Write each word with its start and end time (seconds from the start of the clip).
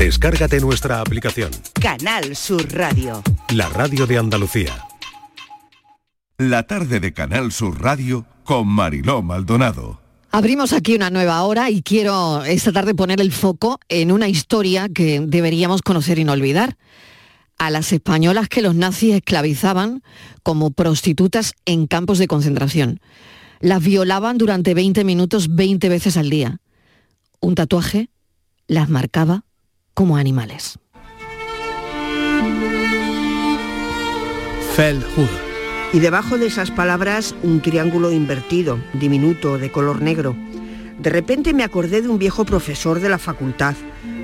Descárgate 0.00 0.60
nuestra 0.60 1.02
aplicación. 1.02 1.50
Canal 1.74 2.34
Sur 2.34 2.72
Radio. 2.72 3.22
La 3.54 3.68
radio 3.68 4.06
de 4.06 4.16
Andalucía. 4.16 4.82
La 6.38 6.62
tarde 6.62 7.00
de 7.00 7.12
Canal 7.12 7.52
Sur 7.52 7.82
Radio 7.82 8.24
con 8.42 8.66
Mariló 8.66 9.20
Maldonado. 9.20 10.00
Abrimos 10.30 10.72
aquí 10.72 10.94
una 10.94 11.10
nueva 11.10 11.42
hora 11.42 11.68
y 11.68 11.82
quiero 11.82 12.42
esta 12.44 12.72
tarde 12.72 12.94
poner 12.94 13.20
el 13.20 13.30
foco 13.30 13.78
en 13.90 14.10
una 14.10 14.26
historia 14.26 14.88
que 14.88 15.20
deberíamos 15.20 15.82
conocer 15.82 16.18
y 16.18 16.24
no 16.24 16.32
olvidar. 16.32 16.78
A 17.58 17.68
las 17.68 17.92
españolas 17.92 18.48
que 18.48 18.62
los 18.62 18.74
nazis 18.74 19.16
esclavizaban 19.16 20.02
como 20.42 20.70
prostitutas 20.70 21.52
en 21.66 21.86
campos 21.86 22.16
de 22.16 22.26
concentración. 22.26 23.00
Las 23.60 23.84
violaban 23.84 24.38
durante 24.38 24.72
20 24.72 25.04
minutos 25.04 25.54
20 25.54 25.90
veces 25.90 26.16
al 26.16 26.30
día. 26.30 26.62
Un 27.38 27.54
tatuaje 27.54 28.08
las 28.66 28.88
marcaba 28.88 29.44
como 29.94 30.16
animales. 30.16 30.78
Y 35.92 35.98
debajo 35.98 36.38
de 36.38 36.46
esas 36.46 36.70
palabras 36.70 37.34
un 37.42 37.60
triángulo 37.60 38.12
invertido, 38.12 38.78
diminuto, 38.94 39.58
de 39.58 39.70
color 39.70 40.00
negro. 40.00 40.34
De 40.98 41.10
repente 41.10 41.52
me 41.52 41.64
acordé 41.64 42.00
de 42.00 42.08
un 42.08 42.18
viejo 42.18 42.46
profesor 42.46 43.00
de 43.00 43.10
la 43.10 43.18
facultad 43.18 43.74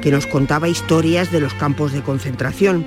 que 0.00 0.10
nos 0.10 0.26
contaba 0.26 0.68
historias 0.68 1.30
de 1.30 1.40
los 1.40 1.52
campos 1.52 1.92
de 1.92 2.02
concentración. 2.02 2.87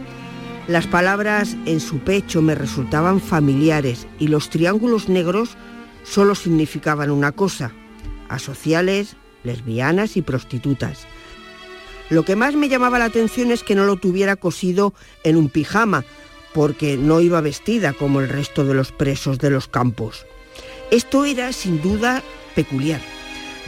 Las 0.67 0.87
palabras 0.87 1.57
en 1.65 1.79
su 1.79 1.99
pecho 1.99 2.41
me 2.41 2.55
resultaban 2.55 3.19
familiares 3.19 4.07
y 4.17 4.29
los 4.29 4.49
triángulos 4.49 5.09
negros 5.09 5.55
solo 6.03 6.33
significaban 6.33 7.11
una 7.11 7.33
cosa, 7.33 7.71
asociales, 8.29 9.15
lesbianas 9.43 10.17
y 10.17 10.23
prostitutas. 10.23 11.05
Lo 12.09 12.25
que 12.25 12.35
más 12.35 12.55
me 12.55 12.69
llamaba 12.69 12.99
la 12.99 13.05
atención 13.05 13.51
es 13.51 13.63
que 13.63 13.75
no 13.75 13.85
lo 13.85 13.95
tuviera 13.95 14.35
cosido 14.35 14.93
en 15.23 15.35
un 15.35 15.49
pijama, 15.49 16.05
porque 16.53 16.97
no 16.97 17.21
iba 17.21 17.41
vestida 17.41 17.93
como 17.93 18.19
el 18.19 18.29
resto 18.29 18.65
de 18.65 18.73
los 18.73 18.91
presos 18.91 19.37
de 19.37 19.51
los 19.51 19.67
campos. 19.67 20.25
Esto 20.89 21.25
era 21.25 21.53
sin 21.53 21.79
duda 21.81 22.23
peculiar. 22.55 23.01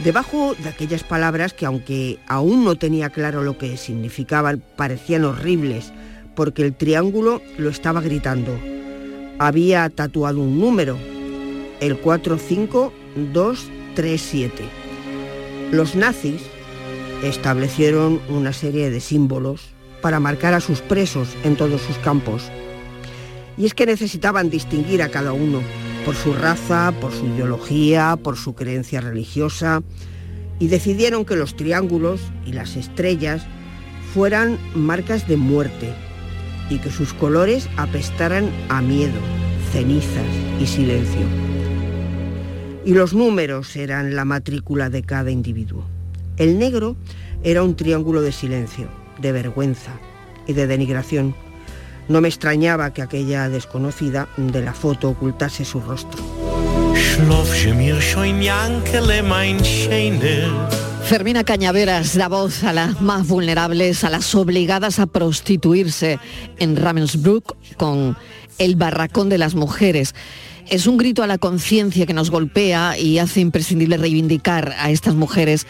Debajo 0.00 0.56
de 0.58 0.70
aquellas 0.70 1.04
palabras 1.04 1.52
que 1.52 1.66
aunque 1.66 2.18
aún 2.26 2.64
no 2.64 2.74
tenía 2.74 3.10
claro 3.10 3.44
lo 3.44 3.58
que 3.58 3.76
significaban, 3.76 4.60
parecían 4.76 5.24
horribles, 5.24 5.92
porque 6.34 6.62
el 6.62 6.74
triángulo 6.74 7.40
lo 7.58 7.70
estaba 7.70 8.00
gritando. 8.00 8.58
Había 9.38 9.88
tatuado 9.90 10.40
un 10.40 10.58
número, 10.58 10.98
el 11.80 11.96
45237. 11.98 14.64
Los 15.70 15.94
nazis 15.94 16.42
establecieron 17.22 18.20
una 18.28 18.52
serie 18.52 18.90
de 18.90 19.00
símbolos 19.00 19.70
para 20.00 20.20
marcar 20.20 20.54
a 20.54 20.60
sus 20.60 20.80
presos 20.80 21.28
en 21.44 21.56
todos 21.56 21.80
sus 21.80 21.96
campos. 21.98 22.50
Y 23.56 23.66
es 23.66 23.74
que 23.74 23.86
necesitaban 23.86 24.50
distinguir 24.50 25.02
a 25.02 25.08
cada 25.08 25.32
uno 25.32 25.60
por 26.04 26.16
su 26.16 26.32
raza, 26.32 26.92
por 27.00 27.12
su 27.12 27.26
ideología, 27.26 28.16
por 28.22 28.36
su 28.36 28.54
creencia 28.54 29.00
religiosa, 29.00 29.82
y 30.58 30.68
decidieron 30.68 31.24
que 31.24 31.36
los 31.36 31.56
triángulos 31.56 32.20
y 32.44 32.52
las 32.52 32.76
estrellas 32.76 33.46
fueran 34.12 34.58
marcas 34.74 35.26
de 35.28 35.36
muerte 35.36 35.94
y 36.70 36.78
que 36.78 36.90
sus 36.90 37.12
colores 37.14 37.68
apestaran 37.76 38.50
a 38.68 38.82
miedo, 38.82 39.18
cenizas 39.72 40.26
y 40.60 40.66
silencio. 40.66 41.26
Y 42.84 42.94
los 42.94 43.14
números 43.14 43.76
eran 43.76 44.16
la 44.16 44.24
matrícula 44.24 44.90
de 44.90 45.02
cada 45.02 45.30
individuo. 45.30 45.84
El 46.36 46.58
negro 46.58 46.96
era 47.42 47.62
un 47.62 47.76
triángulo 47.76 48.22
de 48.22 48.32
silencio, 48.32 48.88
de 49.20 49.32
vergüenza 49.32 49.92
y 50.46 50.52
de 50.52 50.66
denigración 50.66 51.34
no 52.08 52.20
me 52.20 52.28
extrañaba 52.28 52.92
que 52.92 53.02
aquella 53.02 53.48
desconocida 53.48 54.28
de 54.36 54.62
la 54.62 54.74
foto 54.74 55.08
ocultase 55.08 55.64
su 55.64 55.80
rostro. 55.80 56.22
Fermina 61.04 61.44
Cañaveras 61.44 62.16
da 62.16 62.28
voz 62.28 62.64
a 62.64 62.72
las 62.72 63.00
más 63.00 63.26
vulnerables, 63.26 64.04
a 64.04 64.10
las 64.10 64.34
obligadas 64.34 64.98
a 64.98 65.06
prostituirse 65.06 66.18
en 66.58 66.76
Ravensbrück 66.76 67.56
con 67.76 68.16
el 68.58 68.76
barracón 68.76 69.28
de 69.28 69.38
las 69.38 69.54
mujeres. 69.54 70.14
Es 70.72 70.86
un 70.86 70.96
grito 70.96 71.22
a 71.22 71.26
la 71.26 71.36
conciencia 71.36 72.06
que 72.06 72.14
nos 72.14 72.30
golpea 72.30 72.98
y 72.98 73.18
hace 73.18 73.40
imprescindible 73.40 73.98
reivindicar 73.98 74.74
a 74.78 74.90
estas 74.90 75.14
mujeres 75.14 75.66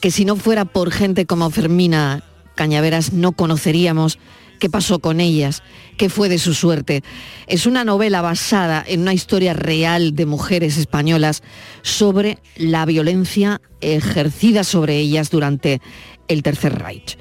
que 0.00 0.12
si 0.12 0.24
no 0.24 0.36
fuera 0.36 0.64
por 0.64 0.92
gente 0.92 1.26
como 1.26 1.50
Fermina 1.50 2.22
Cañaveras 2.54 3.12
no 3.12 3.32
conoceríamos 3.32 4.20
qué 4.60 4.70
pasó 4.70 5.00
con 5.00 5.18
ellas, 5.18 5.64
qué 5.98 6.08
fue 6.08 6.28
de 6.28 6.38
su 6.38 6.54
suerte. 6.54 7.02
Es 7.48 7.66
una 7.66 7.82
novela 7.82 8.22
basada 8.22 8.84
en 8.86 9.00
una 9.00 9.12
historia 9.12 9.54
real 9.54 10.14
de 10.14 10.24
mujeres 10.24 10.76
españolas 10.76 11.42
sobre 11.82 12.38
la 12.54 12.86
violencia 12.86 13.60
ejercida 13.80 14.62
sobre 14.62 14.98
ellas 14.98 15.30
durante 15.30 15.80
el 16.28 16.44
Tercer 16.44 16.78
Reich. 16.78 17.18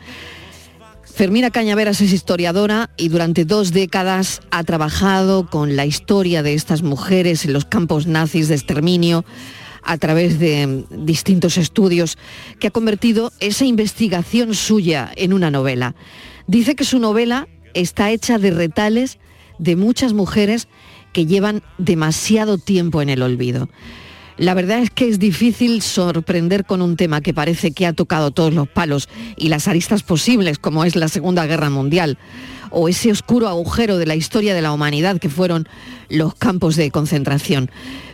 Fermina 1.14 1.52
Cañaveras 1.52 2.02
es 2.02 2.12
historiadora 2.12 2.90
y 2.98 3.10
durante 3.10 3.46
dos 3.46 3.72
décadas 3.72 4.42
ha 4.50 4.64
trabajado 4.64 5.48
con 5.48 5.76
la 5.76 5.86
historia 5.86 6.42
de 6.42 6.56
estas 6.56 6.82
mujeres 6.82 7.46
en 7.46 7.54
los 7.54 7.66
campos 7.66 8.08
nazis 8.08 8.48
de 8.48 8.56
exterminio 8.56 9.24
a 9.84 10.00
través 10.00 10.40
de 10.40 10.86
distintos 10.90 11.58
estudios 11.60 12.18
que 12.60 12.68
ha 12.68 12.72
convertido 12.72 13.32
esa 13.40 13.64
investigación 13.66 14.56
suya 14.56 15.12
en 15.16 15.34
una 15.34 15.52
novela. 15.52 15.94
Dice 16.48 16.74
que 16.74 16.84
su 16.84 16.98
novela 16.98 17.48
está 17.76 18.10
hecha 18.10 18.40
de 18.40 18.50
retales 18.50 19.20
de 19.60 19.76
muchas 19.76 20.14
mujeres 20.14 20.68
que 21.14 21.28
llevan 21.28 21.62
demasiado 21.78 22.58
tiempo 22.58 23.04
en 23.04 23.10
el 23.10 23.22
olvido. 23.22 23.70
La 24.38 24.56
verdad 24.56 24.80
es 24.80 24.90
que 24.90 25.08
es 25.08 25.20
difícil 25.20 25.82
sorprender 25.82 26.66
con 26.66 26.82
un 26.82 26.96
tema 26.96 27.22
que 27.22 27.34
parece 27.34 27.72
que 27.72 27.86
ha 27.86 27.94
tocado 27.94 28.32
todos 28.32 28.54
los 28.54 28.68
palos 28.68 29.08
y 29.38 29.50
las 29.50 29.68
aristas 29.68 30.02
posibles, 30.02 30.58
como 30.58 30.86
es 30.86 30.96
la 30.96 31.08
Segunda 31.08 31.46
Guerra 31.46 31.70
Mundial, 31.70 32.18
o 32.72 32.90
ese 32.90 33.12
oscuro 33.12 33.48
agujero 33.48 33.98
de 33.98 34.08
la 34.08 34.16
historia 34.16 34.56
de 34.56 34.64
la 34.64 34.74
humanidad 34.74 35.20
que 35.20 35.30
fueron 35.30 35.68
los 36.10 36.34
campos 36.34 36.76
de 36.76 36.90
concentración. 36.90 37.70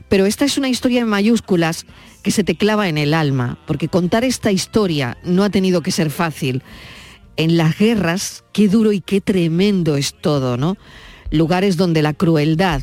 Pero 0.09 0.25
esta 0.25 0.43
es 0.43 0.57
una 0.57 0.67
historia 0.67 1.01
en 1.01 1.07
mayúsculas 1.07 1.85
que 2.21 2.31
se 2.31 2.43
te 2.43 2.55
clava 2.55 2.89
en 2.89 2.97
el 2.97 3.13
alma, 3.13 3.57
porque 3.65 3.87
contar 3.87 4.25
esta 4.25 4.51
historia 4.51 5.17
no 5.23 5.43
ha 5.43 5.49
tenido 5.49 5.81
que 5.81 5.91
ser 5.91 6.09
fácil 6.09 6.63
en 7.37 7.55
las 7.55 7.77
guerras, 7.77 8.43
qué 8.51 8.67
duro 8.67 8.91
y 8.91 8.99
qué 8.99 9.21
tremendo 9.21 9.95
es 9.95 10.13
todo, 10.19 10.57
¿no? 10.57 10.75
Lugares 11.31 11.77
donde 11.77 12.01
la 12.01 12.13
crueldad 12.13 12.81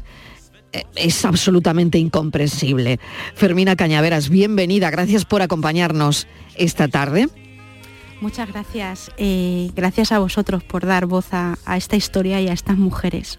es 0.94 1.24
absolutamente 1.24 1.98
incomprensible. 1.98 2.98
Fermina 3.34 3.76
Cañaveras, 3.76 4.28
bienvenida, 4.28 4.90
gracias 4.90 5.24
por 5.24 5.42
acompañarnos 5.42 6.26
esta 6.56 6.88
tarde. 6.88 7.28
Muchas 8.20 8.48
gracias. 8.48 9.10
Eh, 9.18 9.70
gracias 9.74 10.12
a 10.12 10.18
vosotros 10.18 10.64
por 10.64 10.86
dar 10.86 11.06
voz 11.06 11.26
a, 11.32 11.56
esta 11.76 11.96
historia 11.96 12.40
y 12.40 12.48
a 12.48 12.52
estas 12.52 12.78
mujeres. 12.78 13.38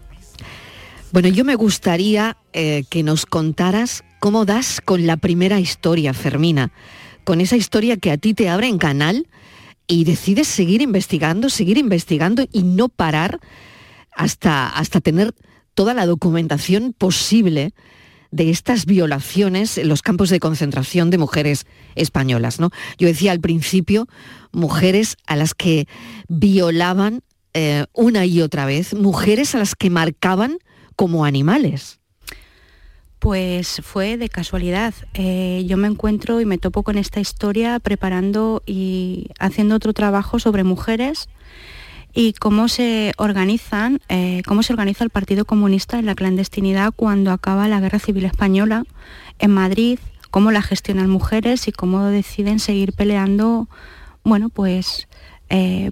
Bueno, 1.10 1.28
yo 1.28 1.44
me 1.44 1.54
gustaría 1.54 2.36
eh, 2.52 2.84
que 2.88 3.02
nos 3.02 3.26
contaras 3.26 4.04
cómo 4.20 4.44
das 4.44 4.80
con 4.84 5.06
la 5.06 5.16
primera 5.16 5.58
historia, 5.58 6.12
Fermina, 6.14 6.70
con 7.24 7.40
esa 7.40 7.56
historia 7.56 7.96
que 7.96 8.10
a 8.10 8.18
ti 8.18 8.34
te 8.34 8.48
abre 8.48 8.68
en 8.68 8.78
canal 8.78 9.26
y 9.86 10.04
decides 10.04 10.48
seguir 10.48 10.82
investigando, 10.82 11.48
seguir 11.48 11.78
investigando 11.78 12.44
y 12.52 12.62
no 12.62 12.88
parar 12.88 13.40
hasta, 14.14 14.68
hasta 14.68 15.00
tener 15.00 15.34
toda 15.78 15.94
la 15.94 16.06
documentación 16.06 16.92
posible 16.92 17.72
de 18.32 18.50
estas 18.50 18.84
violaciones 18.84 19.78
en 19.78 19.86
los 19.86 20.02
campos 20.02 20.28
de 20.28 20.40
concentración 20.40 21.08
de 21.10 21.18
mujeres 21.18 21.66
españolas. 21.94 22.58
¿no? 22.58 22.70
Yo 22.98 23.06
decía 23.06 23.30
al 23.30 23.38
principio, 23.38 24.08
mujeres 24.50 25.16
a 25.28 25.36
las 25.36 25.54
que 25.54 25.86
violaban 26.26 27.22
eh, 27.54 27.86
una 27.92 28.26
y 28.26 28.40
otra 28.40 28.66
vez, 28.66 28.92
mujeres 28.92 29.54
a 29.54 29.58
las 29.58 29.76
que 29.76 29.88
marcaban 29.88 30.58
como 30.96 31.24
animales. 31.24 32.00
Pues 33.20 33.80
fue 33.84 34.16
de 34.16 34.28
casualidad. 34.28 34.94
Eh, 35.14 35.64
yo 35.68 35.76
me 35.76 35.86
encuentro 35.86 36.40
y 36.40 36.44
me 36.44 36.58
topo 36.58 36.82
con 36.82 36.98
esta 36.98 37.20
historia 37.20 37.78
preparando 37.78 38.64
y 38.66 39.28
haciendo 39.38 39.76
otro 39.76 39.92
trabajo 39.92 40.40
sobre 40.40 40.64
mujeres 40.64 41.28
y 42.14 42.32
cómo 42.32 42.68
se 42.68 43.12
organizan, 43.16 44.00
eh, 44.08 44.42
cómo 44.46 44.62
se 44.62 44.72
organiza 44.72 45.04
el 45.04 45.10
Partido 45.10 45.44
Comunista 45.44 45.98
en 45.98 46.06
la 46.06 46.14
clandestinidad 46.14 46.92
cuando 46.94 47.30
acaba 47.30 47.68
la 47.68 47.80
Guerra 47.80 47.98
Civil 47.98 48.24
Española 48.24 48.84
en 49.38 49.52
Madrid, 49.52 49.98
cómo 50.30 50.50
la 50.50 50.62
gestionan 50.62 51.10
mujeres 51.10 51.68
y 51.68 51.72
cómo 51.72 52.04
deciden 52.06 52.58
seguir 52.58 52.92
peleando, 52.92 53.68
bueno, 54.24 54.48
pues, 54.48 55.08
eh, 55.50 55.90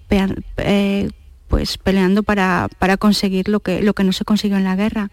pues 1.49 1.79
peleando 1.79 2.23
para, 2.23 2.69
conseguir 2.99 3.49
lo 3.49 3.61
que, 3.61 3.81
no 3.83 4.13
se 4.13 4.25
consiguió 4.25 4.57
en 4.57 4.65
la 4.65 4.77
guerra. 4.77 5.11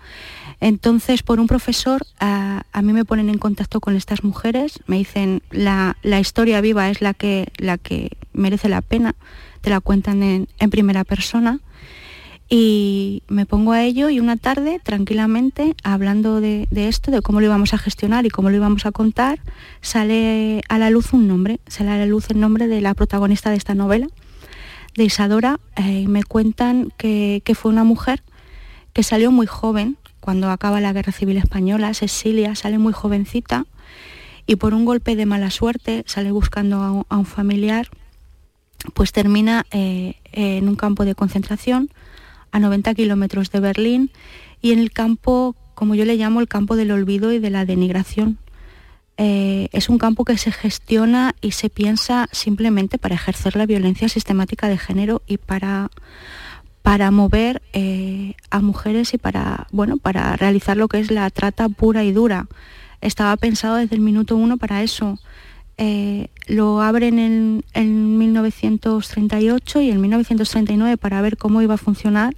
Entonces, 0.60 1.22
por 1.22 1.40
un 1.40 1.48
profesor, 1.48 2.02
a, 2.20 2.64
mí 2.82 2.94
me 2.94 3.06
ponen 3.06 3.30
en 3.30 3.38
contacto 3.38 3.82
con 3.82 3.96
estas 3.96 4.24
mujeres, 4.24 4.80
me 4.88 4.98
dicen, 4.98 5.44
la, 5.52 5.96
historia 6.04 6.62
viva 6.62 6.90
es 6.90 7.02
la 7.02 7.14
que 7.14 7.52
merece 8.34 8.70
la 8.70 8.82
pena 8.82 9.16
te 9.64 9.70
la 9.70 9.80
cuentan 9.80 10.22
en, 10.22 10.70
primera 10.70 11.06
persona. 11.06 11.60
Y 12.50 13.24
me 13.30 13.46
pongo 13.46 13.72
a 13.72 13.82
ello 13.82 14.10
y 14.10 14.20
una 14.20 14.36
tarde, 14.36 14.82
tranquilamente, 14.84 15.74
hablando 15.84 16.42
de, 16.42 16.68
esto, 16.76 17.10
de 17.10 17.22
cómo 17.22 17.40
lo 17.40 17.46
íbamos 17.46 17.74
a 17.74 17.78
gestionar 17.78 18.26
y 18.26 18.30
cómo 18.30 18.50
lo 18.50 18.58
íbamos 18.58 18.86
a 18.86 18.92
contar, 18.92 19.40
sale 19.82 20.62
a 20.68 20.78
la 20.78 20.90
luz 20.90 21.14
un 21.14 21.28
nombre, 21.30 21.62
sale 21.68 21.92
a 21.92 21.98
la 21.98 22.06
luz 22.06 22.30
el 22.30 22.42
nombre 22.42 22.68
de 22.68 22.82
la 22.82 22.94
protagonista 22.94 23.50
de 23.50 23.56
esta 23.56 23.74
novela, 23.74 24.08
de 24.96 25.06
Isadora, 25.06 25.62
eh, 25.78 26.02
y 26.02 26.08
me 26.08 26.24
cuentan 26.24 26.92
que, 26.98 27.42
fue 27.56 27.72
una 27.72 27.86
mujer 27.86 28.22
que 28.92 29.02
salió 29.02 29.32
muy 29.32 29.48
joven, 29.48 29.98
cuando 30.20 30.52
acaba 30.52 30.82
la 30.82 30.92
Guerra 30.92 31.14
Civil 31.14 31.38
Española, 31.38 31.94
Cecilia 31.94 32.54
sale 32.56 32.78
muy 32.78 32.94
jovencita 32.94 33.66
y 34.46 34.58
por 34.58 34.74
un 34.74 34.84
golpe 34.84 35.16
de 35.16 35.26
mala 35.26 35.50
suerte 35.50 36.04
sale 36.06 36.32
buscando 36.32 37.06
a 37.10 37.18
un, 37.18 37.26
familiar, 37.26 37.88
pues 38.94 39.12
termina 39.12 39.66
eh, 39.72 40.16
en 40.32 40.68
un 40.68 40.76
campo 40.76 41.06
de 41.06 41.16
concentración 41.16 41.90
a 42.52 42.60
90 42.60 42.94
kilómetros 42.94 43.52
de 43.52 43.60
Berlín 43.60 44.12
y 44.62 44.72
en 44.72 44.80
el 44.80 44.92
campo, 44.92 45.56
como 45.76 45.96
yo 45.96 46.06
le 46.06 46.16
llamo, 46.16 46.40
el 46.40 46.48
campo 46.48 46.76
del 46.76 46.92
olvido 46.92 47.32
y 47.32 47.40
de 47.40 47.50
la 47.50 47.66
denigración. 47.66 48.38
Eh, 49.18 49.70
es 49.72 49.90
un 49.90 50.00
campo 50.00 50.26
que 50.26 50.38
se 50.38 50.52
gestiona 50.52 51.36
y 51.40 51.52
se 51.52 51.70
piensa 51.70 52.28
simplemente 52.32 52.98
para 52.98 53.16
ejercer 53.16 53.56
la 53.56 53.66
violencia 53.66 54.10
sistemática 54.10 54.68
de 54.68 54.78
género 54.78 55.22
y 55.28 55.38
para, 55.38 55.92
para 56.82 57.12
mover 57.12 57.62
eh, 57.74 58.36
a 58.50 58.60
mujeres 58.60 59.14
y 59.14 59.18
para, 59.18 59.68
bueno, 59.72 59.98
para 59.98 60.36
realizar 60.36 60.78
lo 60.78 60.88
que 60.88 61.00
es 61.00 61.12
la 61.12 61.30
trata 61.30 61.70
pura 61.70 62.04
y 62.04 62.12
dura. 62.12 62.48
Estaba 63.02 63.36
pensado 63.38 63.76
desde 63.76 63.96
el 63.96 64.02
minuto 64.02 64.36
uno 64.36 64.58
para 64.58 64.82
eso. 64.82 65.20
Eh, 65.78 66.28
lo 66.48 66.82
abren 66.82 67.20
en, 67.74 68.18
1938 68.18 69.82
y 69.82 69.92
en 69.92 70.02
1939 70.02 70.98
para 70.98 71.22
ver 71.22 71.38
cómo 71.38 71.62
iba 71.62 71.76
a 71.76 71.78
funcionar. 71.78 72.36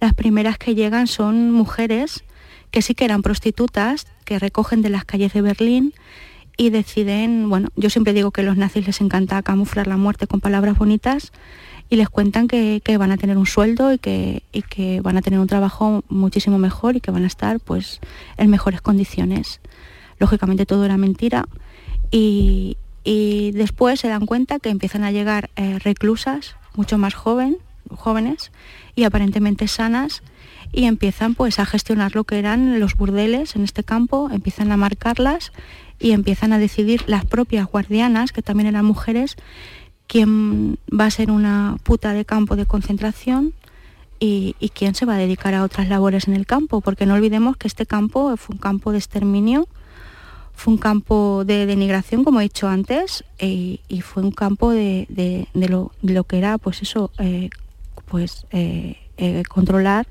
Las 0.00 0.14
primeras 0.14 0.58
que 0.58 0.74
llegan 0.74 1.06
son 1.06 1.50
mujeres 1.50 2.24
que 2.70 2.82
sí 2.82 2.94
que 2.94 3.04
eran 3.04 3.22
prostitutas, 3.22 4.06
que 4.24 4.38
recogen 4.38 4.82
de 4.82 4.90
las 4.90 5.04
calles 5.04 5.32
de 5.32 5.40
Berlín 5.40 5.94
y 6.56 6.70
deciden, 6.70 7.48
bueno, 7.48 7.68
yo 7.76 7.88
siempre 7.88 8.12
digo 8.12 8.30
que 8.30 8.42
a 8.42 8.44
los 8.44 8.56
nazis 8.56 8.86
les 8.86 9.00
encanta 9.00 9.42
camuflar 9.42 9.86
la 9.86 9.96
muerte 9.96 10.26
con 10.26 10.40
palabras 10.40 10.76
bonitas 10.76 11.32
y 11.88 11.96
les 11.96 12.08
cuentan 12.10 12.48
que, 12.48 12.82
van 12.98 13.12
a 13.12 13.16
tener 13.16 13.38
un 13.38 13.46
sueldo 13.46 13.92
y 13.92 13.98
que, 13.98 14.42
y 14.52 14.62
que, 14.62 15.00
van 15.00 15.16
a 15.16 15.22
tener 15.22 15.40
un 15.40 15.46
trabajo 15.46 16.04
muchísimo 16.08 16.58
mejor 16.58 16.96
y 16.96 17.00
que 17.00 17.10
van 17.10 17.24
a 17.24 17.28
estar 17.28 17.58
pues 17.60 18.00
en 18.36 18.50
mejores 18.50 18.82
condiciones. 18.82 19.60
Lógicamente 20.18 20.66
todo 20.66 20.84
era 20.84 20.98
mentira 20.98 21.46
y, 22.10 22.76
después 23.54 24.00
se 24.00 24.08
dan 24.08 24.26
cuenta 24.26 24.58
que 24.58 24.68
empiezan 24.68 25.02
a 25.02 25.10
llegar 25.10 25.48
eh, 25.56 25.78
reclusas 25.78 26.56
mucho 26.74 26.98
más 26.98 27.14
jóvenes 27.14 28.52
y 28.94 29.04
aparentemente 29.04 29.66
sanas 29.66 30.22
y 30.72 30.84
empiezan 30.84 31.34
pues 31.34 31.58
a 31.58 31.66
gestionar 31.66 32.14
lo 32.14 32.24
que 32.24 32.38
eran 32.38 32.80
los 32.80 32.96
burdeles 32.96 33.56
en 33.56 33.64
este 33.64 33.84
campo, 33.84 34.28
empiezan 34.30 34.70
a 34.72 34.76
marcarlas 34.76 35.52
y 35.98 36.12
empiezan 36.12 36.52
a 36.52 36.58
decidir 36.58 37.02
las 37.06 37.24
propias 37.24 37.66
guardianas, 37.66 38.32
que 38.32 38.42
también 38.42 38.68
eran 38.68 38.84
mujeres, 38.84 39.36
quién 40.06 40.78
va 40.88 41.06
a 41.06 41.10
ser 41.10 41.30
una 41.30 41.76
puta 41.82 42.12
de 42.12 42.24
campo 42.24 42.56
de 42.56 42.66
concentración 42.66 43.54
y, 44.20 44.56
y, 44.58 44.70
quién 44.70 44.94
se 44.94 45.06
va 45.06 45.14
a 45.14 45.18
dedicar 45.18 45.54
a 45.54 45.62
otras 45.62 45.88
labores 45.88 46.28
en 46.28 46.34
el 46.34 46.44
campo, 46.44 46.80
porque 46.80 47.06
no 47.06 47.14
olvidemos 47.14 47.56
que 47.56 47.68
este 47.68 47.86
campo 47.86 48.36
fue 48.36 48.54
un 48.54 48.60
campo 48.60 48.90
de 48.92 48.98
exterminio 48.98 49.68
fue 50.58 50.72
un 50.72 50.78
campo 50.78 51.44
de 51.46 51.66
denigración, 51.66 52.24
como 52.24 52.40
he 52.40 52.42
dicho 52.42 52.66
antes, 52.66 53.24
y 53.38 54.00
fue 54.02 54.24
un 54.24 54.32
campo 54.32 54.72
de, 54.72 55.46
lo, 55.54 56.24
que 56.24 56.36
era, 56.36 56.58
pues 56.58 56.82
eso, 56.82 57.12
eh, 57.18 57.48
pues 58.06 58.44
eh, 58.50 58.96
eh, 59.18 59.44
controlar 59.48 60.08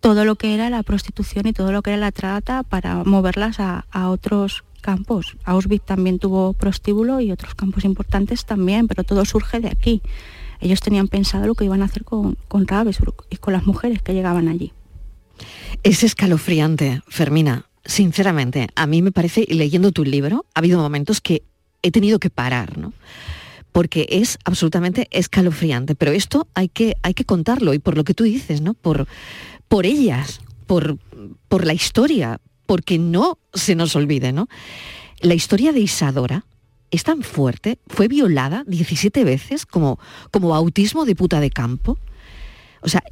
todo 0.00 0.24
lo 0.24 0.34
que 0.34 0.52
era 0.52 0.68
la 0.68 0.82
prostitución 0.82 1.46
y 1.46 1.52
todo 1.52 1.70
lo 1.70 1.82
que 1.82 1.90
era 1.90 2.00
la 2.00 2.10
trata 2.10 2.64
para 2.64 3.04
moverlas 3.04 3.60
a, 3.60 3.84
otros 4.10 4.64
campos. 4.80 5.36
Auschwitz 5.44 5.86
también 5.86 6.18
tuvo 6.18 6.52
prostíbulo 6.52 7.20
y 7.20 7.30
otros 7.30 7.54
campos 7.54 7.84
importantes 7.84 8.46
también, 8.46 8.88
pero 8.88 9.04
todo 9.04 9.24
surge 9.24 9.60
de 9.60 9.68
aquí. 9.68 10.02
Ellos 10.58 10.80
tenían 10.80 11.06
pensado 11.06 11.46
lo 11.46 11.54
que 11.54 11.66
iban 11.66 11.82
a 11.82 11.84
hacer 11.84 12.02
con, 12.02 12.36
con 12.48 12.66
y 13.30 13.36
con 13.36 13.52
las 13.52 13.64
mujeres 13.64 14.02
que 14.02 14.12
llegaban 14.12 14.48
allí. 14.48 14.72
Es 15.84 16.02
escalofriante, 16.02 17.02
Fermina 17.06 17.66
sinceramente, 17.86 18.68
a 18.74 18.86
mí 18.86 19.02
me 19.02 19.12
parece, 19.12 19.46
leyendo 19.48 19.92
tu 19.92 20.04
libro, 20.04 20.44
ha 20.54 20.58
habido 20.58 20.78
momentos 20.78 21.20
que 21.20 21.42
he 21.82 21.90
tenido 21.90 22.18
que 22.18 22.30
parar, 22.30 22.78
¿no? 22.78 22.92
Porque 23.72 24.06
es 24.10 24.38
absolutamente 24.44 25.08
escalofriante. 25.10 25.94
Pero 25.94 26.12
esto 26.12 26.48
hay 26.54 26.68
que, 26.68 26.96
hay 27.02 27.14
que 27.14 27.24
contarlo, 27.24 27.74
y 27.74 27.78
por 27.78 27.96
lo 27.96 28.04
que 28.04 28.14
tú 28.14 28.24
dices, 28.24 28.60
¿no? 28.60 28.74
Por, 28.74 29.06
por 29.68 29.86
ellas, 29.86 30.40
por, 30.66 30.98
por 31.48 31.64
la 31.64 31.74
historia, 31.74 32.40
porque 32.66 32.98
no 32.98 33.38
se 33.54 33.74
nos 33.74 33.94
olvide, 33.96 34.32
¿no? 34.32 34.48
La 35.20 35.34
historia 35.34 35.72
de 35.72 35.80
Isadora 35.80 36.44
es 36.90 37.04
tan 37.04 37.22
fuerte, 37.22 37.78
fue 37.86 38.08
violada 38.08 38.64
17 38.66 39.24
veces 39.24 39.66
como, 39.66 39.98
como 40.30 40.50
bautismo 40.50 41.04
de 41.04 41.16
puta 41.16 41.40
de 41.40 41.50
campo. 41.50 41.98
O 42.80 42.88
sea, 42.88 43.02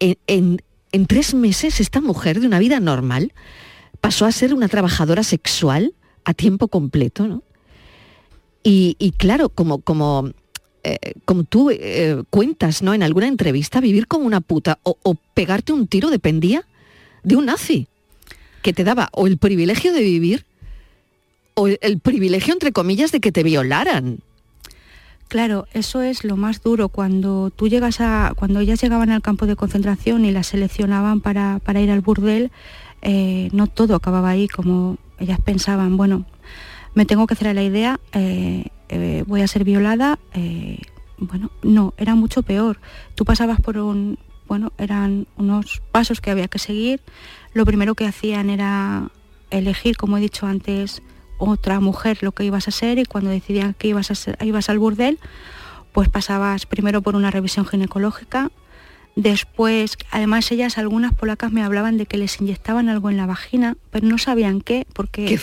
en, 0.00 0.62
en 0.92 1.06
tres 1.06 1.34
meses 1.34 1.80
esta 1.80 2.00
mujer 2.00 2.40
de 2.40 2.46
una 2.46 2.58
vida 2.58 2.80
normal 2.80 3.32
pasó 4.02 4.26
a 4.26 4.32
ser 4.32 4.52
una 4.52 4.68
trabajadora 4.68 5.22
sexual 5.22 5.94
a 6.24 6.34
tiempo 6.34 6.68
completo, 6.68 7.26
¿no? 7.26 7.42
Y, 8.64 9.14
claro, 9.16 9.48
como, 9.48 9.78
como, 9.78 10.30
eh, 10.84 11.14
como 11.24 11.44
tú 11.44 11.70
eh, 11.70 12.22
cuentas 12.30 12.82
¿no? 12.82 12.94
en 12.94 13.02
alguna 13.02 13.26
entrevista, 13.26 13.80
vivir 13.80 14.06
como 14.06 14.24
una 14.24 14.40
puta 14.40 14.78
o, 14.84 15.16
pegarte 15.34 15.72
un 15.72 15.88
tiro 15.88 16.10
dependía 16.10 16.64
de 17.24 17.34
un 17.36 17.46
nazi, 17.46 17.88
que 18.62 18.72
te 18.72 18.84
daba 18.84 19.08
o 19.12 19.26
el 19.26 19.38
privilegio 19.38 19.92
de 19.92 20.02
vivir 20.02 20.44
o 21.54 21.66
el, 21.66 21.98
privilegio, 22.00 22.52
entre 22.52 22.72
comillas, 22.72 23.10
de 23.10 23.20
que 23.20 23.32
te 23.32 23.42
violaran. 23.42 24.20
Claro, 25.26 25.66
eso 25.72 26.02
es 26.02 26.24
lo 26.24 26.36
más 26.36 26.62
duro. 26.62 26.88
Cuando 26.88 27.50
tú 27.50 27.68
llegas 27.68 28.00
a. 28.00 28.32
cuando 28.36 28.60
ellas 28.60 28.80
llegaban 28.80 29.10
al 29.10 29.22
campo 29.22 29.46
de 29.46 29.56
concentración 29.56 30.24
y 30.24 30.30
las 30.30 30.48
seleccionaban 30.48 31.20
para, 31.20 31.58
para 31.64 31.80
ir 31.80 31.90
al 31.90 32.00
burdel, 32.00 32.52
eh, 33.02 33.48
no 33.52 33.66
todo 33.66 33.96
acababa 33.96 34.30
ahí 34.30 34.48
como 34.48 34.96
ellas 35.18 35.40
pensaban, 35.40 35.96
bueno, 35.96 36.24
me 36.94 37.04
tengo 37.04 37.26
que 37.26 37.34
hacer 37.34 37.54
la 37.54 37.62
idea, 37.62 38.00
eh, 38.12 38.66
eh, 38.88 39.24
voy 39.26 39.40
a 39.40 39.48
ser 39.48 39.64
violada, 39.64 40.18
bueno, 41.18 41.50
no, 41.62 41.94
era 41.96 42.14
mucho 42.14 42.42
peor. 42.42 42.80
Tú 43.14 43.24
pasabas 43.24 43.60
por 43.60 43.78
un, 43.78 44.18
bueno, 44.48 44.72
eran 44.78 45.26
unos 45.36 45.82
pasos 45.92 46.20
que 46.20 46.30
había 46.30 46.48
que 46.48 46.58
seguir, 46.58 47.00
lo 47.54 47.64
primero 47.64 47.94
que 47.94 48.06
hacían 48.06 48.50
era 48.50 49.10
elegir, 49.50 49.96
como 49.96 50.18
he 50.18 50.20
dicho 50.20 50.46
antes, 50.46 51.02
otra 51.38 51.80
mujer 51.80 52.18
lo 52.22 52.32
que 52.32 52.44
ibas 52.44 52.68
a 52.68 52.70
ser 52.70 52.98
y 52.98 53.04
cuando 53.04 53.30
decidían 53.30 53.74
que 53.74 53.88
ibas, 53.88 54.10
a 54.10 54.14
ser, 54.14 54.38
ibas 54.42 54.68
al 54.68 54.78
burdel, 54.78 55.18
pues 55.92 56.08
pasabas 56.08 56.66
primero 56.66 57.02
por 57.02 57.16
una 57.16 57.30
revisión 57.30 57.66
ginecológica, 57.66 58.50
Después, 59.14 59.98
además 60.10 60.50
ellas, 60.52 60.78
algunas 60.78 61.12
polacas 61.12 61.52
me 61.52 61.62
hablaban 61.62 61.98
de 61.98 62.06
que 62.06 62.16
les 62.16 62.40
inyectaban 62.40 62.88
algo 62.88 63.10
en 63.10 63.16
la 63.16 63.26
vagina, 63.26 63.76
pero 63.90 64.06
no 64.06 64.16
sabían 64.18 64.60
qué, 64.60 64.86
porque 64.94 65.38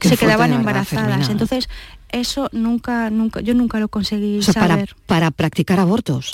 se 0.00 0.16
quedaban 0.16 0.52
embarazadas. 0.52 1.28
Entonces, 1.28 1.68
eso 2.10 2.48
nunca, 2.52 3.10
nunca, 3.10 3.40
yo 3.40 3.54
nunca 3.54 3.80
lo 3.80 3.88
conseguí 3.88 4.42
saber. 4.42 4.94
para 5.06 5.30
practicar 5.30 5.80
abortos. 5.80 6.32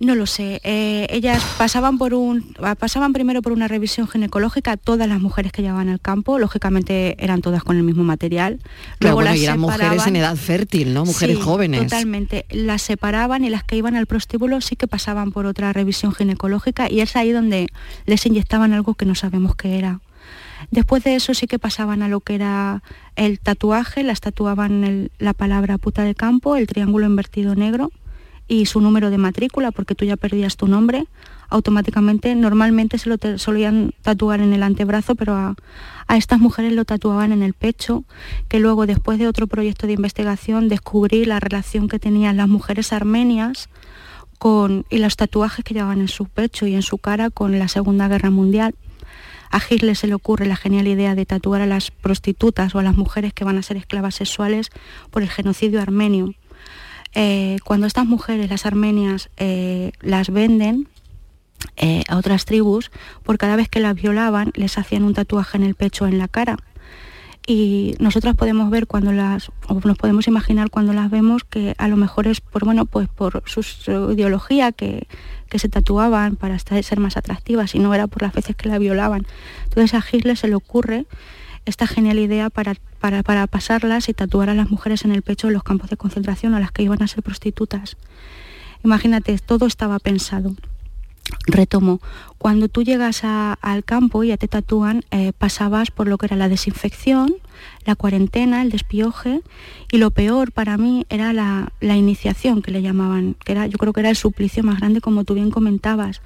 No 0.00 0.14
lo 0.14 0.24
sé. 0.24 0.62
Eh, 0.64 1.06
ellas 1.10 1.44
pasaban 1.58 1.98
por 1.98 2.14
un, 2.14 2.54
pasaban 2.78 3.12
primero 3.12 3.42
por 3.42 3.52
una 3.52 3.68
revisión 3.68 4.08
ginecológica. 4.08 4.78
Todas 4.78 5.06
las 5.06 5.20
mujeres 5.20 5.52
que 5.52 5.60
llevaban 5.60 5.90
al 5.90 6.00
campo, 6.00 6.38
lógicamente 6.38 7.22
eran 7.22 7.42
todas 7.42 7.62
con 7.62 7.76
el 7.76 7.82
mismo 7.82 8.02
material. 8.02 8.60
Luego 8.98 9.20
las 9.20 9.38
eran 9.38 9.60
mujeres 9.60 10.06
en 10.06 10.16
edad 10.16 10.36
fértil, 10.36 10.94
¿no? 10.94 11.04
Mujeres 11.04 11.36
jóvenes. 11.36 11.82
Totalmente. 11.82 12.46
Las 12.48 12.80
separaban 12.80 13.44
y 13.44 13.50
las 13.50 13.62
que 13.62 13.76
iban 13.76 13.94
al 13.94 14.06
prostíbulo 14.06 14.62
sí 14.62 14.74
que 14.74 14.88
pasaban 14.88 15.32
por 15.32 15.44
otra 15.44 15.70
revisión 15.74 16.14
ginecológica 16.14 16.90
y 16.90 17.00
es 17.02 17.14
ahí 17.14 17.30
donde 17.30 17.66
les 18.06 18.24
inyectaban 18.24 18.72
algo 18.72 18.94
que 18.94 19.04
no 19.04 19.14
sabemos 19.14 19.54
qué 19.54 19.78
era. 19.78 20.00
Después 20.70 21.04
de 21.04 21.14
eso 21.14 21.34
sí 21.34 21.46
que 21.46 21.58
pasaban 21.58 22.02
a 22.02 22.08
lo 22.08 22.20
que 22.20 22.36
era 22.36 22.82
el 23.16 23.38
tatuaje, 23.38 24.02
las 24.02 24.22
tatuaban 24.22 25.10
la 25.18 25.34
palabra 25.34 25.76
puta 25.76 26.04
de 26.04 26.14
campo, 26.14 26.56
el 26.56 26.66
triángulo 26.66 27.04
invertido 27.04 27.54
negro 27.54 27.90
y 28.50 28.66
su 28.66 28.80
número 28.80 29.10
de 29.10 29.16
matrícula, 29.16 29.70
porque 29.70 29.94
tú 29.94 30.04
ya 30.04 30.16
perdías 30.16 30.56
tu 30.56 30.66
nombre, 30.66 31.06
automáticamente, 31.50 32.34
normalmente 32.34 32.98
se 32.98 33.08
lo 33.08 33.16
solían 33.38 33.92
tatuar 34.02 34.40
en 34.40 34.52
el 34.52 34.64
antebrazo, 34.64 35.14
pero 35.14 35.36
a, 35.36 35.54
estas 36.16 36.40
mujeres 36.40 36.72
lo 36.72 36.84
tatuaban 36.84 37.30
en 37.30 37.44
el 37.44 37.54
pecho, 37.54 38.02
que 38.48 38.58
luego 38.58 38.86
después 38.86 39.20
de 39.20 39.28
otro 39.28 39.46
proyecto 39.46 39.86
de 39.86 39.92
investigación 39.92 40.68
descubrí 40.68 41.26
la 41.26 41.38
relación 41.38 41.86
que 41.86 42.00
tenían 42.00 42.36
las 42.36 42.48
mujeres 42.48 42.92
armenias 42.92 43.68
con, 44.40 44.84
y 44.90 44.98
los 44.98 45.14
tatuajes 45.14 45.64
que 45.64 45.74
llevaban 45.74 46.00
en 46.00 46.08
su 46.08 46.24
pecho 46.24 46.66
y 46.66 46.74
en 46.74 46.82
su 46.82 46.98
cara 46.98 47.30
con 47.30 47.56
la 47.56 47.68
Segunda 47.68 48.08
Guerra 48.08 48.30
Mundial. 48.30 48.74
A 49.52 49.60
Hitler 49.60 49.94
se 49.94 50.08
le 50.08 50.14
ocurre 50.14 50.46
la 50.46 50.56
genial 50.56 50.88
idea 50.88 51.14
de 51.14 51.24
tatuar 51.24 51.60
a 51.60 51.66
las 51.66 51.92
prostitutas 51.92 52.74
o 52.74 52.80
a 52.80 52.82
las 52.82 52.96
mujeres 52.96 53.32
que 53.32 53.44
van 53.44 53.58
a 53.58 53.62
ser 53.62 53.76
esclavas 53.76 54.16
sexuales 54.16 54.70
por 55.12 55.22
el 55.22 55.30
genocidio 55.30 55.80
armenio 55.80 56.34
Eh, 57.14 57.58
cuando 57.64 57.86
estas 57.86 58.06
mujeres, 58.06 58.50
las 58.50 58.66
armenias, 58.66 59.30
las 60.00 60.30
venden 60.30 60.88
a 62.08 62.16
otras 62.16 62.44
tribus, 62.44 62.90
por 63.22 63.38
cada 63.38 63.56
vez 63.56 63.68
que 63.68 63.80
las 63.80 63.94
violaban 63.94 64.52
les 64.54 64.78
hacían 64.78 65.04
un 65.04 65.14
tatuaje 65.14 65.56
en 65.56 65.64
el 65.64 65.74
pecho 65.74 66.04
o 66.04 66.08
en 66.08 66.18
la 66.18 66.28
cara 66.28 66.56
y 67.46 67.96
nosotras 67.98 68.36
podemos 68.36 68.70
ver 68.70 68.86
cuando 68.86 69.12
las, 69.12 69.50
o 69.66 69.80
nos 69.84 69.96
podemos 69.96 70.28
imaginar 70.28 70.70
cuando 70.70 70.92
las 70.92 71.10
vemos 71.10 71.42
que 71.42 71.74
a 71.78 71.88
lo 71.88 71.96
mejor 71.96 72.26
es 72.26 72.40
por, 72.40 72.64
bueno, 72.64 72.86
pues 72.86 73.08
por 73.08 73.42
su, 73.46 73.62
ideología 74.12 74.72
que, 74.72 75.06
se 75.52 75.68
tatuaban 75.68 76.36
para 76.36 76.56
ser 76.60 77.00
más 77.00 77.16
atractivas 77.16 77.74
y 77.74 77.80
no 77.80 77.92
era 77.92 78.06
por 78.06 78.22
las 78.22 78.32
veces 78.32 78.54
que 78.54 78.68
la 78.68 78.78
violaban. 78.78 79.26
Entonces 79.64 79.94
a 79.94 80.04
Hitler 80.08 80.36
se 80.36 80.46
le 80.46 80.54
ocurre 80.54 81.06
esta 81.66 81.86
genial 81.86 82.18
idea 82.18 82.50
para, 82.50 82.74
para, 83.00 83.22
para 83.22 83.46
pasarlas 83.46 84.08
y 84.08 84.14
tatuar 84.14 84.50
a 84.50 84.54
las 84.54 84.70
mujeres 84.70 85.04
en 85.04 85.12
el 85.12 85.22
pecho 85.22 85.48
en 85.48 85.54
los 85.54 85.62
campos 85.62 85.90
de 85.90 85.96
concentración 85.96 86.54
a 86.54 86.60
las 86.60 86.72
que 86.72 86.82
iban 86.82 87.02
a 87.02 87.08
ser 87.08 87.22
prostitutas. 87.22 87.96
Imagínate, 88.82 89.36
todo 89.38 89.66
estaba 89.66 89.98
pensado. 89.98 90.54
Retomo, 91.46 92.00
cuando 92.38 92.68
tú 92.68 92.82
llegas 92.82 93.22
al 93.22 93.84
campo 93.84 94.24
y 94.24 94.28
ya 94.28 94.36
te 94.36 94.48
tatúan, 94.48 95.04
eh, 95.10 95.32
pasabas 95.36 95.90
por 95.90 96.08
lo 96.08 96.18
que 96.18 96.26
era 96.26 96.36
la 96.36 96.48
desinfección, 96.48 97.34
la 97.84 97.94
cuarentena, 97.94 98.62
el 98.62 98.70
despioje 98.70 99.40
y 99.90 99.98
lo 99.98 100.10
peor 100.10 100.52
para 100.52 100.76
mí 100.76 101.06
era 101.08 101.32
la, 101.32 101.72
iniciación 101.80 102.62
que 102.62 102.70
le 102.70 102.82
llamaban, 102.82 103.36
que 103.44 103.52
era, 103.52 103.66
yo 103.66 103.78
creo 103.78 103.92
que 103.92 104.00
era 104.00 104.10
el 104.10 104.16
suplicio 104.16 104.62
más 104.62 104.78
grande 104.78 105.00
como 105.00 105.24
tú 105.24 105.34
bien 105.34 105.50
comentabas. 105.50 106.20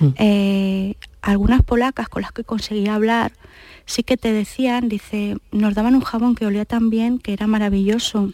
Mm. 0.00 0.08
Eh, 0.16 0.94
algunas 1.22 1.62
polacas 1.62 2.08
con 2.08 2.22
las 2.22 2.32
que 2.32 2.44
conseguía 2.44 2.94
hablar 2.94 3.32
sí 3.86 4.02
que 4.02 4.16
te 4.16 4.32
decían, 4.32 4.88
dice, 4.88 5.36
nos 5.50 5.74
daban 5.74 5.94
un 5.94 6.02
jabón 6.02 6.34
que 6.34 6.46
olía 6.46 6.64
tan 6.64 6.90
bien, 6.90 7.18
que 7.18 7.32
era 7.32 7.46
maravilloso. 7.46 8.32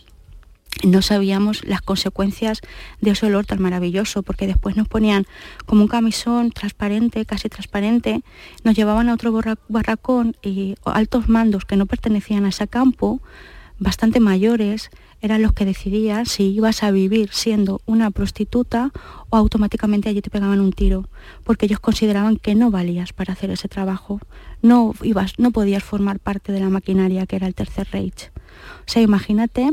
No 0.83 1.01
sabíamos 1.01 1.65
las 1.65 1.81
consecuencias 1.81 2.61
de 3.01 3.13
ese 3.13 3.27
olor 3.27 3.47
tan 3.47 3.63
maravilloso, 3.63 4.25
porque 4.25 4.49
después 4.49 4.77
nos 4.77 4.89
ponían 4.89 5.25
como 5.65 5.83
un 5.83 5.89
camisón 5.89 6.51
transparente, 6.51 7.25
casi 7.25 7.49
transparente, 7.49 8.23
nos 8.65 8.75
llevaban 8.75 9.09
a 9.09 9.15
otro 9.15 9.33
barracón 9.69 10.37
y 10.43 10.75
altos 10.85 11.29
mandos 11.29 11.65
que 11.65 11.77
no 11.77 11.87
pertenecían 11.87 12.45
a 12.45 12.49
ese 12.49 12.67
campo, 12.67 13.23
bastante 13.79 14.19
mayores, 14.19 14.91
eran 15.25 15.41
los 15.41 15.55
que 15.55 15.65
decidían 15.65 16.27
si 16.27 16.51
ibas 16.51 16.83
a 16.83 16.91
vivir 16.91 17.31
siendo 17.33 17.81
una 17.87 18.11
prostituta 18.11 18.93
o 19.31 19.39
automáticamente 19.39 20.11
allí 20.11 20.21
te 20.21 20.29
pegaban 20.29 20.61
un 20.61 20.71
tiro, 20.71 21.09
porque 21.45 21.65
ellos 21.65 21.81
consideraban 21.81 22.37
que 22.37 22.55
no 22.55 22.71
valías 22.71 23.15
para 23.15 23.33
hacer 23.33 23.51
ese 23.51 23.67
trabajo, 23.67 24.21
no, 24.61 24.93
ibas, 25.03 25.33
no 25.39 25.51
podías 25.51 25.83
formar 25.83 26.19
parte 26.21 26.53
de 26.53 26.61
la 26.61 26.69
maquinaria 26.69 27.25
que 27.25 27.37
era 27.37 27.47
el 27.47 27.55
Tercer 27.55 27.89
Reich. 27.91 28.33
O 28.81 28.85
sea, 28.85 29.01
imagínate 29.01 29.71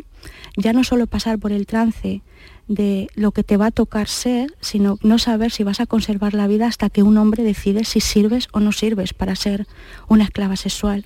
ya 0.56 0.72
no 0.72 0.86
solo 0.86 1.06
pasar 1.06 1.38
por 1.38 1.52
el 1.52 1.66
trance 1.66 2.22
de 2.70 3.10
lo 3.16 3.34
que 3.34 3.44
te 3.44 3.58
va 3.58 3.66
a 3.68 3.72
tocar 3.72 4.08
ser, 4.08 4.56
sino 4.62 5.00
no 5.02 5.20
saber 5.20 5.52
si 5.52 5.66
vas 5.66 5.82
a 5.82 5.86
conservar 5.86 6.34
la 6.34 6.48
vida 6.48 6.66
hasta 6.66 6.90
que 6.90 7.04
un 7.04 7.18
hombre 7.18 7.44
decide 7.44 7.84
si 7.84 8.00
sirves 8.00 8.48
o 8.54 8.62
no 8.62 8.72
sirves 8.72 9.14
para 9.14 9.36
ser 9.36 9.68
una 10.08 10.24
esclava 10.24 10.56
sexual. 10.56 11.04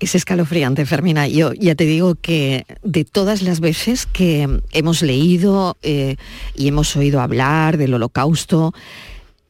Es 0.00 0.14
escalofriante, 0.14 0.86
Fermina. 0.86 1.28
Yo 1.28 1.52
ya 1.52 1.74
te 1.74 1.84
digo 1.84 2.14
que 2.14 2.64
de 2.82 3.04
todas 3.04 3.42
las 3.42 3.60
veces 3.60 4.06
que 4.06 4.60
hemos 4.72 5.02
leído 5.02 5.76
eh, 5.82 6.16
y 6.54 6.68
hemos 6.68 6.94
oído 6.96 7.20
hablar 7.20 7.76
del 7.76 7.94
holocausto, 7.94 8.72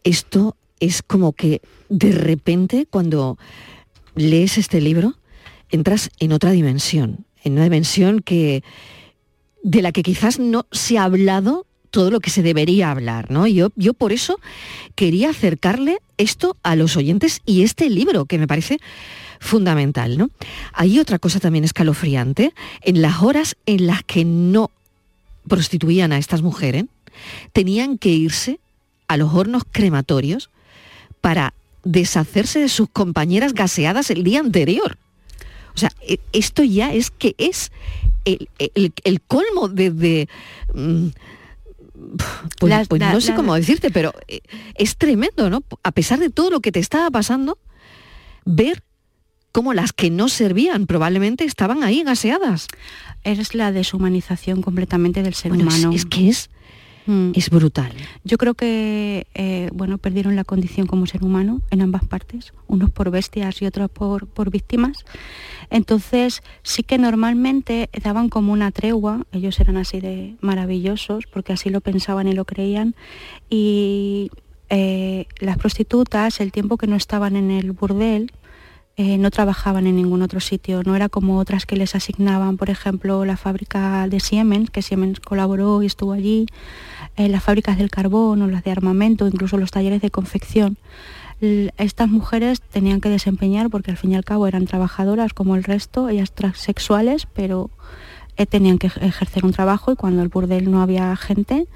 esto 0.05 0.57
es 0.81 1.03
como 1.03 1.33
que 1.33 1.61
de 1.88 2.12
repente 2.12 2.87
cuando 2.88 3.38
lees 4.15 4.59
este 4.59 4.81
libro 4.81 5.15
entras 5.71 6.11
en 6.19 6.33
otra 6.33 6.50
dimensión 6.53 7.27
en 7.45 7.55
una 7.55 7.65
dimensión 7.65 8.21
que, 8.21 8.62
de 9.62 9.83
la 9.83 9.93
que 9.93 10.03
quizás 10.03 10.38
no 10.38 10.67
se 10.73 10.99
ha 10.99 11.05
hablado 11.05 11.67
todo 11.91 12.11
lo 12.11 12.21
que 12.21 12.31
se 12.31 12.43
debería 12.43 12.91
hablar, 12.91 13.31
¿no? 13.31 13.47
Yo, 13.47 13.71
yo 13.75 13.95
por 13.95 14.12
eso 14.12 14.38
quería 14.95 15.31
acercarle 15.31 15.99
esto 16.19 16.57
a 16.62 16.77
los 16.77 16.97
oyentes 16.97 17.41
y 17.47 17.62
este 17.62 17.88
libro, 17.88 18.27
que 18.27 18.38
me 18.38 18.47
parece 18.47 18.79
fundamental, 19.40 20.18
¿no? 20.18 20.30
Hay 20.73 20.99
otra 20.99 21.18
cosa 21.18 21.40
también 21.40 21.64
escalofriante, 21.64 22.52
en 22.83 23.02
las 23.02 23.23
horas 23.23 23.57
en 23.66 23.87
las 23.87 24.02
que 24.04 24.25
no 24.25 24.71
prostituían 25.49 26.12
a 26.12 26.18
estas 26.18 26.42
mujeres, 26.42 26.85
tenían 27.52 27.99
que 27.99 28.11
irse 28.11 28.61
a 29.09 29.16
los 29.16 29.33
hornos 29.33 29.62
crematorios 29.71 30.50
para 31.21 31.54
deshacerse 31.85 32.61
de 32.61 32.68
sus 32.68 32.88
compañeras 32.90 33.54
gaseadas 33.54 34.11
el 34.11 34.23
día 34.23 34.40
anterior. 34.40 34.99
O 35.75 35.78
sea, 35.78 35.92
e, 36.02 36.21
esto 36.33 36.62
ya 36.62 36.92
es 36.92 37.11
que 37.11 37.35
es 37.38 37.73
el, 38.25 39.21
colmo 39.26 39.68
de... 39.68 40.28
Mm, 40.75 41.09
pues, 42.59 42.88
pues 42.88 43.00
no 43.00 43.21
sé 43.21 43.35
cómo 43.35 43.54
decirte, 43.54 43.90
pero 43.90 44.12
eh, 44.28 44.40
es 44.75 44.97
tremendo, 44.97 45.50
¿no? 45.50 45.64
A 45.83 45.92
pesar 45.92 46.18
de 46.21 46.30
todo 46.30 46.50
lo 46.50 46.61
que 46.61 46.71
te 46.71 46.78
estaba 46.78 47.11
pasando, 47.11 47.59
ver 48.45 48.83
cómo 49.52 49.75
las 49.75 49.93
que 49.93 50.11
no 50.11 50.28
servían 50.28 50.87
probablemente 50.87 51.45
estaban 51.45 51.83
ahí 51.83 52.02
gaseadas. 52.02 52.69
Es 53.25 53.55
la 53.55 53.73
deshumanización 53.73 54.62
completamente 54.62 55.23
del 55.23 55.35
ser 55.35 55.52
humano. 55.52 55.93
es 55.93 56.05
que 56.07 56.28
es 56.28 56.50
Mm. 57.09 57.31
es 57.35 57.49
brutal. 57.49 57.90
Yo 58.23 58.37
creo 58.37 58.52
que 58.52 59.26
eh, 59.33 59.71
bueno, 59.73 59.97
perdieron 59.97 60.37
la 60.37 60.45
condición 60.45 60.87
como 60.87 61.07
ser 61.07 61.25
humano 61.25 61.62
en 61.71 61.81
ambas 61.81 62.05
partes, 62.05 62.52
unos 62.67 62.90
por 62.90 63.11
bestias 63.11 63.62
y 63.62 63.67
otros 63.67 63.90
por, 63.90 64.26
por 64.26 64.50
víctimas. 64.50 65.07
Entonces 65.71 66.43
sí 66.62 66.83
que 66.83 66.99
normalmente 66.99 67.88
daban 68.05 68.28
como 68.28 68.52
una 68.52 68.71
tregua, 68.73 69.25
ellos 69.33 69.59
eran 69.59 69.78
así 69.78 70.00
de 70.00 70.37
maravillosos 70.43 71.25
porque 71.33 71.55
así 71.55 71.71
lo 71.71 71.81
pensaban 71.81 72.28
y 72.28 72.35
lo 72.35 72.45
creían 72.45 72.95
y 73.49 74.31
eh, 74.69 75.25
las 75.40 75.57
prostitutas, 75.57 76.40
el 76.40 76.52
tiempo 76.52 76.76
que 76.76 76.87
no 76.87 76.97
estaban 76.97 77.37
en 77.37 77.50
el 77.50 77.73
burdel, 77.73 78.33
eh, 79.00 79.17
no 79.17 79.31
trabajaban 79.31 79.87
en 79.87 79.95
ningún 79.95 80.23
otro 80.23 80.40
sitio, 80.40 80.83
no 80.83 80.97
era 80.97 81.09
como 81.09 81.38
otras 81.38 81.67
que 81.67 81.76
les 81.76 81.95
asignaban, 81.95 82.57
por 82.57 82.69
ejemplo, 82.69 83.25
la 83.25 83.37
fábrica 83.37 84.09
de 84.09 84.19
Siemens, 84.19 84.71
que 84.71 84.83
Siemens 84.83 85.21
colaboró 85.21 85.85
y 85.85 85.87
estuvo 85.87 86.12
allí, 86.12 86.47
eh, 87.17 87.28
las 87.28 87.45
fábricas 87.45 87.78
del 87.78 87.90
carbón 87.90 88.43
o 88.43 88.49
las 88.49 88.64
de 88.64 88.73
armamento, 88.73 89.28
incluso 89.28 89.57
los 89.57 89.71
talleres 89.71 90.02
de 90.02 90.11
confección. 90.11 90.78
estas 91.40 92.09
mujeres 92.09 92.61
tenían 92.61 93.00
que 93.00 93.09
desempeñar, 93.09 93.71
porque 93.71 93.93
al 93.93 93.97
fin 93.97 94.11
y 94.11 94.17
al 94.17 94.25
cabo 94.25 94.49
eran 94.49 94.67
trabajadoras 94.67 95.33
como 95.33 95.55
el 95.55 95.62
resto, 95.62 96.09
ellas 96.09 96.33
transexuales, 96.33 97.28
pero 97.33 97.71
eh, 98.37 98.47
tenían 98.47 98.78
que 98.78 98.88
ejercer 98.88 99.45
un 99.45 99.52
trabajo 99.52 99.93
y 99.93 99.97
cuando 99.97 100.23
el 100.23 100.28
burdel 100.28 100.71
no 100.71 100.83
había 100.83 101.14
gente, 101.14 101.69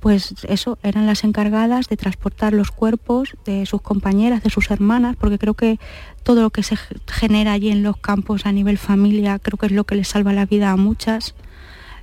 pues 0.00 0.34
eso, 0.48 0.78
eran 0.82 1.06
las 1.06 1.24
encargadas 1.24 1.88
de 1.88 1.96
transportar 1.96 2.54
los 2.54 2.70
cuerpos 2.70 3.36
de 3.44 3.66
sus 3.66 3.82
compañeras, 3.82 4.42
de 4.42 4.48
sus 4.48 4.70
hermanas, 4.70 5.16
porque 5.16 5.38
creo 5.38 5.54
que 5.54 5.78
todo 6.22 6.40
lo 6.40 6.50
que 6.50 6.62
se 6.62 6.76
genera 7.06 7.52
allí 7.52 7.70
en 7.70 7.82
los 7.82 7.98
campos 7.98 8.46
a 8.46 8.52
nivel 8.52 8.78
familia, 8.78 9.38
creo 9.38 9.58
que 9.58 9.66
es 9.66 9.72
lo 9.72 9.84
que 9.84 9.94
les 9.94 10.08
salva 10.08 10.32
la 10.32 10.46
vida 10.46 10.70
a 10.70 10.76
muchas. 10.76 11.34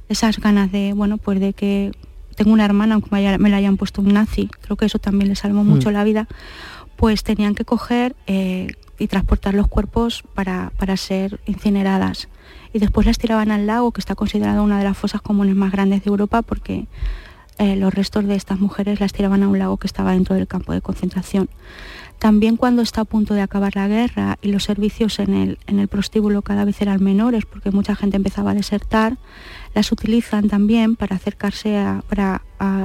Esas 0.10 0.40
ganas 0.40 0.72
de, 0.72 0.94
bueno, 0.94 1.18
pues 1.18 1.40
de 1.40 1.54
que 1.54 1.92
tengo 2.36 2.54
una 2.54 2.66
hermana, 2.66 2.94
aunque 2.94 3.10
me 3.40 3.50
la 3.50 3.58
hayan 3.58 3.78
puesto 3.78 4.02
un 4.02 4.14
nazi, 4.14 4.48
creo 4.62 4.78
que 4.78 4.86
eso 4.86 5.00
también 5.00 5.30
les 5.30 5.40
salvó 5.40 5.64
mucho 5.64 5.90
mm. 5.90 5.94
la 5.94 6.04
vida, 6.04 6.28
pues 6.98 7.24
tenían 7.24 7.56
que 7.56 7.66
coger 7.66 8.16
eh, 8.28 8.68
y 9.00 9.08
transportar 9.08 9.56
los 9.56 9.68
cuerpos 9.68 10.24
para, 10.36 10.72
para 10.78 10.98
ser 10.98 11.40
incineradas. 11.48 12.30
Y 12.74 12.80
después 12.80 13.08
las 13.08 13.18
tiraban 13.18 13.50
al 13.50 13.66
lago, 13.66 13.92
que 13.92 14.02
está 14.02 14.14
considerado 14.14 14.64
una 14.64 14.78
de 14.78 14.84
las 14.84 14.98
fosas 14.98 15.22
comunes 15.22 15.56
más 15.56 15.72
grandes 15.72 16.04
de 16.04 16.10
Europa, 16.10 16.44
porque 16.44 16.86
eh, 17.60 17.76
los 17.76 17.94
restos 17.94 18.26
de 18.26 18.36
estas 18.36 18.60
mujeres 18.60 19.00
las 19.00 19.14
tiraban 19.14 19.44
a 19.44 19.48
un 19.48 19.58
lago 19.58 19.78
que 19.78 19.88
estaba 19.88 20.12
dentro 20.12 20.36
del 20.36 20.48
campo 20.48 20.74
de 20.74 20.82
concentración. 20.82 21.50
También 22.20 22.58
cuando 22.58 22.82
está 22.82 23.02
a 23.02 23.06
punto 23.06 23.36
de 23.36 23.42
acabar 23.42 23.76
la 23.76 23.88
guerra 23.88 24.40
y 24.42 24.52
los 24.52 24.64
servicios 24.64 25.20
en 25.20 25.36
el, 25.36 25.60
en 25.68 25.80
el 25.80 25.88
prostíbulo 25.88 26.42
cada 26.42 26.66
vez 26.66 26.82
eran 26.82 27.04
menores 27.04 27.46
porque 27.46 27.70
mucha 27.70 27.96
gente 27.96 28.18
empezaba 28.18 28.52
a 28.52 28.56
desertar, 28.56 29.18
las 29.76 29.92
utilizan 29.92 30.50
también 30.50 30.96
para 30.96 31.16
acercarse 31.16 31.78
a, 31.78 32.04
para, 32.10 32.42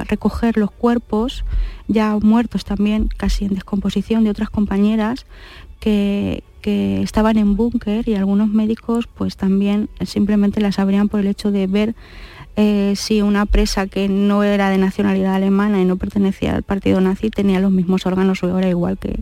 recoger 0.07 0.57
los 0.57 0.69
cuerpos 0.69 1.45
ya 1.87 2.15
muertos 2.21 2.63
también, 2.63 3.09
casi 3.17 3.45
en 3.45 3.55
descomposición, 3.55 4.23
de 4.23 4.29
otras 4.29 4.51
compañeras 4.51 5.25
que, 5.79 6.43
que 6.61 7.01
estaban 7.01 7.37
en 7.39 7.55
búnker 7.55 8.07
y 8.07 8.13
algunos 8.13 8.49
médicos 8.49 9.07
pues 9.07 9.35
también 9.35 9.89
simplemente 10.05 10.61
las 10.61 10.77
abrían 10.77 11.09
por 11.09 11.21
el 11.21 11.27
hecho 11.27 11.51
de 11.51 11.65
ver 11.65 11.95
eh, 12.55 12.93
si 12.95 13.21
una 13.21 13.45
presa 13.45 13.87
que 13.87 14.07
no 14.07 14.43
era 14.43 14.69
de 14.69 14.77
nacionalidad 14.77 15.35
alemana 15.35 15.81
y 15.81 15.85
no 15.85 15.97
pertenecía 15.97 16.55
al 16.55 16.63
partido 16.63 17.01
nazi 17.01 17.29
tenía 17.29 17.59
los 17.59 17.71
mismos 17.71 18.05
órganos 18.05 18.43
o 18.43 18.59
era 18.59 18.69
igual 18.69 18.97
que, 18.99 19.19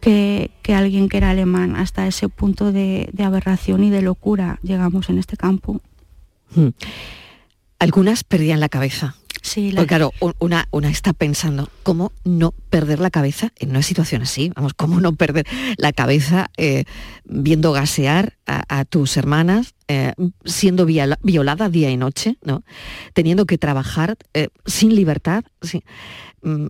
que, 0.00 0.74
alguien 0.74 1.08
que 1.08 1.18
era 1.18 1.30
alemán. 1.30 1.76
Hasta 1.76 2.06
ese 2.06 2.28
punto 2.28 2.72
de, 2.72 3.10
aberración 3.22 3.84
y 3.84 3.90
de 3.90 4.02
locura 4.02 4.58
llegamos 4.62 5.10
en 5.10 5.18
este 5.18 5.36
campo. 5.36 5.80
Hmm. 6.54 6.68
Algunas 7.78 8.24
perdían 8.24 8.60
la 8.60 8.68
cabeza. 8.68 9.14
Sí, 9.42 9.74
claro, 9.86 10.12
una, 10.38 10.68
una 10.70 10.90
está 10.90 11.12
pensando, 11.12 11.70
¿cómo 11.82 12.12
no 12.24 12.52
perder 12.68 13.00
la 13.00 13.10
cabeza 13.10 13.52
en 13.56 13.70
una 13.70 13.82
situación 13.82 14.22
así? 14.22 14.52
Vamos, 14.54 14.74
¿cómo 14.74 15.00
no 15.00 15.14
perder 15.14 15.46
la 15.76 15.92
cabeza 15.92 16.50
eh, 16.56 16.84
viendo 17.24 17.72
gasear 17.72 18.36
a, 18.46 18.84
tus 18.84 19.16
hermanas, 19.16 19.74
eh, 19.88 20.12
siendo 20.44 20.84
violada 20.84 21.68
día 21.68 21.90
y 21.90 21.96
noche, 21.96 22.36
¿no? 22.42 22.64
Teniendo 23.14 23.46
que 23.46 23.58
trabajar 23.58 24.16
eh, 24.34 24.48
sin 24.66 24.94
libertad. 24.94 25.44
Mm, 26.42 26.66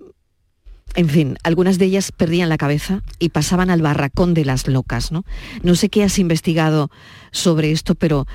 en 0.96 1.08
fin, 1.08 1.36
algunas 1.44 1.78
de 1.78 1.84
ellas 1.86 2.12
perdían 2.12 2.48
la 2.48 2.58
cabeza 2.58 3.02
y 3.18 3.28
pasaban 3.28 3.70
al 3.70 3.80
barracón 3.80 4.34
de 4.34 4.44
las 4.44 4.66
locas, 4.66 5.12
¿no? 5.12 5.24
No 5.62 5.76
sé 5.76 5.88
qué 5.88 6.02
has 6.02 6.18
investigado 6.18 6.90
sobre 7.30 7.70
esto, 7.70 7.94
pero 7.94 8.26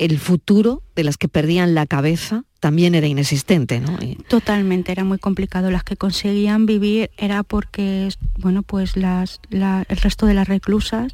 el 0.00 0.18
futuro 0.18 0.82
de 0.96 1.04
las 1.04 1.18
que 1.18 1.28
perdían 1.28 1.74
la 1.74 1.86
cabeza 1.86 2.44
también 2.58 2.94
era 2.94 3.06
inexistente, 3.06 3.80
¿no? 3.80 3.98
Totalmente, 4.28 4.92
era 4.92 5.04
muy 5.04 5.18
complicado. 5.18 5.70
Las 5.70 5.84
que 5.84 5.96
conseguían 5.96 6.64
vivir 6.64 7.10
era 7.18 7.42
porque, 7.42 8.08
bueno, 8.38 8.62
pues 8.62 8.94
el 8.96 9.84
resto 9.88 10.24
de 10.24 10.34
las 10.34 10.48
reclusas 10.48 11.12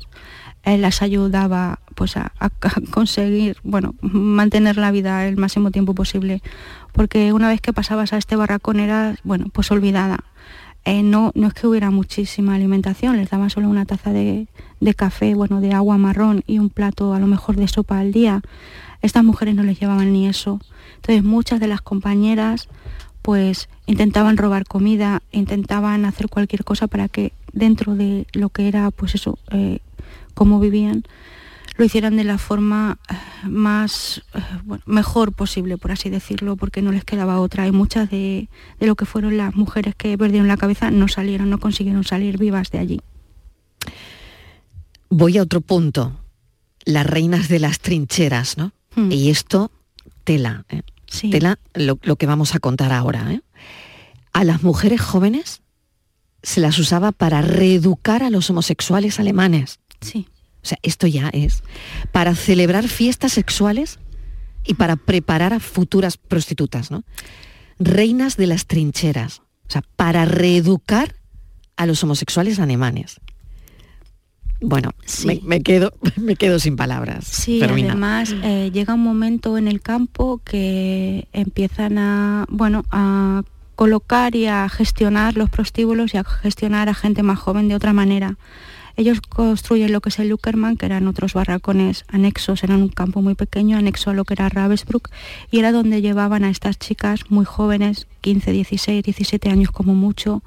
eh, 0.63 0.79
las 0.79 1.03
ayudaba 1.03 1.81
pues 1.97 2.17
a, 2.17 2.33
conseguir, 2.93 3.57
bueno, 3.65 3.97
mantener 4.03 4.77
la 4.77 4.93
vida 4.93 5.27
el 5.27 5.37
máximo 5.37 5.73
tiempo 5.73 5.93
posible. 5.93 6.41
Porque 6.93 7.33
una 7.33 7.49
vez 7.49 7.61
que 7.61 7.73
pasabas 7.73 8.13
a 8.13 8.19
este 8.19 8.37
barracón 8.37 8.79
era, 8.79 9.17
bueno, 9.25 9.47
pues 9.53 9.69
olvidada. 9.73 10.23
Eh, 10.87 11.03
no, 11.03 11.33
no 11.35 11.49
es 11.49 11.55
que 11.55 11.67
hubiera 11.67 11.91
muchísima 11.91 12.55
alimentación, 12.55 13.17
les 13.17 13.29
daban 13.29 13.51
solo 13.51 13.69
una 13.69 13.87
taza 13.87 14.13
de, 14.13 14.47
de 14.79 14.95
café, 14.95 15.35
bueno, 15.35 15.61
de 15.61 15.73
agua 15.73 15.99
marrón 15.99 16.45
y 16.47 16.61
un 16.61 16.71
plato 16.71 17.13
a 17.13 17.19
lo 17.19 17.27
mejor 17.27 17.57
de 17.57 17.67
sopa 17.67 17.99
al 17.99 18.13
día. 18.13 18.41
Estas 19.03 19.25
mujeres 19.25 19.57
no 19.57 19.65
les 19.65 19.81
llevaban 19.81 20.13
ni 20.13 20.29
eso. 20.29 20.61
Entonces 20.95 21.25
muchas 21.25 21.59
de 21.59 21.67
las 21.67 21.81
compañeras 21.81 22.69
pues 23.21 23.69
intentaban 23.87 24.37
robar 24.37 24.65
comida, 24.65 25.23
intentaban 25.33 26.05
hacer 26.05 26.29
cualquier 26.29 26.63
cosa 26.63 26.87
para 26.87 27.09
que 27.09 27.33
dentro 27.53 27.97
de 27.97 28.29
lo 28.33 28.51
que 28.51 28.69
era 28.69 28.93
pues 28.93 29.17
eso, 29.17 29.41
eh, 29.51 29.81
cómo 30.35 30.61
vivían, 30.61 31.03
lo 31.77 31.85
hicieran 31.85 32.17
de 32.17 32.25
la 32.25 32.39
forma 32.39 32.99
eh, 33.09 33.49
más 33.49 34.23
eh, 34.35 34.41
mejor 34.87 35.33
posible, 35.33 35.79
por 35.79 35.93
así 35.93 36.11
decirlo, 36.11 36.57
porque 36.57 36.83
no 36.83 36.93
les 36.93 37.05
quedaba 37.05 37.41
otra. 37.41 37.67
Y 37.67 37.73
muchas 37.73 38.11
de, 38.11 38.49
de, 38.81 38.87
lo 38.87 38.95
que 38.97 39.05
fueron 39.05 39.37
las 39.37 39.55
mujeres 39.55 39.95
que 39.95 40.17
perdieron 40.17 40.49
la 40.49 40.57
cabeza 40.57 40.91
no 40.91 41.09
salieron, 41.09 41.51
no 41.51 41.59
consiguieron 41.59 42.05
salir 42.05 42.39
vivas 42.39 42.71
de 42.71 42.79
allí. 42.79 43.01
Voy 45.11 45.39
a 45.39 45.43
otro 45.43 45.61
punto, 45.61 46.19
las 46.85 47.07
reinas 47.07 47.49
de 47.49 47.59
las 47.59 47.79
trincheras, 47.81 48.57
¿no? 48.57 48.73
Hmm. 48.95 49.13
Y 49.13 49.31
esto, 49.31 49.71
tela, 50.25 50.65
¿eh? 50.69 50.83
tela 51.31 51.59
lo, 51.75 51.99
que 51.99 52.27
vamos 52.27 52.55
a 52.55 52.59
contar 52.59 52.93
ahora. 52.93 53.33
¿eh? 53.33 53.43
A 54.33 54.45
las 54.45 54.63
mujeres 54.63 55.01
jóvenes 55.01 55.61
se 56.43 56.61
las 56.61 56.79
usaba 56.79 57.13
para 57.13 57.43
reeducar 57.43 58.23
a 58.23 58.31
los 58.31 58.49
homosexuales 58.51 59.21
alemanes. 59.21 59.81
Sí. 60.01 60.29
O 60.67 60.69
sea, 60.69 60.79
esto 60.83 61.07
ya 61.07 61.29
es. 61.29 61.63
Para 62.11 62.35
celebrar 62.35 62.89
fiestas 62.89 63.33
sexuales 63.33 64.01
y 64.65 64.75
para 64.75 64.97
preparar 64.97 65.53
a 65.53 65.61
futuras 65.61 66.17
prostitutas, 66.17 66.91
¿no? 66.91 67.05
Reinas 67.79 68.37
de 68.37 68.49
las 68.49 68.67
trincheras. 68.67 69.43
O 69.69 69.71
sea, 69.71 69.85
para 69.95 70.25
reeducar 70.25 71.15
a 71.77 71.87
los 71.87 72.03
homosexuales 72.03 72.59
alemanes. 72.59 73.21
Bueno, 74.61 74.91
me, 75.45 75.63
quedo, 75.63 75.93
me 76.17 76.35
quedo 76.35 76.59
sin 76.59 76.75
palabras. 76.75 77.27
Sí, 77.27 77.63
además 77.63 78.35
eh, 78.43 78.73
llega 78.73 78.95
un 78.95 79.05
momento 79.05 79.59
en 79.59 79.69
el 79.69 79.81
campo 79.81 80.41
que 80.45 81.29
empiezan 81.33 81.99
a, 81.99 82.45
bueno, 82.49 82.85
a 82.91 83.45
colocar 83.77 84.35
y 84.35 84.47
a 84.47 84.69
gestionar 84.69 85.37
los 85.37 85.49
prostíbulos 85.49 86.13
y 86.13 86.17
a 86.17 86.25
gestionar 86.25 86.89
a 86.89 86.95
gente 86.95 87.23
más 87.23 87.39
joven 87.39 87.69
de 87.69 87.77
otra 87.77 87.93
manera. 87.93 88.37
Ellos 88.97 89.21
construyen 89.21 89.93
lo 89.93 90.01
que 90.01 90.09
es 90.09 90.19
el 90.19 90.31
Luckerman, 90.31 90.79
que 90.79 90.87
eran 90.87 91.07
otros 91.07 91.35
barracones 91.35 92.07
anexos, 92.09 92.65
eran 92.65 92.81
un 92.81 92.89
campo 92.89 93.21
muy 93.21 93.35
pequeño, 93.35 93.77
anexo 93.77 94.09
a 94.09 94.15
lo 94.15 94.25
que 94.25 94.33
era 94.33 94.49
Ravensbrück, 94.49 95.11
y 95.51 95.59
era 95.59 95.71
donde 95.71 96.01
llevaban 96.01 96.45
a 96.45 96.51
estas 96.51 96.79
chicas 96.79 97.21
muy 97.29 97.45
jóvenes, 97.45 98.07
15, 98.23 98.53
16, 98.53 99.05
17 99.05 99.51
años 99.51 99.71
como 99.71 99.95
mucho, 99.95 100.43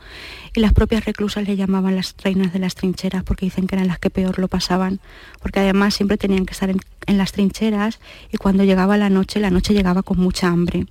y 0.56 0.62
las 0.62 0.74
propias 0.74 1.06
reclusas 1.06 1.48
le 1.48 1.58
llamaban 1.58 1.96
las 1.96 2.16
reinas 2.24 2.52
de 2.52 2.58
las 2.58 2.74
trincheras, 2.74 3.24
porque 3.24 3.46
dicen 3.46 3.68
que 3.68 3.76
eran 3.76 3.88
las 3.88 4.00
que 4.00 4.10
peor 4.10 4.40
lo 4.40 4.48
pasaban, 4.48 5.00
porque 5.42 5.60
además 5.60 5.94
siempre 5.94 6.18
tenían 6.18 6.48
que 6.48 6.54
estar 6.54 6.72
en, 6.72 6.80
en 7.06 7.18
las 7.20 7.32
trincheras, 7.34 8.00
y 8.34 8.38
cuando 8.38 8.64
llegaba 8.64 8.98
la 8.98 9.12
noche, 9.12 9.40
la 9.40 9.52
noche 9.52 9.76
llegaba 9.76 10.02
con 10.02 10.18
mucha 10.18 10.48
hambre 10.48 10.88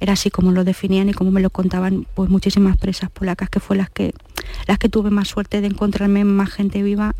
era 0.00 0.14
así 0.14 0.30
como 0.30 0.52
lo 0.52 0.64
definían 0.64 1.08
y 1.08 1.12
como 1.12 1.30
me 1.30 1.40
lo 1.40 1.50
contaban 1.50 2.06
pues 2.14 2.30
muchísimas 2.30 2.76
presas 2.76 3.10
polacas 3.10 3.48
que 3.48 3.60
fue 3.60 3.76
las 3.76 3.90
que 3.90 4.12
las 4.66 4.78
que 4.78 4.88
tuve 4.88 5.10
más 5.10 5.28
suerte 5.28 5.60
de 5.60 5.66
encontrarme 5.68 6.24
más 6.24 6.50
gente 6.50 6.82
viva 6.82 7.14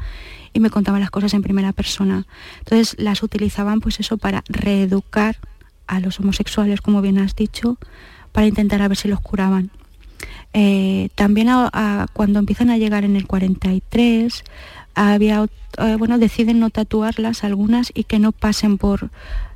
y 0.52 0.60
me 0.60 0.70
contaban 0.70 1.00
las 1.00 1.10
cosas 1.10 1.34
en 1.34 1.42
primera 1.42 1.72
persona. 1.72 2.26
Entonces 2.58 2.94
las 2.98 3.22
utilizaban 3.22 3.80
pues 3.80 4.00
eso 4.00 4.16
para 4.16 4.44
reeducar 4.48 5.36
a 5.86 6.00
los 6.00 6.20
homosexuales, 6.20 6.80
como 6.80 7.02
bien 7.02 7.18
has 7.18 7.34
dicho, 7.36 7.78
para 8.32 8.46
intentar 8.46 8.80
a 8.82 8.88
ver 8.88 8.96
si 8.96 9.08
los 9.08 9.20
curaban. 9.20 9.70
Eh, 10.52 11.08
también 11.16 11.48
cuando 12.12 12.38
empiezan 12.38 12.70
a 12.70 12.78
llegar 12.78 13.04
en 13.04 13.16
el 13.16 13.26
43, 13.26 14.44
había, 14.94 15.46
eh, 15.78 15.96
bueno, 15.98 16.18
deciden 16.18 16.60
no 16.60 16.70
tatuarlas 16.70 17.42
algunas 17.42 17.90
y 17.92 18.04
que 18.04 18.20
no 18.20 18.30
pasen 18.32 18.78
por 18.78 19.10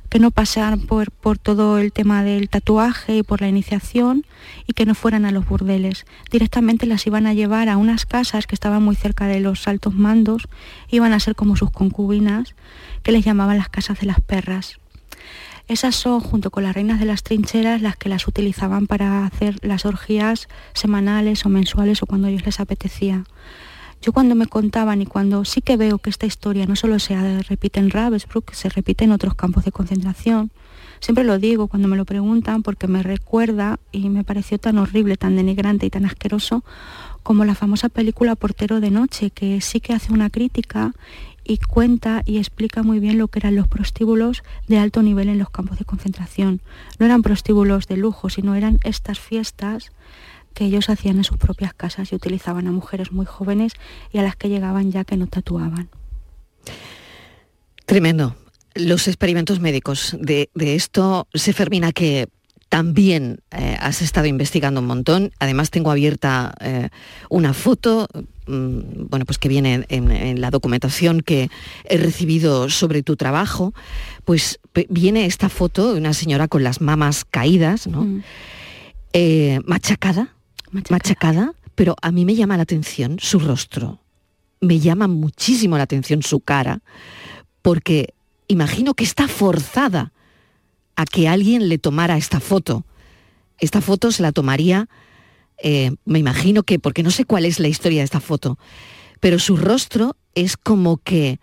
que 0.09 0.19
no 0.19 0.31
pasaran 0.31 0.81
por, 0.81 1.11
por 1.11 1.37
todo 1.37 1.77
el 1.77 1.91
tema 1.91 2.23
del 2.23 2.49
tatuaje 2.49 3.17
y 3.17 3.23
por 3.23 3.41
la 3.41 3.47
iniciación 3.47 4.25
y 4.67 4.73
que 4.73 4.85
no 4.85 4.95
fueran 4.95 5.25
a 5.25 5.31
los 5.31 5.47
burdeles. 5.47 6.05
Directamente 6.31 6.85
las 6.85 7.05
iban 7.05 7.27
a 7.27 7.33
llevar 7.33 7.69
a 7.69 7.77
unas 7.77 8.05
casas 8.05 8.47
que 8.47 8.55
estaban 8.55 8.83
muy 8.83 8.95
cerca 8.95 9.27
de 9.27 9.39
los 9.39 9.67
altos 9.67 9.93
mandos, 9.93 10.47
iban 10.89 11.13
a 11.13 11.19
ser 11.19 11.35
como 11.35 11.55
sus 11.55 11.71
concubinas, 11.71 12.55
que 13.03 13.11
les 13.11 13.23
llamaban 13.23 13.57
las 13.57 13.69
casas 13.69 13.99
de 13.99 14.07
las 14.07 14.19
perras. 14.19 14.79
Esas 15.67 15.95
son, 15.95 16.19
junto 16.19 16.49
con 16.49 16.63
las 16.63 16.73
reinas 16.73 16.99
de 16.99 17.05
las 17.05 17.21
trincheras, 17.21 17.83
las 17.83 17.95
que 17.95 18.09
las 18.09 18.27
utilizaban 18.27 18.87
para 18.87 19.23
hacer 19.23 19.55
las 19.61 19.85
orgías 19.85 20.47
semanales 20.73 21.45
o 21.45 21.49
mensuales 21.49 22.01
o 22.01 22.07
cuando 22.07 22.27
ellos 22.27 22.43
les 22.43 22.59
apetecía. 22.59 23.23
Yo 24.01 24.13
cuando 24.13 24.33
me 24.33 24.47
contaban 24.47 25.01
y 25.01 25.05
cuando 25.05 25.43
sí 25.43 25.61
que 25.61 25.75
veo 25.75 25.97
que 25.97 26.09
esta 26.09 26.25
historia 26.25 26.65
no 26.65 26.75
solo 26.75 26.99
se 26.99 27.41
repite 27.43 27.79
en 27.79 27.89
Ravensbrück, 27.89 28.53
se 28.53 28.69
repite 28.69 29.03
en 29.03 29.11
otros 29.11 29.35
campos 29.35 29.65
de 29.65 29.73
concentración, 29.73 30.51
siempre 31.01 31.25
lo 31.25 31.37
digo 31.37 31.67
cuando 31.67 31.87
me 31.89 31.97
lo 31.97 32.05
preguntan 32.05 32.63
porque 32.63 32.87
me 32.87 33.03
recuerda 33.03 33.79
y 33.91 34.09
me 34.09 34.23
pareció 34.23 34.57
tan 34.57 34.77
horrible, 34.77 35.17
tan 35.17 35.35
denigrante 35.35 35.85
y 35.85 35.89
tan 35.89 36.05
asqueroso 36.05 36.63
como 37.23 37.43
la 37.43 37.55
famosa 37.55 37.89
película 37.89 38.35
Portero 38.35 38.79
de 38.79 38.89
Noche, 38.89 39.31
que 39.31 39.59
sí 39.59 39.81
que 39.81 39.93
hace 39.93 40.13
una 40.13 40.29
crítica 40.29 40.93
y 41.43 41.57
cuenta 41.57 42.21
y 42.25 42.37
explica 42.37 42.83
muy 42.83 42.99
bien 42.99 43.17
lo 43.17 43.27
que 43.27 43.39
eran 43.39 43.55
los 43.55 43.67
prostíbulos 43.67 44.43
de 44.67 44.77
alto 44.77 45.01
nivel 45.01 45.29
en 45.29 45.39
los 45.39 45.49
campos 45.49 45.77
de 45.77 45.85
concentración. 45.85 46.61
No 46.99 47.05
eran 47.05 47.21
prostíbulos 47.21 47.87
de 47.87 47.97
lujo, 47.97 48.29
sino 48.29 48.55
eran 48.55 48.79
estas 48.83 49.19
fiestas 49.19 49.91
que 50.59 50.65
ellos 50.65 50.89
hacían 50.89 51.15
en 51.15 51.23
sus 51.23 51.37
propias 51.37 51.73
casas 51.73 52.11
y 52.11 52.15
utilizaban 52.15 52.67
a 52.67 52.73
mujeres 52.73 53.13
muy 53.13 53.25
jóvenes 53.25 53.71
y 54.11 54.17
a 54.17 54.23
las 54.23 54.35
que 54.35 54.49
llegaban 54.49 54.91
ya 54.91 55.05
que 55.05 55.15
no 55.15 55.25
tatuaban. 55.25 55.87
Tremendo. 57.85 58.35
Los 58.75 59.07
experimentos 59.07 59.61
médicos 59.61 60.17
de, 60.19 60.49
esto, 60.53 61.29
se 61.33 61.53
fermina 61.53 61.93
que 61.93 62.27
también 62.67 63.39
eh, 63.51 63.77
has 63.79 64.01
estado 64.01 64.27
investigando 64.27 64.81
un 64.81 64.87
montón. 64.87 65.31
Además 65.39 65.71
tengo 65.71 65.91
abierta 65.91 66.53
eh, 66.59 66.89
una 67.29 67.53
foto, 67.53 68.09
mm, 68.47 69.07
bueno, 69.07 69.25
pues 69.25 69.37
que 69.37 69.47
viene 69.47 69.85
en, 69.87 70.41
la 70.41 70.51
documentación 70.51 71.21
que 71.21 71.49
he 71.85 71.97
recibido 71.97 72.69
sobre 72.69 73.01
tu 73.01 73.15
trabajo. 73.15 73.73
Pues 74.25 74.59
viene 74.89 75.25
esta 75.25 75.47
foto 75.47 75.93
de 75.93 75.99
una 76.01 76.11
señora 76.11 76.49
con 76.49 76.63
las 76.63 76.81
mamas 76.81 77.23
caídas, 77.23 77.87
¿no? 77.87 78.01
Mm. 78.01 78.23
Eh, 79.13 79.61
machacada, 79.65 80.35
machacada. 80.89 81.53
pero 81.75 81.95
a 82.01 82.11
mí 82.11 82.25
me 82.25 82.35
llama 82.35 82.57
la 82.57 82.63
atención 82.63 83.17
su 83.19 83.39
rostro. 83.39 83.99
Me 84.59 84.79
llama 84.79 85.07
muchísimo 85.07 85.77
la 85.77 85.83
atención 85.83 86.23
su 86.23 86.41
cara, 86.41 86.81
porque 87.61 88.13
imagino 88.47 88.93
que 88.93 89.05
está 89.05 89.29
forzada 89.29 90.11
a 90.97 91.05
que 91.05 91.29
alguien 91.29 91.69
le 91.69 91.77
tomara 91.77 92.17
esta 92.17 92.41
foto. 92.41 92.85
Esta 93.59 93.79
foto 93.79 94.11
se 94.11 94.21
la 94.21 94.33
tomaría, 94.33 94.89
eh, 95.63 95.91
me 96.03 96.19
imagino 96.19 96.63
que, 96.63 96.79
porque 96.79 97.03
no 97.03 97.11
sé 97.11 97.23
cuál 97.23 97.45
es 97.45 97.59
la 97.59 97.69
historia 97.69 97.99
de 97.99 98.05
esta 98.05 98.19
foto, 98.19 98.57
pero 99.19 99.39
su 99.39 99.55
rostro 99.55 100.17
es 100.35 100.57
como 100.57 100.97
que 100.97 101.39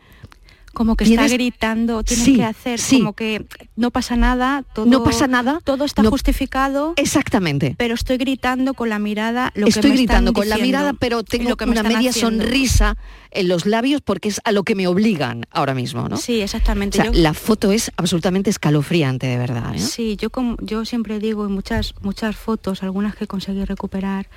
como 0.77 0.95
que 0.95 1.05
está 1.05 1.27
gritando, 1.27 2.05
tienes 2.05 2.37
que 2.37 2.45
hacer 2.45 2.79
como 2.91 3.15
que 3.15 3.47
no 3.77 3.91
pasa 3.91 4.15
nada, 4.15 4.63
todo, 4.75 4.85
no 4.85 5.03
pasa 5.03 5.27
nada, 5.27 5.59
todo 5.65 5.87
está 5.87 6.05
justificado. 6.05 6.93
Exactamente. 6.97 7.75
Pero 7.79 7.95
estoy 7.95 8.19
gritando 8.19 8.75
con 8.75 8.91
la 8.91 8.99
mirada 8.99 9.53
lo 9.55 9.69
estoy 9.69 9.93
gritando 9.93 10.35
con 10.35 10.51
la 10.51 10.59
mirada, 10.59 10.93
pero 10.93 11.23
tengo 11.23 11.57
una 11.67 11.83
media 11.83 12.13
sonrisa 12.13 12.99
en 13.31 13.49
los 13.49 13.65
labios 13.65 14.03
porque 14.03 14.29
es 14.29 14.43
a 14.45 14.53
lo 14.53 14.65
que 14.65 14.75
me 14.75 14.87
obligan 14.87 15.47
ahora 15.51 15.73
mismo, 15.73 16.11
¿no? 16.11 16.19
Sí, 16.19 16.43
exactamente. 16.43 17.03
la 17.15 17.33
foto 17.33 17.73
es 17.73 17.91
absolutamente 17.97 18.51
escalofriante, 18.51 19.27
de 19.29 19.39
verdad. 19.39 19.75
¿eh? 19.75 19.79
Sí, 19.79 20.19
yo 20.21 20.29
como 20.29 20.59
yo 20.61 20.85
siempre 20.85 21.19
digo 21.21 21.47
en 21.47 21.53
muchas 21.53 21.95
muchas 22.03 22.37
fotos, 22.37 22.83
algunas 22.83 23.17
que 23.17 23.27
conseguí 23.27 23.65
recuperar 23.65 24.29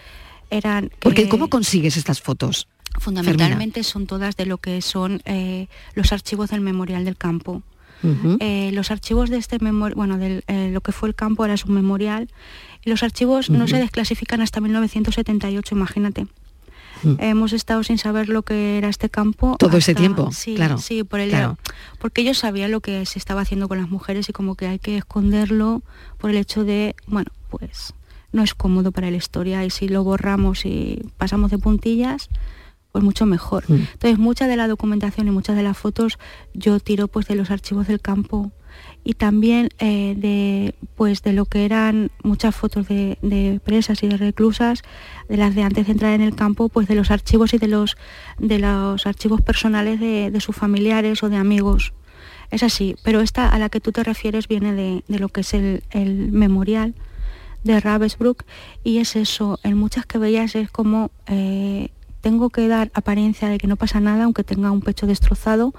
eran. 0.49 0.89
Porque 0.99 1.27
cómo 1.27 1.49
consigues 1.49 1.97
estas 1.97 2.21
fotos? 2.21 2.69
Fundamentalmente 2.97 3.83
son 3.83 4.07
todas 4.07 4.35
de 4.35 4.45
lo 4.45 4.57
que 4.57 4.81
son 4.81 5.21
eh, 5.25 5.67
los 5.93 6.11
archivos 6.11 6.49
del 6.49 6.61
Memorial 6.61 7.05
del 7.05 7.17
Campo. 7.17 7.63
Eh, 8.39 8.71
los 8.73 8.91
archivos 8.91 9.29
de 9.29 9.37
este 9.37 9.59
memorial, 9.59 9.95
bueno, 9.95 10.17
de 10.17 10.41
eh, 10.47 10.69
lo 10.71 10.79
que 10.79 10.93
fue 10.93 11.09
el 11.09 11.15
campo 11.15 11.43
era 11.43 11.57
su 11.57 11.67
memorial, 11.67 12.29
y 12.85 12.89
los 12.89 13.03
archivos 13.03 13.49
no 13.49 13.67
se 13.67 13.77
desclasifican 13.77 14.39
hasta 14.41 14.61
1978, 14.61 15.75
imagínate. 15.75 16.27
Hemos 17.17 17.53
estado 17.53 17.83
sin 17.83 17.97
saber 17.97 18.29
lo 18.29 18.43
que 18.43 18.77
era 18.77 18.89
este 18.89 19.09
campo. 19.09 19.55
Todo 19.57 19.77
ese 19.77 19.95
tiempo, 19.95 20.31
sí, 20.31 20.55
claro. 20.55 20.77
Sí, 20.77 21.03
por 21.03 21.19
el, 21.19 21.33
porque 21.97 22.21
ellos 22.21 22.37
sabían 22.37 22.71
lo 22.71 22.81
que 22.81 23.05
se 23.05 23.19
estaba 23.19 23.41
haciendo 23.41 23.67
con 23.67 23.77
las 23.77 23.89
mujeres 23.89 24.29
y 24.29 24.33
como 24.33 24.55
que 24.55 24.67
hay 24.67 24.79
que 24.79 24.97
esconderlo 24.97 25.81
por 26.17 26.29
el 26.29 26.37
hecho 26.37 26.63
de, 26.63 26.95
bueno, 27.07 27.31
pues 27.49 27.93
no 28.31 28.43
es 28.43 28.53
cómodo 28.53 28.91
para 28.91 29.09
la 29.11 29.17
historia 29.17 29.65
y 29.65 29.69
si 29.69 29.87
lo 29.87 30.03
borramos 30.03 30.65
y 30.65 31.03
pasamos 31.17 31.51
de 31.51 31.57
puntillas, 31.57 32.29
pues 32.91 33.03
mucho 33.03 33.25
mejor. 33.25 33.63
Mm. 33.67 33.87
Entonces, 33.93 34.17
mucha 34.17 34.47
de 34.47 34.57
la 34.57 34.67
documentación 34.67 35.27
y 35.27 35.31
muchas 35.31 35.55
de 35.55 35.63
las 35.63 35.77
fotos 35.77 36.17
yo 36.53 36.79
tiro 36.79 37.07
pues 37.07 37.27
de 37.27 37.35
los 37.35 37.51
archivos 37.51 37.87
del 37.87 38.01
campo 38.01 38.51
y 39.03 39.13
también 39.13 39.69
eh, 39.79 40.13
de 40.17 40.75
pues 40.95 41.21
de 41.23 41.33
lo 41.33 41.45
que 41.45 41.65
eran 41.65 42.11
muchas 42.23 42.55
fotos 42.55 42.87
de, 42.87 43.61
presas 43.63 44.03
y 44.03 44.07
de 44.07 44.17
reclusas, 44.17 44.81
de 45.27 45.37
las 45.37 45.55
de 45.55 45.63
antes 45.63 45.85
de 45.87 45.93
entrar 45.93 46.13
en 46.13 46.21
el 46.21 46.35
campo, 46.35 46.69
pues 46.69 46.87
de 46.87 46.95
los 46.95 47.11
archivos 47.11 47.53
y 47.53 47.57
de 47.57 47.67
los 47.67 47.97
de 48.37 48.59
los 48.59 49.05
archivos 49.05 49.41
personales 49.41 49.99
de, 49.99 50.37
sus 50.39 50.55
familiares 50.55 51.23
o 51.23 51.29
de 51.29 51.37
amigos. 51.37 51.93
Es 52.51 52.63
así, 52.63 52.95
pero 53.03 53.21
esta 53.21 53.47
a 53.47 53.59
la 53.59 53.69
que 53.69 53.79
tú 53.79 53.91
te 53.91 54.03
refieres 54.03 54.47
viene 54.47 54.73
de, 54.73 55.03
lo 55.19 55.29
que 55.29 55.41
es 55.41 55.53
el, 55.53 55.81
memorial 56.31 56.95
de 57.63 57.79
Ravensbrück 57.79 58.43
y 58.83 58.97
es 58.97 59.15
eso, 59.15 59.59
en 59.63 59.77
muchas 59.77 60.05
que 60.05 60.17
veías 60.17 60.55
es 60.55 60.71
como 60.71 61.11
eh, 61.27 61.89
tengo 62.21 62.49
que 62.49 62.67
dar 62.67 62.91
apariencia 62.93 63.49
de 63.49 63.57
que 63.57 63.67
no 63.67 63.75
pasa 63.75 63.99
nada, 63.99 64.23
aunque 64.25 64.43
tenga 64.43 64.71
un 64.71 64.81
pecho 64.81 65.07
destrozado, 65.07 65.73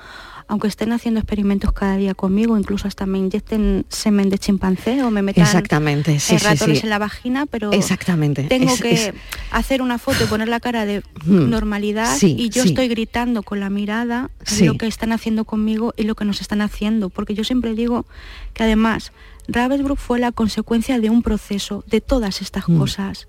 aunque 0.50 0.66
estén 0.66 0.92
haciendo 0.92 1.20
experimentos 1.20 1.72
cada 1.72 1.96
día 1.96 2.14
conmigo, 2.14 2.59
incluso 2.59 2.88
hasta 2.88 3.07
me 3.07 3.18
inyecten 3.18 3.87
semen 3.88 4.31
de 4.31 4.38
chimpancé 4.38 5.00
o 5.05 5.11
me 5.11 5.22
metan 5.22 5.44
Exactamente, 5.44 6.18
ratones 6.42 6.83
en 6.83 6.90
la 6.90 6.98
vagina, 6.98 7.46
pero 7.46 7.72
Exactamente. 7.72 8.42
tengo 8.44 8.76
que 8.76 9.14
hacer 9.53 9.81
una 9.81 9.98
foto 9.98 10.24
y 10.24 10.26
poner 10.26 10.48
la 10.48 10.59
cara 10.59 10.87
de 10.87 11.05
hmm. 11.24 11.48
normalidad 11.48 12.16
y 12.20 12.48
yo 12.48 12.64
estoy 12.64 12.88
gritando 12.88 13.44
con 13.44 13.61
la 13.61 13.70
mirada 13.70 14.31
lo 14.61 14.76
que 14.76 14.88
están 14.88 15.12
haciendo 15.12 15.44
conmigo 15.44 15.94
y 15.96 16.03
lo 16.03 16.16
que 16.16 16.24
nos 16.24 16.40
están 16.40 16.62
haciendo, 16.62 17.11
porque 17.11 17.35
yo 17.35 17.44
siempre 17.44 17.74
digo 17.74 18.07
que 18.53 18.64
además 18.64 19.12
Ravensbrück 19.46 19.98
fue 19.98 20.18
la 20.18 20.33
consecuencia 20.33 20.98
de 20.98 21.11
un 21.11 21.22
proceso, 21.22 21.85
de 21.87 22.00
todas 22.00 22.42
estas 22.42 22.68
hmm. 22.68 22.76
cosas. 22.76 23.29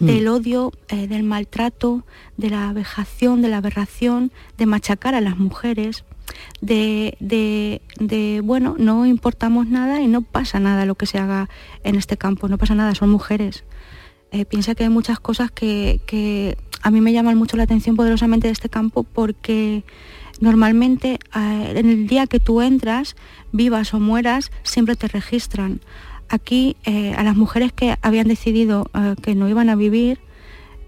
Mm. 0.00 0.06
del 0.06 0.28
odio, 0.28 0.72
eh, 0.88 1.06
del 1.06 1.22
maltrato, 1.22 2.04
de 2.36 2.50
la 2.50 2.72
vejación, 2.72 3.42
de 3.42 3.48
la 3.48 3.58
aberración, 3.58 4.32
de 4.58 4.66
machacar 4.66 5.14
a 5.14 5.20
las 5.20 5.38
mujeres, 5.38 6.04
de, 6.60 7.16
de, 7.20 8.40
bueno, 8.42 8.74
no 8.78 9.06
importamos 9.06 9.68
nada 9.68 10.00
y 10.00 10.08
no 10.08 10.22
pasa 10.22 10.58
nada 10.58 10.84
lo 10.84 10.96
que 10.96 11.06
se 11.06 11.18
haga 11.18 11.48
en 11.84 11.94
este 11.94 12.16
campo, 12.16 12.48
no 12.48 12.58
pasa 12.58 12.74
nada, 12.74 12.94
son 12.94 13.10
mujeres. 13.10 13.64
Eh, 14.32 14.44
piensa 14.44 14.74
que 14.74 14.82
hay 14.82 14.90
muchas 14.90 15.20
cosas 15.20 15.52
que, 15.52 16.00
que, 16.06 16.56
a 16.82 16.90
mí 16.90 17.00
me 17.00 17.12
llaman 17.12 17.38
mucho 17.38 17.56
la 17.56 17.62
atención 17.62 17.94
poderosamente 17.94 18.48
de 18.48 18.52
este 18.52 18.68
campo 18.68 19.04
porque 19.04 19.84
normalmente 20.40 21.20
eh, 21.34 21.72
en 21.76 21.88
el 21.88 22.06
día 22.08 22.26
que 22.26 22.40
tú 22.40 22.60
entras, 22.60 23.14
vivas 23.52 23.94
o 23.94 24.00
mueras, 24.00 24.50
siempre 24.64 24.96
te 24.96 25.06
registran 25.06 25.80
aquí 26.34 26.76
eh, 26.84 27.14
a 27.16 27.22
las 27.22 27.36
mujeres 27.36 27.72
que 27.72 27.96
habían 28.02 28.28
decidido 28.28 28.90
eh, 28.94 29.14
que 29.22 29.34
no 29.34 29.48
iban 29.48 29.70
a 29.70 29.76
vivir, 29.76 30.18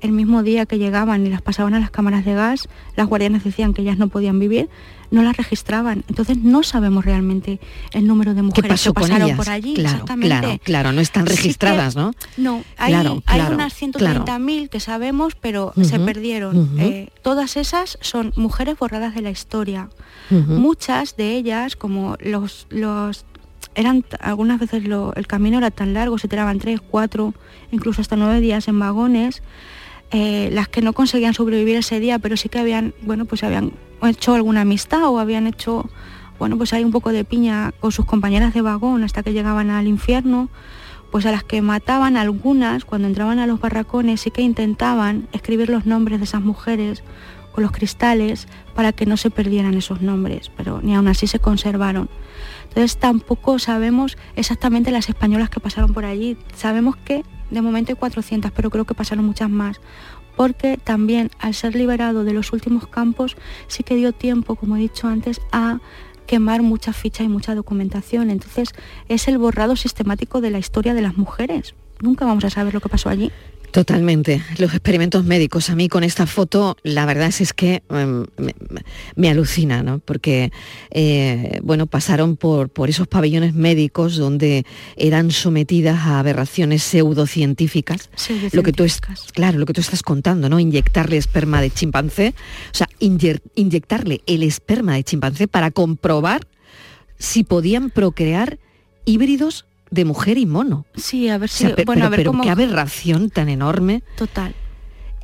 el 0.00 0.12
mismo 0.12 0.42
día 0.42 0.66
que 0.66 0.78
llegaban 0.78 1.26
y 1.26 1.30
las 1.30 1.42
pasaban 1.42 1.74
a 1.74 1.80
las 1.80 1.90
cámaras 1.90 2.24
de 2.24 2.34
gas, 2.34 2.68
las 2.96 3.06
guardianas 3.06 3.44
decían 3.44 3.74
que 3.74 3.82
ellas 3.82 3.98
no 3.98 4.08
podían 4.08 4.38
vivir, 4.38 4.68
no 5.10 5.22
las 5.22 5.36
registraban. 5.36 6.04
Entonces 6.08 6.38
no 6.38 6.62
sabemos 6.62 7.04
realmente 7.04 7.60
el 7.92 8.06
número 8.06 8.34
de 8.34 8.42
mujeres 8.42 8.82
que 8.82 8.92
pasaron 8.92 9.36
por 9.36 9.48
allí. 9.48 9.74
Claro, 9.74 10.04
claro, 10.04 10.58
claro, 10.62 10.92
no 10.92 11.00
están 11.00 11.26
registradas, 11.26 11.96
¿no? 11.96 12.12
No, 12.36 12.62
hay, 12.76 12.94
hay 12.94 13.40
unas 13.40 13.80
130.000 13.80 14.68
que 14.68 14.80
sabemos, 14.80 15.34
pero 15.34 15.72
se 15.80 15.98
perdieron. 16.00 16.78
Eh, 16.78 17.08
todas 17.22 17.56
esas 17.56 17.98
son 18.00 18.32
mujeres 18.36 18.78
borradas 18.78 19.14
de 19.14 19.22
la 19.22 19.30
historia. 19.30 19.88
Muchas 20.30 21.16
de 21.16 21.36
ellas, 21.36 21.76
como 21.76 22.16
los, 22.20 22.66
los 22.70 23.24
eran 23.76 24.04
algunas 24.20 24.58
veces 24.58 24.82
el 24.84 25.26
camino 25.26 25.58
era 25.58 25.70
tan 25.70 25.94
largo, 25.94 26.18
se 26.18 26.28
tiraban 26.28 26.58
tres, 26.58 26.80
cuatro, 26.80 27.34
incluso 27.70 28.00
hasta 28.00 28.16
nueve 28.16 28.40
días 28.40 28.66
en 28.68 28.78
vagones. 28.78 29.42
Eh, 30.10 30.50
las 30.52 30.68
que 30.68 30.82
no 30.82 30.92
conseguían 30.92 31.34
sobrevivir 31.34 31.76
ese 31.76 32.00
día, 32.00 32.18
pero 32.18 32.36
sí 32.36 32.48
que 32.48 32.58
habían, 32.58 32.94
bueno, 33.02 33.24
pues 33.24 33.42
habían 33.42 33.72
hecho 34.02 34.34
alguna 34.34 34.62
amistad 34.62 35.04
o 35.04 35.18
habían 35.18 35.46
hecho, 35.46 35.90
bueno, 36.38 36.56
pues 36.56 36.72
hay 36.72 36.84
un 36.84 36.92
poco 36.92 37.12
de 37.12 37.24
piña 37.24 37.72
con 37.80 37.92
sus 37.92 38.06
compañeras 38.06 38.54
de 38.54 38.62
vagón 38.62 39.04
hasta 39.04 39.22
que 39.22 39.32
llegaban 39.32 39.68
al 39.68 39.88
infierno, 39.88 40.48
pues 41.10 41.26
a 41.26 41.32
las 41.32 41.44
que 41.44 41.60
mataban 41.60 42.16
algunas, 42.16 42.84
cuando 42.84 43.08
entraban 43.08 43.40
a 43.40 43.46
los 43.46 43.60
barracones, 43.60 44.20
sí 44.20 44.30
que 44.30 44.42
intentaban 44.42 45.28
escribir 45.32 45.68
los 45.68 45.86
nombres 45.86 46.18
de 46.20 46.24
esas 46.24 46.42
mujeres 46.42 47.02
con 47.52 47.62
los 47.62 47.72
cristales 47.72 48.48
para 48.74 48.92
que 48.92 49.06
no 49.06 49.16
se 49.16 49.30
perdieran 49.30 49.74
esos 49.74 50.02
nombres, 50.02 50.50
pero 50.56 50.80
ni 50.82 50.94
aún 50.94 51.08
así 51.08 51.26
se 51.26 51.40
conservaron. 51.40 52.08
Entonces 52.76 52.98
tampoco 52.98 53.58
sabemos 53.58 54.18
exactamente 54.34 54.90
las 54.90 55.08
españolas 55.08 55.48
que 55.48 55.60
pasaron 55.60 55.94
por 55.94 56.04
allí. 56.04 56.36
Sabemos 56.54 56.94
que 56.94 57.24
de 57.50 57.62
momento 57.62 57.90
hay 57.90 57.96
400, 57.96 58.52
pero 58.52 58.68
creo 58.68 58.84
que 58.84 58.92
pasaron 58.92 59.24
muchas 59.24 59.48
más. 59.48 59.80
Porque 60.36 60.76
también 60.76 61.30
al 61.38 61.54
ser 61.54 61.74
liberado 61.74 62.22
de 62.22 62.34
los 62.34 62.52
últimos 62.52 62.86
campos 62.86 63.38
sí 63.66 63.82
que 63.82 63.96
dio 63.96 64.12
tiempo, 64.12 64.56
como 64.56 64.76
he 64.76 64.80
dicho 64.80 65.08
antes, 65.08 65.40
a 65.52 65.78
quemar 66.26 66.60
mucha 66.60 66.92
ficha 66.92 67.24
y 67.24 67.28
mucha 67.28 67.54
documentación. 67.54 68.28
Entonces 68.28 68.74
es 69.08 69.26
el 69.26 69.38
borrado 69.38 69.74
sistemático 69.74 70.42
de 70.42 70.50
la 70.50 70.58
historia 70.58 70.92
de 70.92 71.00
las 71.00 71.16
mujeres. 71.16 71.74
Nunca 72.02 72.26
vamos 72.26 72.44
a 72.44 72.50
saber 72.50 72.74
lo 72.74 72.80
que 72.80 72.90
pasó 72.90 73.08
allí. 73.08 73.32
Totalmente. 73.76 74.42
Los 74.56 74.72
experimentos 74.72 75.26
médicos. 75.26 75.68
A 75.68 75.74
mí 75.74 75.90
con 75.90 76.02
esta 76.02 76.26
foto, 76.26 76.78
la 76.82 77.04
verdad 77.04 77.30
es, 77.38 77.52
que 77.52 77.82
em, 77.90 78.24
me, 79.16 79.28
alucina, 79.28 79.82
¿no? 79.82 79.98
Porque, 79.98 80.50
eh, 80.90 81.60
bueno, 81.62 81.86
pasaron 81.86 82.38
por, 82.38 82.70
por 82.70 82.88
esos 82.88 83.06
pabellones 83.06 83.52
médicos 83.52 84.16
donde 84.16 84.64
eran 84.96 85.30
sometidas 85.30 86.06
a 86.06 86.20
aberraciones 86.20 86.84
pseudocientíficas. 86.84 88.08
Lo 88.52 88.62
que 88.62 88.72
tú 88.72 88.82
es, 88.82 88.98
claro, 89.34 89.58
lo 89.58 89.66
que 89.66 89.74
tú 89.74 89.82
estás 89.82 90.02
contando, 90.02 90.48
¿no? 90.48 90.58
Inyectarle 90.58 91.18
esperma 91.18 91.60
de 91.60 91.70
chimpancé, 91.70 92.32
o 92.72 92.74
sea, 92.74 92.88
inyectarle 92.98 94.22
el 94.24 94.42
esperma 94.42 94.94
de 94.94 95.04
chimpancé 95.04 95.48
para 95.48 95.70
comprobar 95.70 96.48
si 97.18 97.44
podían 97.44 97.90
procrear 97.90 98.58
híbridos 99.04 99.66
de 99.90 100.04
mujer 100.04 100.38
y 100.38 100.46
mono. 100.46 100.86
Sí, 100.96 101.28
a 101.28 101.38
ver 101.38 101.48
si... 101.48 101.66
bueno, 101.84 102.04
a 102.04 102.08
ver 102.08 102.20
pero 102.20 102.40
qué 102.40 102.50
aberración 102.50 103.30
tan 103.30 103.48
enorme. 103.48 104.02
Total. 104.16 104.54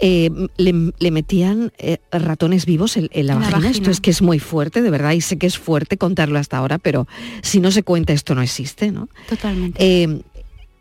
Eh, 0.04 0.30
le, 0.56 1.10
metían 1.12 1.72
eh, 1.78 1.98
ratones 2.10 2.66
vivos 2.66 2.96
en, 2.96 3.08
la, 3.26 3.36
vagina. 3.36 3.70
Esto 3.70 3.90
es 3.90 4.00
que 4.00 4.10
es 4.10 4.20
muy 4.20 4.40
fuerte, 4.40 4.82
de 4.82 4.90
verdad, 4.90 5.12
y 5.12 5.20
sé 5.20 5.38
que 5.38 5.46
es 5.46 5.58
fuerte 5.58 5.96
contarlo 5.96 6.40
hasta 6.40 6.58
ahora, 6.58 6.78
pero 6.78 7.06
si 7.42 7.60
no 7.60 7.70
se 7.70 7.84
cuenta 7.84 8.12
esto 8.12 8.34
no 8.34 8.42
existe, 8.42 8.90
¿no? 8.90 9.08
Totalmente. 9.28 9.78
Eh, 9.78 10.22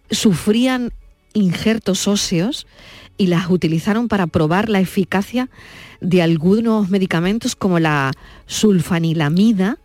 sufrían 0.09 0.91
injertos 1.33 2.07
óseos 2.07 2.65
y 3.21 3.27
las 3.27 3.51
utilizaron 3.51 4.07
para 4.07 4.25
probar 4.25 4.67
la 4.67 4.79
eficacia 4.79 5.47
de 5.99 6.23
algunos 6.23 6.89
medicamentos 6.89 7.55
como 7.55 7.77
la 7.77 8.13
sulfanilamida, 8.47 9.77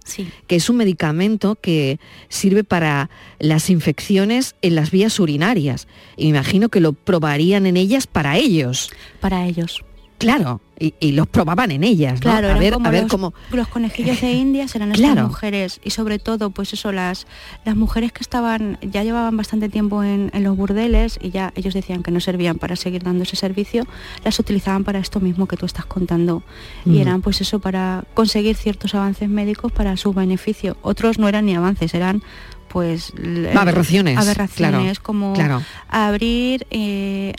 que 0.46 0.56
es 0.56 0.70
un 0.70 0.78
medicamento 0.78 1.54
que 1.60 2.00
sirve 2.30 2.64
para 2.64 3.10
las 3.38 3.68
infecciones 3.68 4.54
en 4.62 4.74
las 4.74 4.90
vías 4.90 5.20
urinarias. 5.20 5.86
Y 6.16 6.24
me 6.24 6.30
imagino 6.30 6.70
que 6.70 6.80
lo 6.80 6.94
probarían 6.94 7.66
en 7.66 7.76
ellas 7.76 8.06
para 8.06 8.38
ellos. 8.38 8.90
Para 9.20 9.44
ellos. 9.44 9.84
Claro, 10.18 10.60
y, 10.78 11.12
los 11.12 11.26
probaban 11.26 11.70
en 11.70 11.84
ellas, 11.84 12.20
Claro, 12.20 12.50
a 12.50 12.58
ver, 12.58 12.74
como 12.74 12.88
a 12.88 12.90
ver 12.90 13.02
los, 13.02 13.10
cómo 13.10 13.34
los 13.50 13.68
conejillos 13.68 14.20
de 14.20 14.32
Indias 14.32 14.74
eran 14.74 14.92
estas 14.92 15.16
mujeres 15.16 15.80
y 15.84 15.90
sobre 15.90 16.18
todo, 16.18 16.50
pues 16.50 16.72
eso, 16.72 16.92
las, 16.92 17.26
las 17.64 17.76
mujeres 17.76 18.12
que 18.12 18.22
estaban, 18.22 18.78
ya 18.82 19.02
llevaban 19.02 19.36
bastante 19.36 19.68
tiempo 19.68 20.02
en, 20.02 20.30
los 20.34 20.56
burdeles 20.56 21.18
y 21.20 21.30
ya 21.30 21.52
ellos 21.56 21.74
decían 21.74 22.02
que 22.02 22.10
no 22.10 22.20
servían 22.20 22.58
para 22.58 22.76
seguir 22.76 23.02
dando 23.02 23.24
ese 23.24 23.36
servicio, 23.36 23.86
las 24.24 24.38
utilizaban 24.38 24.84
para 24.84 24.98
esto 24.98 25.20
mismo 25.20 25.46
que 25.46 25.56
tú 25.56 25.66
estás 25.66 25.86
contando. 25.86 26.42
Y 26.84 27.00
eran 27.00 27.22
pues 27.22 27.40
eso 27.40 27.58
para 27.58 28.04
conseguir 28.14 28.56
ciertos 28.56 28.94
avances 28.94 29.28
médicos 29.28 29.72
para 29.72 29.96
su 29.96 30.12
beneficio. 30.12 30.76
Otros 30.82 31.18
no 31.18 31.28
eran 31.28 31.46
ni 31.46 31.54
avances, 31.54 31.94
eran 31.94 32.22
pues 32.76 33.14
aberraciones, 33.54 34.18
aberraciones 34.18 35.00
como 35.00 35.32
abrir, 35.88 36.66
eh, 36.70 37.32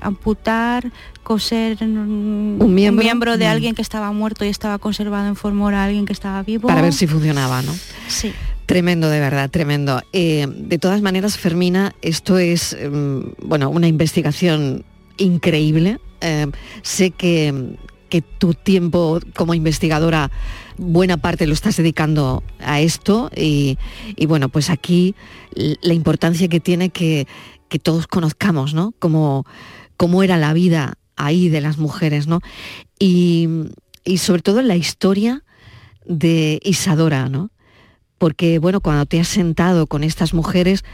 amputar, 0.00 0.92
coser 1.24 1.78
un 1.80 2.72
miembro, 2.72 3.36
de 3.36 3.46
mm. 3.46 3.50
alguien 3.50 3.74
que 3.74 3.82
estaba 3.82 4.12
muerto 4.12 4.44
y 4.44 4.48
estaba 4.48 4.78
conservado 4.78 5.26
en 5.26 5.34
formol 5.34 5.74
a 5.74 5.82
alguien 5.82 6.06
que 6.06 6.12
estaba 6.12 6.40
vivo. 6.44 6.68
Para 6.68 6.82
ver 6.82 6.92
si 6.92 7.08
funcionaba, 7.08 7.62
¿no? 7.62 7.74
Sí. 8.06 8.32
Tremendo, 8.66 9.10
de 9.10 9.18
verdad, 9.18 9.50
tremendo. 9.50 10.00
Eh, 10.12 10.46
de 10.48 10.78
todas 10.78 11.02
maneras, 11.02 11.36
Fermina, 11.36 11.92
esto 12.00 12.38
es, 12.38 12.76
mm, 12.80 13.20
bueno, 13.42 13.70
una 13.70 13.88
investigación 13.88 14.84
increíble. 15.16 15.98
Eh, 16.20 16.46
sé 16.82 17.10
que, 17.10 17.76
que 18.08 18.22
tu 18.22 18.54
tiempo 18.54 19.18
como 19.34 19.52
investigadora 19.52 20.30
buena 20.78 21.16
parte 21.16 21.46
lo 21.46 21.52
estás 21.52 21.76
dedicando 21.76 22.42
a 22.60 22.80
esto 22.80 23.30
y, 23.34 23.78
bueno, 24.26 24.48
pues 24.48 24.70
aquí 24.70 25.14
la 25.54 25.94
importancia 25.94 26.48
que 26.48 26.60
tiene 26.60 26.90
que, 26.90 27.26
todos 27.82 28.06
conozcamos, 28.06 28.74
¿no? 28.74 28.94
Cómo, 28.98 29.44
cómo 29.96 30.22
era 30.22 30.38
la 30.38 30.52
vida 30.52 30.94
ahí 31.16 31.48
de 31.48 31.60
las 31.60 31.78
mujeres, 31.78 32.26
¿no? 32.26 32.40
Y, 32.98 33.48
sobre 34.18 34.42
todo 34.42 34.62
la 34.62 34.76
historia 34.76 35.42
de 36.04 36.60
Isadora, 36.62 37.28
¿no? 37.28 37.50
Porque, 38.18 38.58
bueno, 38.58 38.80
cuando 38.80 39.04
te 39.04 39.20
has 39.20 39.28
sentado 39.28 39.86
con 39.88 40.04
estas 40.04 40.32
mujeres, 40.32 40.84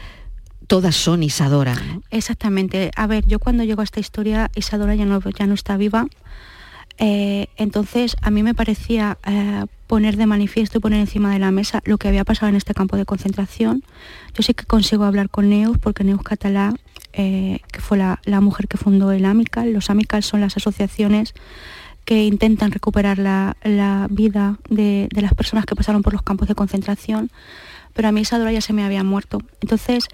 todas 0.67 0.95
son 0.95 1.23
Isadora. 1.23 1.75
Exactamente. 2.09 2.91
A 2.95 3.07
ver, 3.07 3.25
yo 3.27 3.39
cuando 3.39 3.63
llego 3.63 3.81
a 3.81 3.83
esta 3.83 3.99
historia, 3.99 4.49
Isadora 4.55 4.95
ya 4.95 5.05
no, 5.05 5.21
ya 5.37 5.45
no 5.45 5.53
está 5.53 5.77
viva, 5.77 6.07
eh, 6.97 7.47
entonces, 7.57 8.15
a 8.21 8.29
mí 8.29 8.43
me 8.43 8.53
parecía 8.53 9.17
eh, 9.25 9.65
poner 9.87 10.15
de 10.15 10.25
manifiesto 10.25 10.77
y 10.77 10.81
poner 10.81 10.99
encima 10.99 11.33
de 11.33 11.39
la 11.39 11.51
mesa 11.51 11.81
lo 11.85 11.97
que 11.97 12.07
había 12.07 12.23
pasado 12.23 12.49
en 12.49 12.55
este 12.55 12.73
campo 12.73 12.97
de 12.97 13.05
concentración. 13.05 13.83
Yo 14.33 14.43
sí 14.43 14.53
que 14.53 14.65
consigo 14.65 15.03
hablar 15.03 15.29
con 15.29 15.49
Neus, 15.49 15.77
porque 15.77 16.03
Neus 16.03 16.21
Catalá, 16.21 16.73
eh, 17.13 17.59
que 17.71 17.81
fue 17.81 17.97
la, 17.97 18.41
mujer 18.41 18.67
que 18.67 18.77
fundó 18.77 19.11
el 19.11 19.25
AMICAL, 19.25 19.73
los 19.73 19.89
AMICAL 19.89 20.23
son 20.23 20.41
las 20.41 20.57
asociaciones 20.57 21.33
que 22.05 22.25
intentan 22.25 22.71
recuperar 22.71 23.17
la, 23.17 23.55
vida 24.09 24.59
de, 24.69 25.07
las 25.11 25.33
personas 25.33 25.65
que 25.65 25.75
pasaron 25.75 26.01
por 26.01 26.13
los 26.13 26.21
campos 26.21 26.47
de 26.47 26.55
concentración, 26.55 27.31
pero 27.93 28.09
a 28.09 28.11
mí 28.11 28.21
Isadora 28.21 28.51
ya 28.51 28.61
se 28.61 28.73
me 28.73 28.83
había 28.83 29.03
muerto. 29.03 29.39
Entonces, 29.61 30.09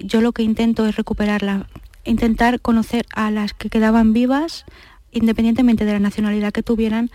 yo 0.00 0.20
lo 0.22 0.32
que 0.32 0.42
intento 0.42 0.86
es 0.86 0.96
recuperarla, 0.96 1.68
intentar 2.04 2.60
conocer 2.60 3.06
a 3.14 3.30
las 3.30 3.52
que 3.52 3.70
quedaban 3.70 4.12
vivas, 4.12 4.64
independientemente 5.14 5.84
de 5.84 5.92
la 5.92 6.00
nacionalidad 6.00 6.52
que 6.52 6.62
tuvieran, 6.62 7.10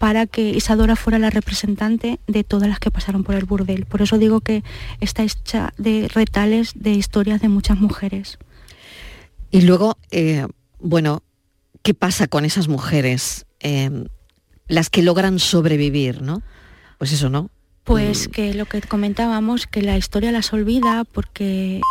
para 0.00 0.26
que 0.26 0.48
Isadora 0.48 0.96
fuera 0.96 1.18
la 1.18 1.28
representante 1.28 2.20
de 2.26 2.42
todas 2.42 2.70
las 2.70 2.78
que 2.78 2.90
pasaron 2.90 3.22
por 3.22 3.34
el 3.34 3.44
burdel. 3.44 3.84
Por 3.84 4.00
eso 4.00 4.16
digo 4.16 4.40
que 4.40 4.64
está 5.00 5.22
hecha 5.22 5.74
de 5.76 6.08
retales 6.08 6.72
de 6.74 6.92
historias 6.92 7.42
de 7.42 7.50
muchas 7.50 7.78
mujeres. 7.78 8.38
Y 9.50 9.60
luego, 9.60 9.98
eh, 10.10 10.46
bueno, 10.78 11.22
¿qué 11.82 11.92
pasa 11.92 12.28
con 12.28 12.46
esas 12.46 12.66
mujeres? 12.66 13.44
Em, 13.58 14.06
las 14.68 14.88
que 14.88 15.02
logran 15.02 15.38
sobrevivir, 15.38 16.22
¿no? 16.22 16.42
Pues 16.96 17.12
eso, 17.12 17.28
¿no? 17.28 17.50
Pues 17.84 18.28
mm. 18.28 18.30
que 18.30 18.54
lo 18.54 18.64
que 18.64 18.80
comentábamos, 18.80 19.66
que 19.66 19.82
la 19.82 19.98
historia 19.98 20.32
las 20.32 20.52
olvida 20.54 21.04
porque... 21.04 21.82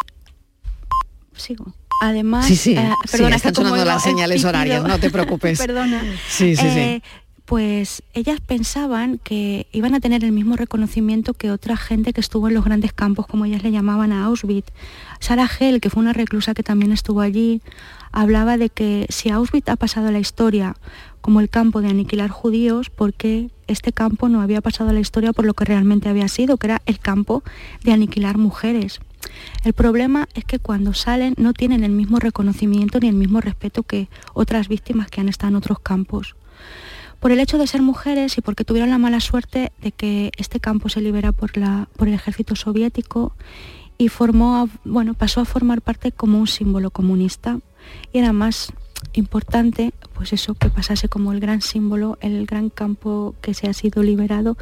Sigo. 1.35 1.75
Además, 2.01 2.45
sí, 2.45 2.55
sí, 2.55 2.75
eh, 2.77 2.91
perdona, 3.11 3.35
están 3.35 3.53
sonando 3.55 3.83
las 3.83 4.03
señales 4.03 4.45
horarias, 4.45 4.83
no 4.83 4.99
te 4.99 5.09
preocupes. 5.11 5.57
perdona. 5.65 6.01
Sí, 6.27 6.55
sí, 6.55 6.69
sí. 6.73 7.03
Pues 7.49 8.03
ellas 8.13 8.39
pensaban 8.41 9.17
que 9.17 9.65
iban 9.71 9.95
a 9.95 9.99
tener 9.99 10.23
el 10.23 10.31
mismo 10.31 10.55
reconocimiento 10.55 11.33
que 11.33 11.49
otra 11.49 11.77
gente 11.77 12.13
que 12.13 12.21
estuvo 12.21 12.47
en 12.47 12.53
los 12.53 12.63
grandes 12.63 12.93
campos, 12.93 13.25
como 13.25 13.43
ellas 13.43 13.63
le 13.63 13.71
llamaban 13.71 14.11
a 14.11 14.25
Auschwitz. 14.25 14.71
Sara 15.19 15.49
Hell, 15.59 15.81
que 15.81 15.89
fue 15.89 16.03
una 16.03 16.13
reclusa 16.13 16.53
que 16.53 16.61
también 16.61 16.91
estuvo 16.91 17.21
allí, 17.21 17.63
hablaba 18.11 18.57
de 18.57 18.69
que 18.69 19.07
si 19.09 19.31
Auschwitz 19.31 19.67
ha 19.67 19.77
pasado 19.77 20.09
a 20.09 20.11
la 20.11 20.19
historia 20.19 20.75
como 21.21 21.39
el 21.39 21.49
campo 21.49 21.81
de 21.81 21.89
aniquilar 21.89 22.29
judíos, 22.29 22.91
porque 22.91 23.49
este 23.65 23.93
campo 23.93 24.29
no 24.29 24.41
había 24.41 24.61
pasado 24.61 24.91
a 24.91 24.93
la 24.93 24.99
historia 24.99 25.33
por 25.33 25.45
lo 25.45 25.55
que 25.55 25.65
realmente 25.65 26.07
había 26.07 26.27
sido, 26.27 26.57
que 26.57 26.67
era 26.67 26.83
el 26.85 26.99
campo 26.99 27.41
de 27.83 27.93
aniquilar 27.93 28.37
mujeres. 28.37 28.99
El 29.63 29.73
problema 29.73 30.29
es 30.35 30.45
que 30.45 30.59
cuando 30.59 30.93
salen 30.93 31.33
no 31.39 31.53
tienen 31.53 31.83
el 31.83 31.93
mismo 31.93 32.19
reconocimiento 32.19 32.99
ni 32.99 33.07
el 33.07 33.15
mismo 33.15 33.41
respeto 33.41 33.81
que 33.81 34.07
otras 34.35 34.67
víctimas 34.67 35.09
que 35.09 35.19
han 35.19 35.29
estado 35.29 35.49
en 35.49 35.55
otros 35.55 35.79
campos. 35.79 36.35
Por 37.19 37.31
el 37.31 37.39
hecho 37.39 37.57
de 37.57 37.67
ser 37.67 37.81
mujeres 37.81 38.37
y 38.37 38.41
porque 38.41 38.63
tuvieron 38.63 38.89
la 38.89 38.97
mala 38.97 39.19
suerte 39.19 39.71
de 39.81 39.91
que 39.91 40.31
este 40.37 40.59
campo 40.59 40.89
se 40.89 41.01
libera 41.01 41.31
por, 41.31 41.51
por 41.95 42.07
el 42.07 42.13
ejército 42.13 42.55
soviético 42.55 43.33
y 43.97 44.07
formó, 44.07 44.69
bueno, 44.85 45.13
pasó 45.13 45.41
a 45.41 45.45
formar 45.45 45.81
parte 45.81 46.11
como 46.11 46.39
un 46.39 46.47
símbolo 46.47 46.89
comunista. 46.91 47.59
Y 48.13 48.19
era 48.19 48.33
más 48.33 48.71
importante 49.13 49.93
pues 50.13 50.33
eso 50.33 50.53
que 50.53 50.69
pasase 50.69 51.07
como 51.07 51.31
el 51.31 51.39
gran 51.39 51.61
símbolo 51.61 52.17
el 52.21 52.45
gran 52.45 52.69
campo 52.69 53.35
que 53.41 53.53
se 53.53 53.67
ha 53.67 53.73
sido 53.73 54.03
liberado 54.03 54.57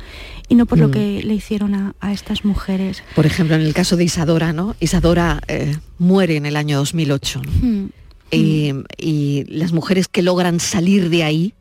y 0.47 0.55
no 0.55 0.65
por 0.65 0.77
lo 0.77 0.89
mm. 0.89 0.91
que 0.91 1.23
le 1.23 1.33
hicieron 1.33 1.73
a, 1.75 2.13
estas 2.13 2.45
mujeres. 2.45 3.03
Por 3.15 3.25
ejemplo 3.25 3.55
en 3.55 3.61
el 3.61 3.73
caso 3.73 3.97
de 3.97 4.03
Isadora 4.03 4.53
no 4.53 4.75
Isadora 4.79 5.41
eh, 5.47 5.75
muere 5.97 6.35
en 6.35 6.45
el 6.45 6.55
año 6.55 6.77
2008 6.77 7.41
mm. 7.61 7.85
y, 8.31 9.45
las 9.49 9.71
mujeres 9.71 10.07
que 10.07 10.21
logran 10.21 10.59
salir 10.59 11.09
de 11.09 11.23
ahí 11.23 11.53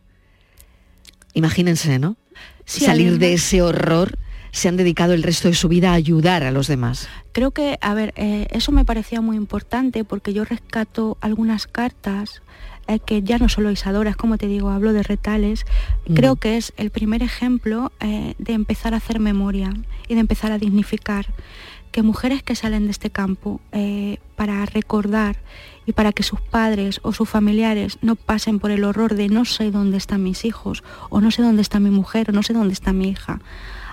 imagínense 1.36 1.98
no 1.98 2.16
salir 2.64 3.18
de 3.18 3.34
ese 3.34 3.62
horror 3.62 4.18
se 4.50 4.68
han 4.68 4.76
dedicado 4.76 5.12
el 5.12 5.22
resto 5.22 5.48
de 5.48 5.54
su 5.54 5.68
vida 5.68 5.90
a 5.90 5.94
ayudar 5.94 6.42
a 6.42 6.50
los 6.50 6.66
demás. 6.66 7.08
Creo 7.32 7.50
que, 7.50 7.78
a 7.82 7.92
ver, 7.92 8.14
eh, 8.16 8.46
eso 8.50 8.72
me 8.72 8.86
parecía 8.86 9.20
muy 9.20 9.36
importante 9.36 10.02
porque 10.02 10.32
yo 10.32 10.46
rescato 10.46 11.18
algunas 11.20 11.66
cartas 11.66 12.42
que 13.04 13.22
ya 13.22 13.38
no 13.38 13.48
solo 13.48 13.70
Isadora, 13.70 14.10
es 14.10 14.16
como 14.16 14.38
te 14.38 14.46
digo, 14.46 14.70
hablo 14.70 14.92
de 14.92 15.02
retales, 15.02 15.66
creo 16.14 16.36
que 16.36 16.56
es 16.56 16.72
el 16.76 16.90
primer 16.90 17.22
ejemplo 17.22 17.90
eh, 18.00 18.34
de 18.38 18.52
empezar 18.52 18.94
a 18.94 18.98
hacer 18.98 19.18
memoria 19.18 19.74
y 20.06 20.14
de 20.14 20.20
empezar 20.20 20.52
a 20.52 20.58
dignificar 20.58 21.26
que 21.96 22.02
mujeres 22.02 22.42
que 22.42 22.54
salen 22.54 22.84
de 22.84 22.90
este 22.90 23.08
campo 23.08 23.58
eh, 23.72 24.18
para 24.34 24.66
recordar 24.66 25.36
y 25.86 25.92
para 25.92 26.12
que 26.12 26.22
sus 26.22 26.42
padres 26.42 27.00
o 27.02 27.14
sus 27.14 27.26
familiares 27.26 27.96
no 28.02 28.16
pasen 28.16 28.58
por 28.58 28.70
el 28.70 28.84
horror 28.84 29.14
de 29.14 29.30
no 29.30 29.46
sé 29.46 29.70
dónde 29.70 29.96
están 29.96 30.22
mis 30.22 30.44
hijos 30.44 30.84
o 31.08 31.22
no 31.22 31.30
sé 31.30 31.40
dónde 31.40 31.62
está 31.62 31.80
mi 31.80 31.88
mujer 31.88 32.28
o 32.28 32.32
no 32.34 32.42
sé 32.42 32.52
dónde 32.52 32.74
está 32.74 32.92
mi 32.92 33.08
hija, 33.08 33.40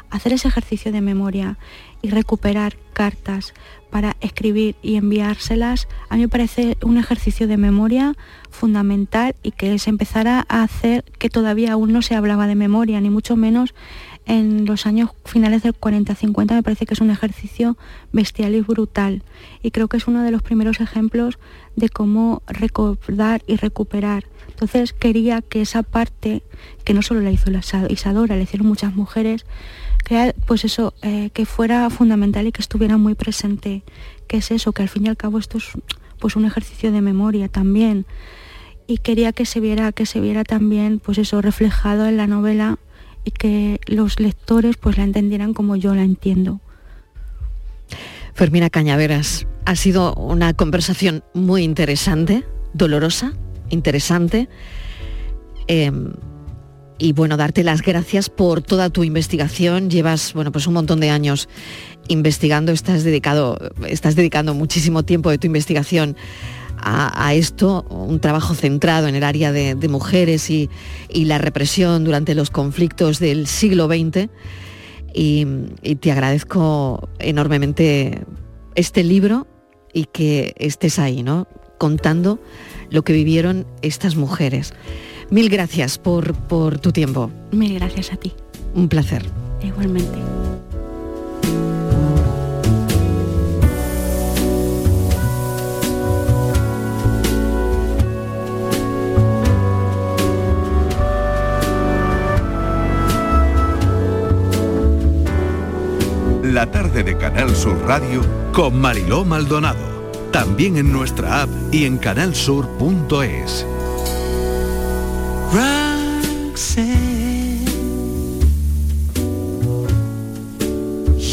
hacer 0.09 0.33
ese 0.33 0.49
ejercicio 0.49 0.91
de 0.91 0.99
memoria 0.99 1.57
y 2.01 2.09
recuperar 2.09 2.75
cartas 2.91 3.53
para 3.89 4.17
escribir 4.19 4.75
y 4.81 4.95
enviárselas, 4.95 5.87
a 6.09 6.15
mí 6.15 6.23
me 6.23 6.27
parece 6.27 6.77
un 6.83 6.97
ejercicio 6.97 7.47
de 7.47 7.55
memoria 7.55 8.15
fundamental 8.49 9.35
y 9.43 9.51
que 9.51 9.79
se 9.79 9.91
empezara 9.91 10.45
a 10.49 10.63
hacer 10.63 11.05
que 11.19 11.29
todavía 11.29 11.71
aún 11.71 11.93
no 11.93 12.01
se 12.01 12.15
hablaba 12.15 12.47
de 12.47 12.55
memoria, 12.55 12.99
ni 12.99 13.09
mucho 13.09 13.37
menos 13.37 13.73
en 14.25 14.65
los 14.65 14.85
años 14.85 15.11
finales 15.25 15.63
del 15.63 15.73
40-50 15.73 16.53
me 16.53 16.63
parece 16.63 16.85
que 16.85 16.93
es 16.93 17.01
un 17.01 17.09
ejercicio 17.09 17.77
bestial 18.11 18.55
y 18.55 18.61
brutal 18.61 19.23
y 19.61 19.71
creo 19.71 19.87
que 19.87 19.97
es 19.97 20.07
uno 20.07 20.23
de 20.23 20.31
los 20.31 20.41
primeros 20.41 20.79
ejemplos 20.79 21.39
de 21.75 21.89
cómo 21.89 22.41
recordar 22.47 23.43
y 23.47 23.57
recuperar. 23.57 24.25
Entonces 24.49 24.93
quería 24.93 25.41
que 25.41 25.61
esa 25.61 25.83
parte, 25.83 26.43
que 26.83 26.93
no 26.93 27.01
solo 27.01 27.21
la 27.21 27.31
hizo 27.31 27.51
Isadora, 27.89 28.35
la 28.35 28.43
hicieron 28.43 28.67
muchas 28.67 28.95
mujeres, 28.95 29.45
que 30.05 30.35
pues 30.45 30.65
eso, 30.65 30.93
eh, 31.01 31.29
que 31.33 31.45
fuera 31.45 31.89
fundamental 31.89 32.47
y 32.47 32.51
que 32.51 32.61
estuviera 32.61 32.97
muy 32.97 33.15
presente, 33.15 33.83
que 34.27 34.37
es 34.37 34.51
eso, 34.51 34.71
que 34.71 34.83
al 34.83 34.89
fin 34.89 35.05
y 35.05 35.09
al 35.09 35.17
cabo 35.17 35.39
esto 35.39 35.57
es 35.57 35.71
pues 36.19 36.35
un 36.35 36.45
ejercicio 36.45 36.91
de 36.91 37.01
memoria 37.01 37.47
también. 37.49 38.05
Y 38.85 38.97
quería 38.97 39.31
que 39.31 39.45
se 39.45 39.59
viera, 39.59 39.91
que 39.91 40.05
se 40.05 40.19
viera 40.19 40.43
también 40.43 40.99
pues 40.99 41.17
eso 41.17 41.41
reflejado 41.41 42.05
en 42.05 42.17
la 42.17 42.27
novela 42.27 42.79
y 43.23 43.31
que 43.31 43.79
los 43.85 44.19
lectores 44.19 44.77
pues 44.77 44.97
la 44.97 45.03
entendieran 45.03 45.53
como 45.53 45.75
yo 45.75 45.95
la 45.95 46.03
entiendo. 46.03 46.59
Fermina 48.33 48.69
Cañaveras, 48.69 49.45
ha 49.65 49.75
sido 49.75 50.13
una 50.15 50.53
conversación 50.53 51.23
muy 51.33 51.63
interesante, 51.63 52.43
dolorosa, 52.73 53.33
interesante. 53.69 54.49
Em, 55.67 56.13
y 56.97 57.13
bueno, 57.13 57.37
darte 57.37 57.63
las 57.63 57.81
gracias 57.81 58.29
por 58.29 58.61
toda 58.61 58.89
tu 58.89 59.03
investigación. 59.03 59.89
Llevas, 59.89 60.33
bueno, 60.33 60.51
pues 60.51 60.67
un 60.67 60.73
montón 60.73 60.99
de 60.99 61.09
años 61.09 61.49
investigando, 62.07 62.71
estás 62.71 63.03
dedicado, 63.03 63.57
estás 63.87 64.15
dedicando 64.15 64.53
muchísimo 64.53 65.03
tiempo 65.03 65.29
de 65.29 65.37
tu 65.37 65.47
investigación 65.47 66.17
a, 66.85 67.33
esto, 67.33 67.85
un 67.89 68.19
trabajo 68.19 68.53
centrado 68.55 69.07
en 69.07 69.15
el 69.15 69.23
área 69.23 69.51
de, 69.51 69.75
mujeres 69.87 70.49
y, 70.49 70.69
la 71.09 71.37
represión 71.37 72.03
durante 72.03 72.35
los 72.35 72.49
conflictos 72.49 73.19
del 73.19 73.47
siglo 73.47 73.87
XX. 73.87 74.29
Y, 75.15 75.45
y 75.83 75.95
te 75.95 76.11
agradezco 76.11 77.09
enormemente 77.19 78.21
este 78.75 79.03
libro 79.03 79.47
y 79.93 80.05
que 80.05 80.55
estés 80.57 80.99
ahí, 80.99 81.21
¿no? 81.21 81.47
Contando 81.77 82.39
lo 82.89 83.03
que 83.03 83.13
vivieron 83.13 83.65
estas 83.81 84.15
mujeres. 84.15 84.73
Mil 85.29 85.49
gracias 85.49 85.97
por, 85.97 86.33
por 86.33 86.79
tu 86.79 86.91
tiempo. 86.91 87.31
Mil 87.51 87.75
gracias 87.75 88.11
a 88.11 88.17
ti. 88.17 88.33
Un 88.75 88.87
placer. 88.87 89.23
Igualmente. 89.61 90.17
La 106.53 106.69
tarde 106.69 107.01
de 107.01 107.17
Canal 107.17 107.55
Sur 107.55 107.75
Radio 107.87 108.21
con 108.51 108.79
Mariló 108.79 109.25
Maldonado. 109.25 110.11
También 110.31 110.77
en 110.77 110.93
nuestra 110.93 111.41
app 111.41 111.49
y 111.71 111.85
en 111.85 111.97
canalsur.es. 111.97 113.65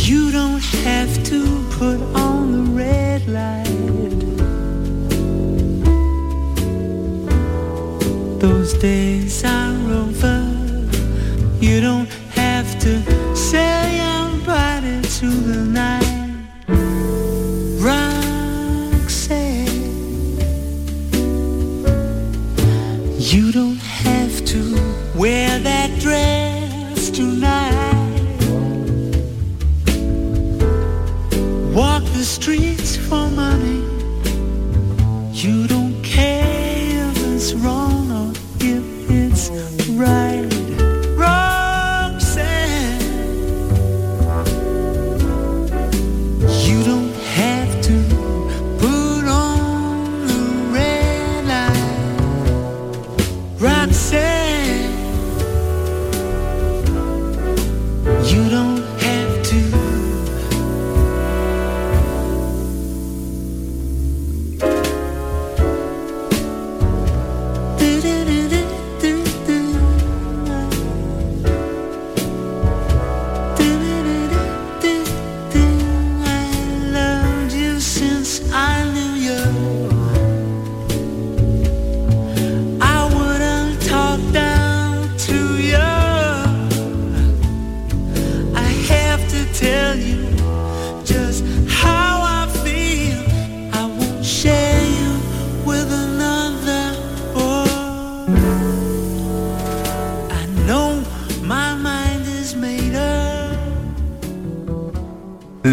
You 0.09 0.31
don't 0.33 0.63
have 0.87 1.23
to 1.25 1.45
put 1.79 2.01
on 2.17 2.53
the 2.53 2.83
red 2.83 3.29
light. 3.29 3.67
Those 8.41 8.73
days 8.79 9.45
are 9.45 9.77
over. 9.93 10.47
You 11.61 11.83
don't 11.83 12.00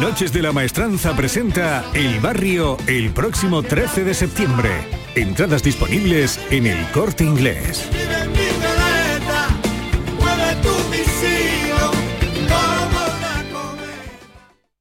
Noches 0.00 0.30
de 0.30 0.42
la 0.42 0.52
Maestranza 0.52 1.16
presenta 1.16 1.82
El 1.94 2.20
Barrio 2.20 2.76
el 2.86 3.12
próximo 3.12 3.62
13 3.62 4.04
de 4.04 4.12
septiembre. 4.12 4.70
Entradas 5.14 5.62
disponibles 5.62 6.38
en 6.50 6.66
el 6.66 6.86
corte 6.92 7.24
inglés. 7.24 7.88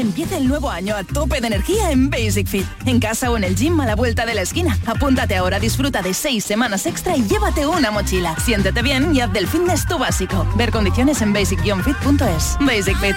Empieza 0.00 0.38
el 0.38 0.48
nuevo 0.48 0.70
año 0.70 0.96
a 0.96 1.04
tope 1.04 1.42
de 1.42 1.48
energía 1.48 1.90
en 1.90 2.08
Basic 2.08 2.46
Fit. 2.46 2.64
En 2.86 3.00
casa 3.00 3.30
o 3.30 3.36
en 3.36 3.44
el 3.44 3.54
gym 3.54 3.78
a 3.80 3.86
la 3.86 3.94
vuelta 3.94 4.24
de 4.24 4.34
la 4.34 4.40
esquina. 4.40 4.78
Apúntate 4.86 5.36
ahora, 5.36 5.60
disfruta 5.60 6.00
de 6.00 6.14
seis 6.14 6.42
semanas 6.42 6.86
extra 6.86 7.18
y 7.18 7.22
llévate 7.22 7.66
una 7.66 7.90
mochila. 7.90 8.34
Siéntete 8.38 8.80
bien 8.80 9.14
y 9.14 9.20
haz 9.20 9.30
del 9.32 9.46
fitness 9.46 9.86
tu 9.86 9.98
básico. 9.98 10.46
Ver 10.56 10.70
condiciones 10.70 11.20
en 11.20 11.34
basic-fit.es. 11.34 12.56
Basic 12.60 12.96
Fit. 12.96 13.16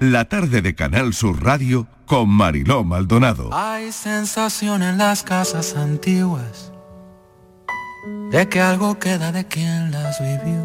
La 0.00 0.26
tarde 0.26 0.60
de 0.60 0.74
Canal 0.74 1.14
Sur 1.14 1.42
Radio 1.42 1.86
con 2.04 2.28
Mariló 2.28 2.84
Maldonado. 2.84 3.48
Hay 3.54 3.92
sensación 3.92 4.82
en 4.82 4.98
las 4.98 5.22
casas 5.22 5.74
antiguas 5.74 6.70
de 8.30 8.46
que 8.46 8.60
algo 8.60 8.98
queda 8.98 9.32
de 9.32 9.46
quien 9.46 9.90
las 9.90 10.20
vivió. 10.20 10.62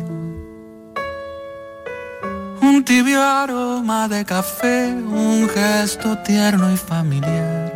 Un 2.62 2.84
tibio 2.84 3.24
aroma 3.24 4.10
de 4.10 4.26
café, 4.26 4.94
un 4.94 5.48
gesto 5.48 6.18
tierno 6.18 6.70
y 6.70 6.76
familiar. 6.76 7.72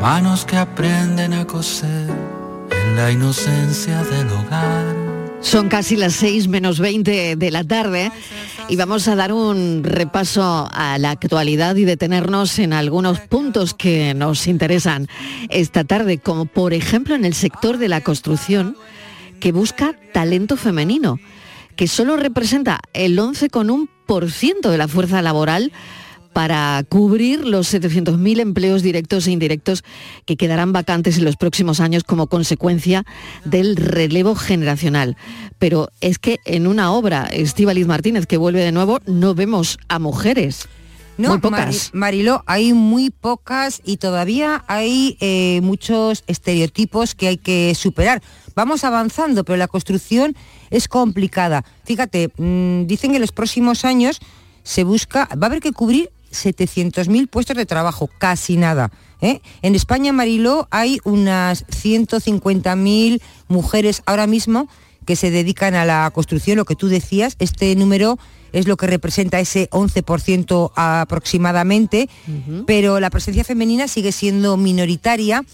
Manos 0.00 0.46
que 0.46 0.56
aprenden 0.56 1.34
a 1.34 1.46
coser 1.46 2.08
en 2.70 2.96
la 2.96 3.10
inocencia 3.10 4.02
del 4.02 4.28
hogar 4.28 5.03
Son 5.44 5.68
casi 5.68 5.96
las 5.96 6.14
6 6.14 6.48
menos 6.48 6.80
20 6.80 7.36
de 7.36 7.50
la 7.50 7.62
tarde 7.62 8.10
y 8.68 8.76
vamos 8.76 9.06
a 9.08 9.14
dar 9.14 9.32
un 9.32 9.84
repaso 9.84 10.68
a 10.72 10.98
la 10.98 11.10
actualidad 11.10 11.76
y 11.76 11.84
detenernos 11.84 12.58
en 12.58 12.72
algunos 12.72 13.20
puntos 13.20 13.74
que 13.74 14.14
nos 14.14 14.46
interesan 14.46 15.06
esta 15.50 15.84
tarde, 15.84 16.18
como 16.18 16.46
por 16.46 16.72
ejemplo 16.72 17.14
en 17.14 17.24
el 17.24 17.34
sector 17.34 17.76
de 17.76 17.88
la 17.88 18.00
construcción 18.00 18.76
que 19.38 19.52
busca 19.52 19.94
talento 20.12 20.56
femenino, 20.56 21.20
que 21.76 21.88
solo 21.88 22.16
representa 22.16 22.80
el 22.94 23.18
11,1% 23.18 24.70
de 24.70 24.78
la 24.78 24.88
fuerza 24.88 25.20
laboral 25.20 25.72
para 26.34 26.84
cubrir 26.88 27.46
los 27.46 27.72
700.000 27.72 28.40
empleos 28.40 28.82
directos 28.82 29.26
e 29.26 29.30
indirectos 29.30 29.84
que 30.26 30.36
quedarán 30.36 30.72
vacantes 30.72 31.16
en 31.16 31.24
los 31.24 31.36
próximos 31.36 31.78
años 31.80 32.02
como 32.02 32.26
consecuencia 32.26 33.06
del 33.44 33.76
relevo 33.76 34.34
generacional. 34.34 35.16
Pero 35.58 35.88
es 36.00 36.18
que 36.18 36.40
en 36.44 36.66
una 36.66 36.92
obra, 36.92 37.28
Estíbaliz 37.32 37.86
Martínez, 37.86 38.26
que 38.26 38.36
vuelve 38.36 38.60
de 38.60 38.72
nuevo, 38.72 38.98
no 39.06 39.34
vemos 39.34 39.78
a 39.88 39.98
mujeres. 40.00 40.68
No, 41.16 41.28
muy 41.28 41.38
pocas. 41.38 41.90
Mariló, 41.92 42.42
hay 42.46 42.72
muy 42.72 43.10
pocas 43.10 43.80
y 43.84 43.98
todavía 43.98 44.64
hay 44.66 45.16
eh, 45.20 45.60
muchos 45.62 46.24
estereotipos 46.26 47.14
que 47.14 47.28
hay 47.28 47.36
que 47.38 47.76
superar. 47.76 48.20
Vamos 48.56 48.82
avanzando, 48.82 49.44
pero 49.44 49.56
la 49.56 49.68
construcción 49.68 50.34
es 50.70 50.88
complicada. 50.88 51.64
Fíjate, 51.84 52.32
mm, 52.36 52.86
dicen 52.86 53.12
que 53.12 53.18
en 53.18 53.22
los 53.22 53.30
próximos 53.30 53.84
años 53.84 54.18
se 54.64 54.82
busca, 54.82 55.28
va 55.40 55.46
a 55.46 55.50
haber 55.50 55.60
que 55.60 55.72
cubrir 55.72 56.10
700.000 56.34 57.28
puestos 57.28 57.56
de 57.56 57.66
trabajo, 57.66 58.10
casi 58.18 58.56
nada. 58.56 58.90
¿eh? 59.20 59.40
En 59.62 59.74
España, 59.74 60.12
Mariló, 60.12 60.68
hay 60.70 61.00
unas 61.04 61.66
150.000 61.66 63.20
mujeres 63.48 64.02
ahora 64.06 64.26
mismo 64.26 64.68
que 65.04 65.16
se 65.16 65.30
dedican 65.30 65.74
a 65.74 65.84
la 65.84 66.10
construcción, 66.14 66.56
lo 66.56 66.64
que 66.64 66.76
tú 66.76 66.88
decías, 66.88 67.36
este 67.38 67.74
número 67.76 68.18
es 68.52 68.68
lo 68.68 68.76
que 68.76 68.86
representa 68.86 69.40
ese 69.40 69.68
11% 69.70 70.72
aproximadamente, 70.76 72.08
pero 72.66 73.00
la 73.00 73.10
presencia 73.10 73.42
femenina 73.42 73.88
sigue 73.88 74.12
siendo 74.12 74.56
minoritaria 74.56 75.44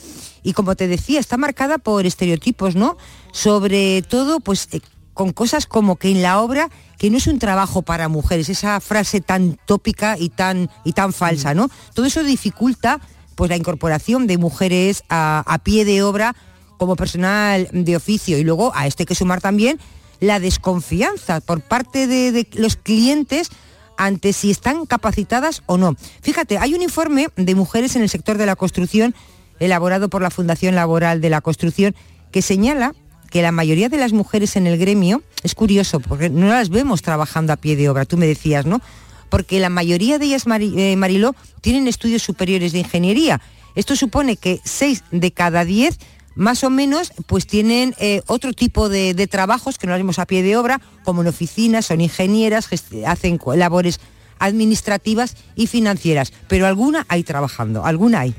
y 0.42 0.52
como 0.52 0.76
te 0.76 0.86
decía, 0.86 1.18
está 1.18 1.36
marcada 1.36 1.78
por 1.78 2.06
estereotipos, 2.06 2.76
¿no? 2.76 2.96
Sobre 3.32 4.02
todo, 4.02 4.40
pues 4.40 4.68
eh, 4.72 4.80
con 5.20 5.34
cosas 5.34 5.66
como 5.66 5.96
que 5.96 6.10
en 6.10 6.22
la 6.22 6.40
obra 6.40 6.70
que 6.96 7.10
no 7.10 7.18
es 7.18 7.26
un 7.26 7.38
trabajo 7.38 7.82
para 7.82 8.08
mujeres, 8.08 8.48
esa 8.48 8.80
frase 8.80 9.20
tan 9.20 9.58
tópica 9.66 10.16
y 10.18 10.30
tan, 10.30 10.70
y 10.82 10.94
tan 10.94 11.12
falsa, 11.12 11.52
¿no? 11.52 11.68
Todo 11.92 12.06
eso 12.06 12.24
dificulta 12.24 13.02
pues 13.34 13.50
la 13.50 13.58
incorporación 13.58 14.26
de 14.26 14.38
mujeres 14.38 15.04
a, 15.10 15.60
pie 15.62 15.84
de 15.84 16.02
obra 16.02 16.34
como 16.78 16.96
personal 16.96 17.68
de 17.70 17.96
oficio 17.96 18.38
y 18.38 18.44
luego 18.44 18.72
a 18.74 18.86
este 18.86 19.02
hay 19.02 19.08
que 19.08 19.14
sumar 19.14 19.42
también 19.42 19.78
la 20.20 20.40
desconfianza 20.40 21.42
por 21.42 21.60
parte 21.60 22.06
de, 22.06 22.48
los 22.54 22.76
clientes 22.76 23.50
ante 23.98 24.32
si 24.32 24.50
están 24.50 24.86
capacitadas 24.86 25.62
o 25.66 25.76
no. 25.76 25.96
Fíjate, 26.22 26.56
hay 26.56 26.72
un 26.72 26.80
informe 26.80 27.28
de 27.36 27.54
mujeres 27.54 27.94
en 27.94 28.00
el 28.00 28.08
sector 28.08 28.38
de 28.38 28.46
la 28.46 28.56
construcción 28.56 29.14
elaborado 29.58 30.08
por 30.08 30.22
la 30.22 30.30
Fundación 30.30 30.74
Laboral 30.74 31.20
de 31.20 31.28
la 31.28 31.42
Construcción 31.42 31.94
que 32.32 32.40
señala 32.40 32.94
que 33.30 33.42
la 33.42 33.52
mayoría 33.52 33.88
de 33.88 33.96
las 33.96 34.12
mujeres 34.12 34.56
en 34.56 34.66
el 34.66 34.76
gremio, 34.76 35.22
es 35.42 35.54
curioso, 35.54 36.00
porque 36.00 36.28
no 36.28 36.48
las 36.48 36.68
vemos 36.68 37.02
trabajando 37.02 37.52
a 37.52 37.56
pie 37.56 37.76
de 37.76 37.88
obra, 37.88 38.04
tú 38.04 38.16
me 38.16 38.26
decías, 38.26 38.66
¿no? 38.66 38.80
Porque 39.28 39.60
la 39.60 39.70
mayoría 39.70 40.18
de 40.18 40.26
ellas, 40.26 40.44
eh, 40.46 40.96
Mariló, 40.96 41.34
tienen 41.60 41.86
estudios 41.86 42.22
superiores 42.22 42.72
de 42.72 42.80
ingeniería. 42.80 43.40
Esto 43.76 43.94
supone 43.94 44.36
que 44.36 44.60
6 44.64 45.04
de 45.12 45.30
cada 45.30 45.64
10 45.64 45.98
más 46.34 46.64
o 46.64 46.70
menos 46.70 47.12
pues 47.26 47.46
tienen 47.46 47.94
eh, 47.98 48.22
otro 48.26 48.52
tipo 48.52 48.88
de, 48.88 49.14
trabajos 49.28 49.78
que 49.78 49.86
no 49.86 49.94
vemos 49.94 50.18
a 50.18 50.26
pie 50.26 50.42
de 50.42 50.56
obra, 50.56 50.80
como 51.04 51.22
en 51.22 51.28
oficinas, 51.28 51.86
son 51.86 52.00
ingenieras, 52.00 52.68
hacen 53.06 53.38
labores 53.54 54.00
administrativas 54.38 55.36
y 55.54 55.66
financieras, 55.66 56.32
pero 56.48 56.66
alguna 56.66 57.04
hay 57.08 57.22
trabajando, 57.22 57.84
alguna 57.84 58.20
hay. 58.20 58.34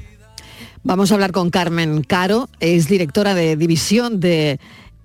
Vamos 0.84 1.12
a 1.12 1.14
hablar 1.14 1.32
con 1.32 1.52
Carmen 1.52 2.04
Caro, 2.04 2.50
es 2.60 2.88
directora 2.88 3.36
de 3.36 3.56
división 3.56 4.20
de 4.20 4.60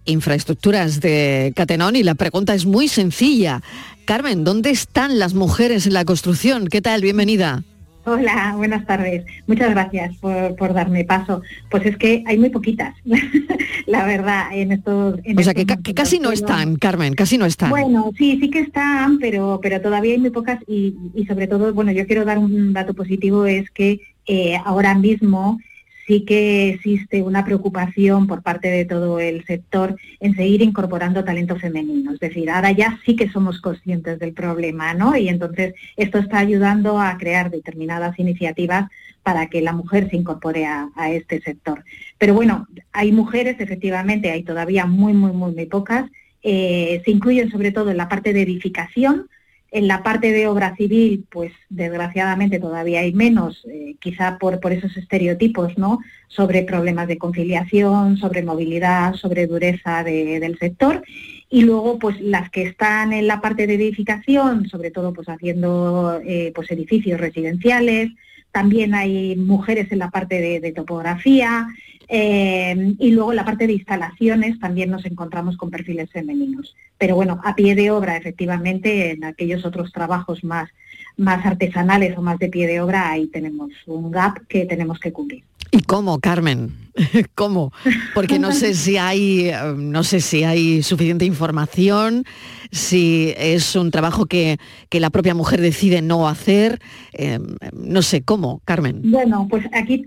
infraestructuras 0.06 1.00
de 1.00 1.52
Catenón 1.54 1.96
y 1.96 2.02
la 2.02 2.14
pregunta 2.14 2.54
es 2.54 2.64
muy 2.64 2.88
sencilla. 2.88 3.60
Carmen, 4.06 4.42
¿dónde 4.42 4.70
están 4.70 5.18
las 5.18 5.34
mujeres 5.34 5.86
en 5.86 5.92
la 5.92 6.06
construcción? 6.06 6.68
¿Qué 6.68 6.80
tal? 6.80 7.02
Bienvenida. 7.02 7.62
Hola, 8.06 8.54
buenas 8.56 8.86
tardes. 8.86 9.26
Muchas 9.46 9.70
gracias 9.70 10.16
por, 10.16 10.72
darme 10.72 11.04
paso. 11.04 11.42
Pues 11.70 11.84
es 11.84 11.98
que 11.98 12.24
hay 12.26 12.38
muy 12.38 12.48
poquitas, 12.48 12.94
la 13.86 14.06
verdad, 14.06 14.46
en 14.52 14.72
estos... 14.72 15.16
o 15.16 15.42
sea, 15.42 15.52
que, 15.52 15.66
casi 15.66 16.20
no 16.20 16.32
están, 16.32 16.76
Carmen, 16.76 17.14
casi 17.14 17.36
no 17.36 17.44
están. 17.44 17.68
Bueno, 17.68 18.12
sí, 18.16 18.38
sí 18.40 18.48
que 18.48 18.60
están, 18.60 19.18
pero, 19.18 19.60
pero 19.60 19.82
todavía 19.82 20.14
hay 20.14 20.20
muy 20.20 20.30
pocas 20.30 20.58
y, 20.66 20.94
y 21.14 21.26
sobre 21.26 21.48
todo, 21.48 21.74
bueno, 21.74 21.92
yo 21.92 22.06
quiero 22.06 22.24
dar 22.24 22.38
un 22.38 22.72
dato 22.72 22.94
positivo, 22.94 23.44
es 23.44 23.70
que 23.72 24.00
eh, 24.26 24.58
ahora 24.64 24.94
mismo 24.94 25.58
sí 26.06 26.24
que 26.24 26.70
existe 26.70 27.22
una 27.22 27.44
preocupación 27.44 28.26
por 28.26 28.42
parte 28.42 28.68
de 28.68 28.84
todo 28.84 29.18
el 29.18 29.44
sector 29.44 29.96
en 30.20 30.36
seguir 30.36 30.62
incorporando 30.62 31.24
talento 31.24 31.56
femenino. 31.56 32.12
Es 32.12 32.20
decir, 32.20 32.48
ahora 32.48 32.70
ya 32.70 32.98
sí 33.04 33.16
que 33.16 33.28
somos 33.28 33.60
conscientes 33.60 34.18
del 34.18 34.32
problema, 34.32 34.94
¿no? 34.94 35.16
Y 35.16 35.28
entonces 35.28 35.74
esto 35.96 36.18
está 36.18 36.38
ayudando 36.38 37.00
a 37.00 37.16
crear 37.18 37.50
determinadas 37.50 38.18
iniciativas 38.18 38.88
para 39.24 39.48
que 39.48 39.60
la 39.60 39.72
mujer 39.72 40.08
se 40.08 40.16
incorpore 40.16 40.66
a, 40.66 40.88
este 41.10 41.40
sector. 41.40 41.82
Pero 42.16 42.34
bueno, 42.34 42.68
hay 42.92 43.10
mujeres, 43.10 43.56
efectivamente, 43.58 44.30
hay 44.30 44.44
todavía 44.44 44.86
muy, 44.86 45.14
muy, 45.14 45.32
muy, 45.32 45.52
muy 45.52 45.66
pocas. 45.66 46.08
Eh, 46.44 47.02
se 47.04 47.10
incluyen 47.10 47.50
sobre 47.50 47.72
todo 47.72 47.90
en 47.90 47.96
la 47.96 48.08
parte 48.08 48.32
de 48.32 48.42
edificación, 48.42 49.28
en 49.76 49.88
la 49.88 50.02
parte 50.02 50.32
de 50.32 50.46
obra 50.46 50.74
civil, 50.74 51.26
pues 51.30 51.52
desgraciadamente 51.68 52.58
todavía 52.58 53.00
hay 53.00 53.12
menos, 53.12 53.62
eh, 53.70 53.96
quizá 54.00 54.38
por, 54.38 54.58
por 54.58 54.72
esos 54.72 54.96
estereotipos, 54.96 55.76
¿no? 55.76 55.98
Sobre 56.28 56.62
problemas 56.62 57.08
de 57.08 57.18
conciliación, 57.18 58.16
sobre 58.16 58.42
movilidad, 58.42 59.12
sobre 59.14 59.46
dureza 59.46 60.02
del 60.02 60.56
sector. 60.58 61.02
Y 61.50 61.62
luego, 61.62 61.98
pues 61.98 62.18
las 62.22 62.50
que 62.50 62.62
están 62.62 63.12
en 63.12 63.26
la 63.26 63.42
parte 63.42 63.66
de 63.66 63.74
edificación, 63.74 64.66
sobre 64.66 64.90
todo 64.90 65.12
pues 65.12 65.28
haciendo 65.28 66.22
eh, 66.24 66.52
pues 66.54 66.70
edificios 66.70 67.20
residenciales, 67.20 68.12
también 68.52 68.94
hay 68.94 69.36
mujeres 69.36 69.92
en 69.92 69.98
la 69.98 70.10
parte 70.10 70.58
de 70.58 70.72
topografía, 70.72 71.66
eh, 72.08 72.94
y 72.98 73.10
luego 73.10 73.32
la 73.32 73.44
parte 73.44 73.66
de 73.66 73.74
instalaciones 73.74 74.58
también 74.58 74.90
nos 74.90 75.04
encontramos 75.04 75.56
con 75.56 75.70
perfiles 75.70 76.10
femeninos. 76.10 76.74
Pero 76.98 77.16
bueno, 77.16 77.40
a 77.44 77.54
pie 77.54 77.74
de 77.74 77.90
obra, 77.90 78.16
efectivamente, 78.16 79.12
en 79.12 79.24
aquellos 79.24 79.64
otros 79.64 79.92
trabajos 79.92 80.44
más, 80.44 80.70
más 81.16 81.44
artesanales 81.44 82.16
o 82.16 82.22
más 82.22 82.38
de 82.38 82.48
pie 82.48 82.66
de 82.66 82.80
obra, 82.80 83.10
ahí 83.10 83.26
tenemos 83.26 83.70
un 83.86 84.10
gap 84.10 84.46
que 84.46 84.66
tenemos 84.66 84.98
que 85.00 85.12
cubrir. 85.12 85.44
¿Y 85.76 85.82
cómo, 85.82 86.20
Carmen? 86.20 86.72
¿Cómo? 87.34 87.70
Porque 88.14 88.38
no 88.38 88.52
sé 88.52 88.72
si 88.72 88.96
hay, 88.96 89.52
no 89.76 90.02
sé 90.04 90.20
si 90.20 90.42
hay 90.42 90.82
suficiente 90.82 91.26
información, 91.26 92.24
si 92.72 93.34
es 93.36 93.76
un 93.76 93.90
trabajo 93.90 94.24
que, 94.24 94.58
la 94.90 95.10
propia 95.10 95.34
mujer 95.34 95.60
decide 95.60 96.00
no 96.00 96.26
hacer. 96.26 96.80
Em, 97.12 97.56
no 97.74 98.00
sé, 98.00 98.22
¿cómo, 98.22 98.62
Carmen? 98.64 99.02
Bueno, 99.04 99.46
pues 99.50 99.66
aquí 99.74 100.06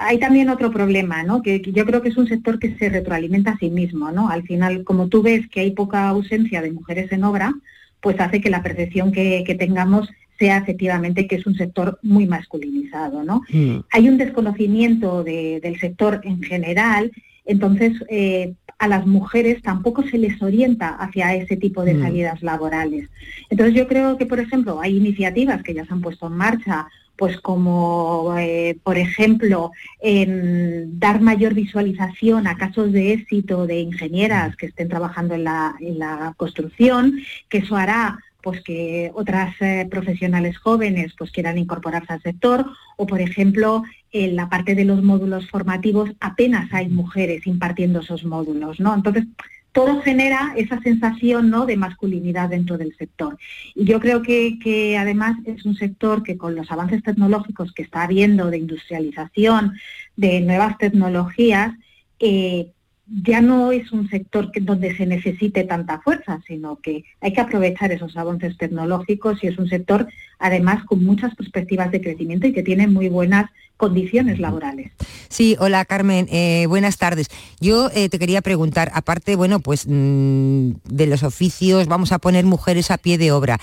hay 0.00 0.18
también 0.18 0.48
otro 0.48 0.70
problema, 0.72 1.22
¿no? 1.24 1.42
Que, 1.42 1.60
yo 1.60 1.84
creo 1.84 2.00
que 2.00 2.08
es 2.08 2.16
un 2.16 2.26
sector 2.26 2.58
que 2.58 2.74
se 2.78 2.88
retroalimenta 2.88 3.50
a 3.50 3.58
sí 3.58 3.68
mismo, 3.68 4.10
¿no? 4.10 4.30
Al 4.30 4.44
final, 4.44 4.84
como 4.84 5.08
tú 5.08 5.20
ves 5.20 5.46
que 5.50 5.60
hay 5.60 5.72
poca 5.72 6.08
ausencia 6.08 6.62
de 6.62 6.72
mujeres 6.72 7.12
en 7.12 7.24
obra, 7.24 7.52
pues 8.00 8.18
hace 8.18 8.40
que 8.40 8.48
la 8.48 8.62
percepción 8.62 9.12
que, 9.12 9.44
que 9.46 9.54
tengamos 9.54 10.08
sea 10.42 10.56
efectivamente 10.58 11.28
que 11.28 11.36
es 11.36 11.46
un 11.46 11.54
sector 11.54 12.00
muy 12.02 12.26
masculinizado. 12.26 13.22
¿no? 13.22 13.42
Mm. 13.48 13.84
Hay 13.92 14.08
un 14.08 14.18
desconocimiento 14.18 15.22
del 15.22 15.78
sector 15.78 16.20
en 16.24 16.42
general, 16.42 17.12
entonces 17.44 17.92
eh, 18.08 18.54
a 18.80 18.88
las 18.88 19.06
mujeres 19.06 19.62
tampoco 19.62 20.02
se 20.02 20.18
les 20.18 20.42
orienta 20.42 20.88
hacia 20.96 21.36
ese 21.36 21.56
tipo 21.56 21.84
de 21.84 21.94
mm. 21.94 22.02
salidas 22.02 22.42
laborales. 22.42 23.08
Entonces 23.50 23.76
yo 23.76 23.86
creo 23.86 24.18
que, 24.18 24.26
por 24.26 24.40
ejemplo, 24.40 24.80
hay 24.80 24.96
iniciativas 24.96 25.62
que 25.62 25.74
ya 25.74 25.84
se 25.84 25.92
han 25.92 26.00
puesto 26.00 26.26
en 26.26 26.32
marcha 26.32 26.88
pues 27.14 27.38
como 27.40 28.34
eh, 28.38 28.78
por 28.82 28.96
ejemplo 28.96 29.70
dar 30.02 31.20
mayor 31.20 31.52
visualización 31.54 32.46
a 32.46 32.56
casos 32.56 32.90
de 32.90 33.12
éxito 33.12 33.66
de 33.66 33.80
ingenieras 33.80 34.56
que 34.56 34.66
estén 34.66 34.88
trabajando 34.88 35.34
en 35.34 35.44
la, 35.44 35.76
en 35.78 35.98
la 35.98 36.34
construcción, 36.36 37.20
que 37.50 37.58
eso 37.58 37.76
hará 37.76 38.18
pues 38.42 38.62
que 38.62 39.10
otras 39.14 39.54
eh, 39.60 39.86
profesionales 39.90 40.58
jóvenes 40.58 41.14
pues 41.16 41.30
quieran 41.30 41.58
incorporarse 41.58 42.12
al 42.12 42.22
sector 42.22 42.66
o 42.96 43.06
por 43.06 43.20
ejemplo 43.20 43.82
en 44.10 44.36
la 44.36 44.48
parte 44.48 44.74
de 44.74 44.84
los 44.84 45.02
módulos 45.02 45.48
formativos 45.48 46.10
apenas 46.20 46.72
hay 46.72 46.88
mujeres 46.88 47.46
impartiendo 47.46 48.00
esos 48.00 48.24
módulos, 48.24 48.80
¿no? 48.80 48.94
Entonces 48.94 49.24
todo 49.72 50.02
genera 50.02 50.52
esa 50.56 50.80
sensación 50.82 51.50
¿no? 51.50 51.64
de 51.66 51.76
masculinidad 51.76 52.50
dentro 52.50 52.76
del 52.76 52.94
sector. 52.96 53.38
Y 53.74 53.84
yo 53.84 54.00
creo 54.00 54.22
que, 54.22 54.96
además 54.98 55.36
es 55.46 55.64
un 55.64 55.74
sector 55.74 56.22
que 56.22 56.36
con 56.36 56.54
los 56.54 56.70
avances 56.70 57.02
tecnológicos 57.02 57.72
que 57.72 57.82
está 57.82 58.02
habiendo 58.02 58.50
de 58.50 58.58
industrialización, 58.58 59.72
de 60.16 60.42
nuevas 60.42 60.76
tecnologías, 60.76 61.72
eh, 62.20 62.68
ya 63.06 63.40
no 63.40 63.72
es 63.72 63.92
un 63.92 64.08
sector 64.08 64.50
que, 64.52 64.60
donde 64.60 64.96
se 64.96 65.06
necesite 65.06 65.64
tanta 65.64 66.00
fuerza, 66.00 66.40
sino 66.46 66.76
que 66.76 67.04
hay 67.20 67.32
que 67.32 67.40
aprovechar 67.40 67.92
esos 67.92 68.16
avances 68.16 68.56
tecnológicos 68.56 69.42
y 69.42 69.48
es 69.48 69.58
un 69.58 69.68
sector 69.68 70.08
además 70.38 70.84
con 70.84 71.04
muchas 71.04 71.34
perspectivas 71.34 71.90
de 71.92 72.00
crecimiento 72.00 72.46
y 72.46 72.52
que 72.52 72.62
tiene 72.62 72.86
muy 72.88 73.08
buenas 73.08 73.50
condiciones 73.76 74.38
laborales. 74.38 74.92
Sí, 75.28 75.56
hola 75.58 75.84
Carmen, 75.84 76.28
eh, 76.30 76.66
buenas 76.68 76.98
tardes. 76.98 77.28
Yo 77.60 77.90
eh, 77.94 78.08
te 78.08 78.18
quería 78.18 78.42
preguntar, 78.42 78.92
aparte, 78.94 79.34
bueno, 79.34 79.60
pues 79.60 79.86
mm, 79.88 80.72
de 80.84 81.06
los 81.06 81.22
oficios, 81.22 81.88
vamos 81.88 82.12
a 82.12 82.18
poner 82.18 82.44
mujeres 82.44 82.90
a 82.90 82.98
pie 82.98 83.18
de 83.18 83.32
obra. 83.32 83.58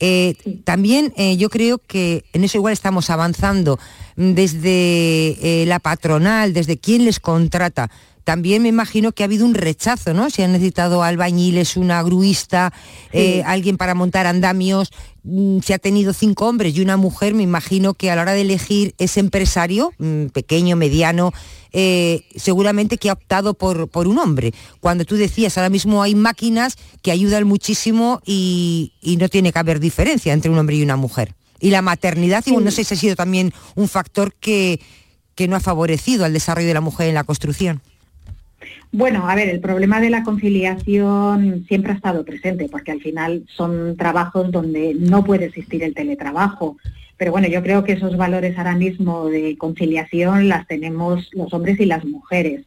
Eh, 0.00 0.34
también 0.64 1.12
yo 1.38 1.48
creo 1.50 1.78
que 1.78 2.24
en 2.32 2.44
eso 2.44 2.58
igual 2.58 2.72
estamos 2.72 3.10
avanzando 3.10 3.78
mm, 4.16 4.32
desde 4.34 5.64
la 5.66 5.78
patronal, 5.78 6.52
desde 6.52 6.78
quien 6.78 7.04
les 7.04 7.20
contrata 7.20 7.90
también 8.24 8.62
me 8.62 8.70
imagino 8.70 9.12
que 9.12 9.22
ha 9.22 9.26
habido 9.26 9.44
un 9.44 9.54
rechazo, 9.54 10.14
¿no? 10.14 10.30
Si 10.30 10.42
han 10.42 10.52
necesitado 10.52 11.02
albañiles, 11.02 11.76
una 11.76 12.02
gruista, 12.02 12.72
eh, 13.12 13.42
alguien 13.44 13.76
para 13.76 13.94
montar 13.94 14.26
andamios, 14.26 14.90
mm, 15.22 15.58
si 15.60 15.74
ha 15.74 15.78
tenido 15.78 16.14
cinco 16.14 16.48
hombres 16.48 16.74
y 16.74 16.80
una 16.80 16.96
mujer, 16.96 17.34
me 17.34 17.42
imagino 17.42 17.92
que 17.92 18.10
a 18.10 18.16
la 18.16 18.22
hora 18.22 18.32
de 18.32 18.40
elegir 18.40 18.94
ese 18.96 19.20
empresario, 19.20 19.92
mm, 19.98 20.26
pequeño, 20.28 20.74
mediano, 20.74 21.32
eh, 21.72 22.24
seguramente 22.34 22.96
que 22.96 23.10
ha 23.10 23.12
optado 23.12 23.52
por, 23.52 23.88
por, 23.88 24.08
un 24.08 24.18
hombre. 24.18 24.54
Cuando 24.80 25.04
tú 25.04 25.16
decías, 25.16 25.58
ahora 25.58 25.68
mismo 25.68 26.02
hay 26.02 26.14
máquinas 26.14 26.76
que 27.02 27.10
ayudan 27.10 27.46
muchísimo 27.46 28.22
y, 28.24 28.92
no 29.18 29.28
tiene 29.28 29.52
que 29.52 29.58
haber 29.58 29.80
diferencia 29.80 30.32
entre 30.32 30.50
un 30.50 30.58
hombre 30.58 30.76
y 30.76 30.82
una 30.82 30.96
mujer. 30.96 31.34
Y 31.60 31.70
la 31.70 31.82
maternidad, 31.82 32.44
no 32.46 32.70
sé 32.70 32.84
si 32.84 32.94
ha 32.94 32.96
sido 32.96 33.16
también 33.16 33.52
un 33.74 33.88
factor 33.88 34.34
que, 34.34 34.80
que 35.34 35.46
no 35.46 35.56
ha 35.56 35.60
favorecido 35.60 36.24
al 36.24 36.32
desarrollo 36.32 36.68
de 36.68 36.74
la 36.74 36.80
mujer 36.80 37.08
en 37.08 37.14
la 37.14 37.24
construcción. 37.24 37.82
Bueno, 38.96 39.28
a 39.28 39.34
ver, 39.34 39.48
el 39.48 39.58
problema 39.58 40.00
de 40.00 40.08
la 40.08 40.22
conciliación 40.22 41.64
siempre 41.66 41.90
ha 41.90 41.96
estado 41.96 42.24
presente, 42.24 42.68
porque 42.68 42.92
al 42.92 43.00
final 43.00 43.42
son 43.48 43.96
trabajos 43.96 44.52
donde 44.52 44.94
no 44.96 45.24
puede 45.24 45.46
existir 45.46 45.82
el 45.82 45.94
teletrabajo. 45.94 46.76
Pero 47.16 47.32
bueno, 47.32 47.48
yo 47.48 47.60
creo 47.60 47.82
que 47.82 47.94
esos 47.94 48.16
valores 48.16 48.56
ahora 48.56 48.76
mismo 48.76 49.26
de 49.26 49.58
conciliación 49.58 50.48
las 50.48 50.68
tenemos 50.68 51.28
los 51.32 51.52
hombres 51.52 51.80
y 51.80 51.86
las 51.86 52.04
mujeres. 52.04 52.66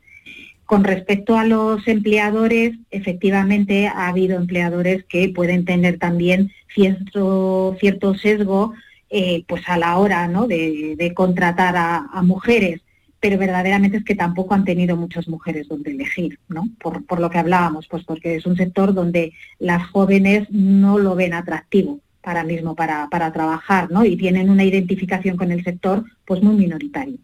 Con 0.65 0.83
respecto 0.83 1.37
a 1.37 1.45
los 1.45 1.87
empleadores, 1.87 2.73
efectivamente 2.91 3.87
ha 3.87 4.09
habido 4.09 4.35
empleadores 4.35 5.05
que 5.05 5.29
pueden 5.29 5.63
tener 5.63 5.97
también 5.97 6.51
cierto, 6.75 7.77
cierto 7.79 8.15
sesgo 8.15 8.73
eh, 9.09 9.45
pues 9.47 9.63
a 9.69 9.77
la 9.77 9.97
hora 9.97 10.27
¿no? 10.27 10.45
de, 10.45 11.13
contratar 11.15 11.77
a 11.77 12.21
mujeres 12.21 12.81
pero 13.27 13.39
verdaderamente 13.39 13.97
es 13.97 14.05
que 14.05 14.15
tampoco 14.15 14.53
han 14.53 14.63
tenido 14.63 14.95
muchas 14.95 15.27
mujeres 15.27 15.67
donde 15.67 15.91
elegir, 15.91 16.39
¿no? 16.47 16.69
Por, 16.79 17.19
lo 17.19 17.29
que 17.29 17.37
hablábamos, 17.37 17.85
pues 17.89 18.05
porque 18.05 18.35
es 18.35 18.45
un 18.45 18.55
sector 18.55 18.93
donde 18.93 19.33
las 19.59 19.85
jóvenes 19.87 20.47
no 20.49 20.97
lo 20.97 21.13
ven 21.13 21.33
atractivo 21.33 21.99
para 22.21 22.45
mismo 22.45 22.73
para, 22.73 23.09
para 23.09 23.33
trabajar, 23.33 23.91
¿no? 23.91 24.05
Y 24.05 24.15
tienen 24.15 24.49
una 24.49 24.63
identificación 24.63 25.35
con 25.35 25.51
el 25.51 25.61
sector 25.61 26.05
pues 26.23 26.41
muy 26.41 26.55
minoritario. 26.55 27.17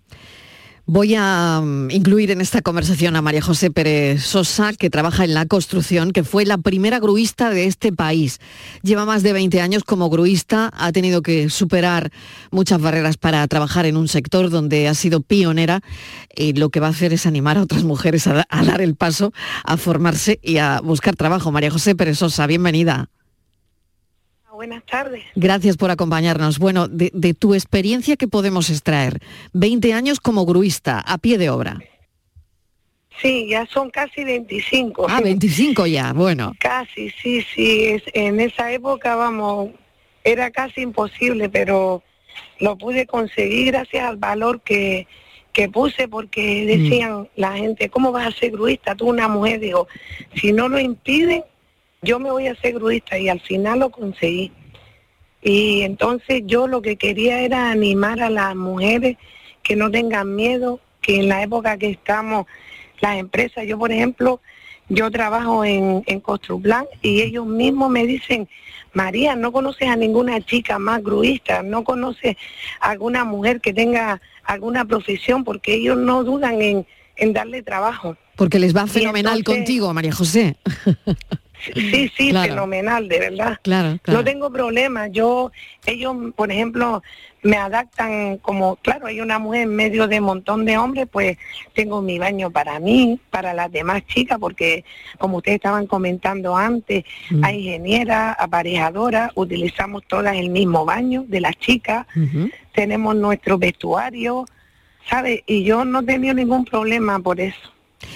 Voy 0.85 1.15
a 1.15 1.61
mm, 1.63 1.91
incluir 1.91 2.29
en 2.31 2.41
esta 2.41 2.61
conversación 2.61 3.15
a 3.15 3.21
María 3.21 3.41
José 3.41 3.71
Pérez 3.71 4.21
Sosa, 4.21 4.73
que 4.73 4.89
trabaja 4.89 5.23
en 5.23 5.33
la 5.33 5.45
construcción, 5.45 6.11
que 6.11 6.25
fue 6.25 6.45
la 6.45 6.57
primera 6.57 6.99
gruista 6.99 7.51
de 7.51 7.67
este 7.67 7.93
país. 7.93 8.39
Lleva 8.81 9.05
más 9.05 9.23
de 9.23 9.31
20 9.31 9.61
años 9.61 9.85
como 9.85 10.09
gruista, 10.09 10.69
ha 10.73 10.91
tenido 10.91 11.21
que 11.21 11.49
superar 11.49 12.11
muchas 12.51 12.81
barreras 12.81 13.15
para 13.15 13.47
trabajar 13.47 13.85
en 13.85 13.95
un 13.95 14.09
sector 14.09 14.49
donde 14.49 14.89
ha 14.89 14.93
sido 14.93 15.21
pionera 15.21 15.79
y 16.35 16.51
lo 16.51 16.69
que 16.69 16.81
va 16.81 16.87
a 16.87 16.89
hacer 16.89 17.13
es 17.13 17.25
animar 17.25 17.57
a 17.57 17.61
otras 17.61 17.85
mujeres 17.85 18.27
a, 18.27 18.45
a 18.49 18.63
dar 18.65 18.81
el 18.81 18.95
paso, 18.95 19.31
a 19.63 19.77
formarse 19.77 20.41
y 20.43 20.57
a 20.57 20.81
buscar 20.81 21.15
trabajo. 21.15 21.49
María 21.53 21.71
José 21.71 21.95
Pérez 21.95 22.17
Sosa, 22.17 22.45
bienvenida 22.45 23.09
buenas 24.53 24.83
tardes. 24.85 25.23
Gracias 25.35 25.77
por 25.77 25.91
acompañarnos. 25.91 26.59
Bueno, 26.59 26.87
de, 26.87 27.33
tu 27.33 27.53
experiencia, 27.53 28.15
¿qué 28.15 28.27
podemos 28.27 28.69
extraer? 28.69 29.19
20 29.53 29.93
años 29.93 30.19
como 30.19 30.45
gruista, 30.45 30.99
a 30.99 31.17
pie 31.17 31.37
de 31.37 31.49
obra. 31.49 31.79
Sí, 33.21 33.47
ya 33.49 33.65
son 33.67 33.89
casi 33.89 34.23
25. 34.23 35.07
Ah, 35.09 35.21
25 35.21 35.85
ya, 35.87 36.13
bueno. 36.13 36.53
Casi, 36.59 37.09
sí, 37.11 37.41
sí. 37.41 38.01
en 38.13 38.39
esa 38.39 38.71
época, 38.71 39.15
vamos, 39.15 39.69
era 40.23 40.49
casi 40.49 40.81
imposible, 40.81 41.47
pero 41.47 42.01
lo 42.59 42.77
pude 42.77 43.05
conseguir 43.05 43.67
gracias 43.67 44.03
al 44.03 44.17
valor 44.17 44.61
que, 44.61 45.07
que 45.53 45.69
puse, 45.69 46.07
porque 46.07 46.63
mm. 46.63 46.67
decían 46.67 47.29
la 47.35 47.53
gente, 47.53 47.89
¿cómo 47.89 48.11
vas 48.11 48.27
a 48.27 48.39
ser 48.39 48.51
gruista? 48.51 48.95
Tú 48.95 49.07
una 49.07 49.27
mujer, 49.27 49.59
digo, 49.59 49.87
si 50.35 50.51
no 50.51 50.67
lo 50.67 50.79
impiden, 50.79 51.43
yo 52.03 52.19
me 52.19 52.31
voy 52.31 52.47
a 52.47 52.51
hacer 52.51 52.73
gruista 52.75 53.17
y 53.17 53.29
al 53.29 53.39
final 53.39 53.79
lo 53.79 53.89
conseguí. 53.89 54.51
Y 55.41 55.81
entonces 55.81 56.43
yo 56.45 56.67
lo 56.67 56.81
que 56.81 56.95
quería 56.95 57.41
era 57.41 57.71
animar 57.71 58.21
a 58.21 58.29
las 58.29 58.55
mujeres 58.55 59.17
que 59.61 59.75
no 59.75 59.89
tengan 59.89 60.35
miedo, 60.35 60.79
que 61.01 61.17
en 61.17 61.29
la 61.29 61.41
época 61.41 61.77
que 61.77 61.89
estamos, 61.89 62.45
las 63.01 63.17
empresas, 63.17 63.65
yo 63.65 63.77
por 63.77 63.91
ejemplo, 63.91 64.39
yo 64.89 65.09
trabajo 65.11 65.65
en, 65.65 66.03
en 66.05 66.19
Construplan 66.19 66.85
y 67.01 67.21
ellos 67.21 67.45
mismos 67.45 67.89
me 67.89 68.05
dicen, 68.05 68.47
María, 68.93 69.35
no 69.35 69.51
conoces 69.51 69.87
a 69.89 69.95
ninguna 69.95 70.39
chica 70.41 70.79
más 70.79 71.03
gruista, 71.03 71.63
no 71.63 71.83
conoces 71.83 72.37
a 72.79 72.91
alguna 72.91 73.23
mujer 73.23 73.59
que 73.59 73.73
tenga 73.73 74.21
alguna 74.43 74.85
profesión, 74.85 75.43
porque 75.43 75.73
ellos 75.73 75.97
no 75.97 76.23
dudan 76.23 76.61
en, 76.61 76.85
darle 77.33 77.63
trabajo. 77.63 78.17
Porque 78.35 78.59
les 78.59 78.75
va 78.75 78.87
fenomenal 78.87 79.43
contigo, 79.43 79.93
María 79.93 80.11
José. 80.11 80.57
Sí, 81.73 82.11
sí, 82.15 82.31
fenomenal, 82.31 83.07
de 83.07 83.19
verdad. 83.19 83.59
Claro, 83.61 83.97
No 84.07 84.23
tengo 84.23 84.51
problema. 84.51 85.07
Yo, 85.07 85.51
ellos, 85.85 86.15
por 86.35 86.51
ejemplo, 86.51 87.01
me 87.43 87.57
adaptan 87.57 88.37
como, 88.37 88.77
claro, 88.77 89.07
hay 89.07 89.19
una 89.21 89.37
mujer 89.37 89.63
en 89.63 89.75
medio 89.75 90.07
de 90.07 90.19
un 90.19 90.25
montón 90.25 90.65
de 90.65 90.77
hombres, 90.77 91.07
pues 91.11 91.37
tengo 91.73 92.01
mi 92.01 92.17
baño 92.17 92.49
para 92.51 92.79
mí, 92.79 93.19
para 93.29 93.53
las 93.53 93.71
demás 93.71 94.05
chicas, 94.07 94.39
porque 94.39 94.85
como 95.19 95.37
ustedes 95.37 95.57
estaban 95.57 95.85
comentando 95.85 96.55
antes, 96.55 97.03
mm. 97.29 97.43
hay 97.43 97.67
ingeniera, 97.67 98.31
aparejadora, 98.33 99.31
utilizamos 99.35 100.03
todas 100.07 100.35
el 100.35 100.49
mismo 100.49 100.85
baño 100.85 101.25
de 101.27 101.41
las 101.41 101.57
chicas, 101.57 102.07
tenemos 102.73 103.15
nuestro 103.15 103.57
vestuario, 103.57 104.45
¿sabes? 105.09 105.41
Y 105.45 105.63
yo 105.63 105.83
no 105.85 105.99
he 105.99 106.03
tenido 106.03 106.33
ningún 106.33 106.65
problema 106.65 107.19
por 107.19 107.39
eso. 107.39 107.72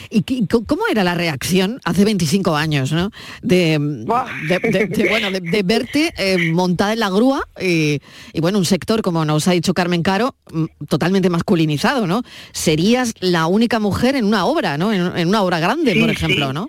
¿Y 0.10 0.48
cómo 0.48 0.84
era 0.90 1.04
la 1.04 1.16
reacción 1.16 1.80
hace 1.84 2.06
25 2.06 2.56
años, 2.56 2.92
¿no? 2.92 3.12
De, 3.42 3.78
bueno, 5.10 5.32
de, 5.32 5.64
verte 5.64 6.14
eh, 6.18 6.52
montada 6.52 6.94
en 6.94 7.00
la 7.00 7.10
grúa 7.10 7.48
y, 7.60 8.00
bueno, 8.40 8.58
un 8.58 8.66
sector, 8.66 9.02
como 9.02 9.26
nos 9.26 9.48
ha 9.48 9.52
dicho 9.52 9.74
Carmen 9.74 10.04
Caro, 10.04 10.36
mm, 10.52 10.66
totalmente 10.88 11.30
masculinizado, 11.30 12.08
¿no? 12.08 12.24
Serías 12.52 13.14
la 13.20 13.48
única 13.48 13.80
mujer 13.80 14.16
en 14.16 14.26
una 14.26 14.46
obra, 14.46 14.78
¿no? 14.78 14.94
En, 14.94 15.28
una 15.28 15.42
obra 15.42 15.60
grande, 15.60 15.96
por 16.00 16.10
ejemplo, 16.10 16.54
¿no? 16.54 16.68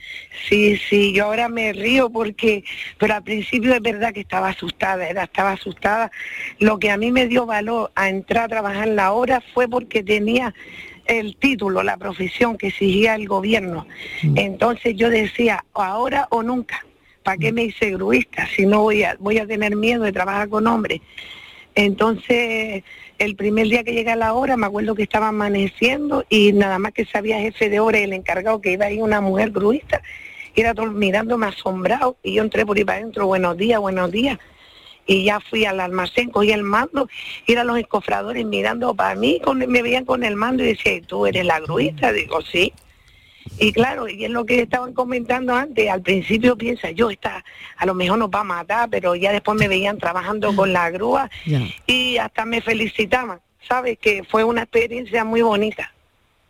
Sí, 0.49 0.79
sí, 0.89 1.13
yo 1.13 1.27
ahora 1.27 1.49
me 1.49 1.73
río 1.73 2.11
porque, 2.11 2.65
pero 2.99 3.15
al 3.15 3.23
principio 3.23 3.75
es 3.75 3.83
verdad 3.83 4.13
que 4.13 4.21
estaba 4.21 4.49
asustada, 4.49 5.09
era, 5.09 5.25
estaba 5.25 5.53
asustada. 5.53 6.11
Lo 6.59 6.79
que 6.79 6.91
a 6.91 6.97
mí 6.97 7.13
me 7.13 7.27
dio 7.27 7.47
valor 7.47 7.91
a 7.95 8.09
entrar 8.09 8.45
a 8.45 8.49
trabajar 8.49 8.89
en 8.89 8.97
la 8.97 9.13
obra 9.13 9.43
fue 9.53 9.69
porque 9.69 10.03
tenía 10.03 10.55
el 11.09 11.37
título, 11.37 11.83
la 11.83 11.97
profesión 11.97 12.57
que 12.57 12.69
exigía 12.69 13.17
el 13.17 13.27
gobierno. 13.27 13.87
Mm. 14.23 14.39
Entonces 14.39 14.95
yo 14.95 15.11
decía, 15.11 15.65
ahora 15.75 16.29
o 16.31 16.43
nunca, 16.43 16.87
¿para 17.25 17.39
qué 17.39 17.51
mm. 17.51 17.55
me 17.55 17.65
hice 17.65 17.91
gruista 17.91 18.47
si 18.55 18.67
no 18.67 18.83
voy 18.83 19.03
a, 19.03 19.17
voy 19.19 19.39
a 19.39 19.47
tener 19.47 19.75
miedo 19.75 20.05
de 20.05 20.13
trabajar 20.13 20.49
con 20.49 20.67
hombres? 20.67 21.01
Entonces, 21.75 22.83
el 23.19 23.37
primer 23.37 23.69
día 23.69 23.85
que 23.85 23.93
llegué 23.93 24.11
a 24.11 24.17
la 24.17 24.33
hora, 24.35 24.57
me 24.57 24.67
acuerdo 24.67 24.95
que 24.95 25.05
estaba 25.05 25.29
amaneciendo 25.29 26.25
y 26.29 26.53
nada 26.53 26.79
más 26.79 26.93
que 26.93 27.05
sabía 27.05 27.39
jefe 27.39 27.69
de 27.69 27.81
hora 27.81 28.01
y 28.01 28.03
el 28.03 28.13
encargado 28.13 28.61
que 28.61 28.73
iba 28.73 28.87
ahí 28.87 29.01
una 29.01 29.21
mujer 29.21 29.51
gruista, 29.51 30.03
era 30.55 30.75
todo 30.75 30.87
mirándome 30.87 31.47
asombrado 31.47 32.17
y 32.23 32.35
yo 32.35 32.43
entré 32.43 32.67
por 32.67 32.77
ahí 32.77 32.85
para 32.85 32.99
adentro, 32.99 33.27
buenos 33.27 33.57
días, 33.57 33.81
buenos 33.81 34.11
días 34.11 34.39
y 35.09 35.25
ya 35.25 35.41
fui 35.41 35.65
al 35.65 35.81
almacén, 35.81 36.31
cogí 36.31 36.53
el 36.53 36.63
mando, 36.63 37.09
y 37.47 37.53
eran 37.53 37.67
los 37.67 37.79
escofradores 37.79 38.45
mirando 38.45 38.95
para 38.95 39.15
mí, 39.17 39.41
me 39.55 39.83
veían 39.83 40.05
con 40.05 40.23
el 40.23 40.37
mando 40.37 40.63
y 40.63 40.69
decían, 40.69 41.03
¿tú 41.07 41.27
eres 41.27 41.47
la 41.47 41.59
gruista? 41.61 42.13
Digo, 42.13 42.43
sí. 42.43 42.75
Y 43.59 43.73
claro, 43.73 44.07
y 44.07 44.27
es 44.27 44.31
lo 44.31 44.45
que 44.45 44.61
estaban 44.61 44.93
comentando 44.93 45.55
antes, 45.55 45.89
al 45.89 46.03
principio 46.03 46.57
piensa, 46.59 46.91
yo 46.91 47.11
está, 47.11 47.43
a 47.79 47.87
lo 47.87 47.95
mejor 47.95 48.19
nos 48.19 48.29
va 48.29 48.41
a 48.41 48.45
matar, 48.45 48.91
pero 48.91 49.17
ya 49.17 49.33
después 49.33 49.59
me 49.59 49.67
veían 49.67 49.97
trabajando 49.97 50.55
con 50.55 50.75
la 50.75 50.91
grúa 50.91 51.31
y 51.87 52.19
hasta 52.19 52.45
me 52.45 52.61
felicitaban, 52.61 53.41
¿sabes? 53.67 53.99
Que 53.99 54.25
fue 54.25 54.45
una 54.45 54.65
experiencia 54.65 55.25
muy 55.25 55.41
bonita. 55.41 55.91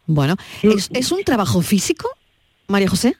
Bueno, 0.06 0.34
¿es, 0.62 0.90
¿es 0.92 1.12
un 1.12 1.22
trabajo 1.22 1.62
físico, 1.62 2.10
María 2.66 2.88
José? 2.88 3.16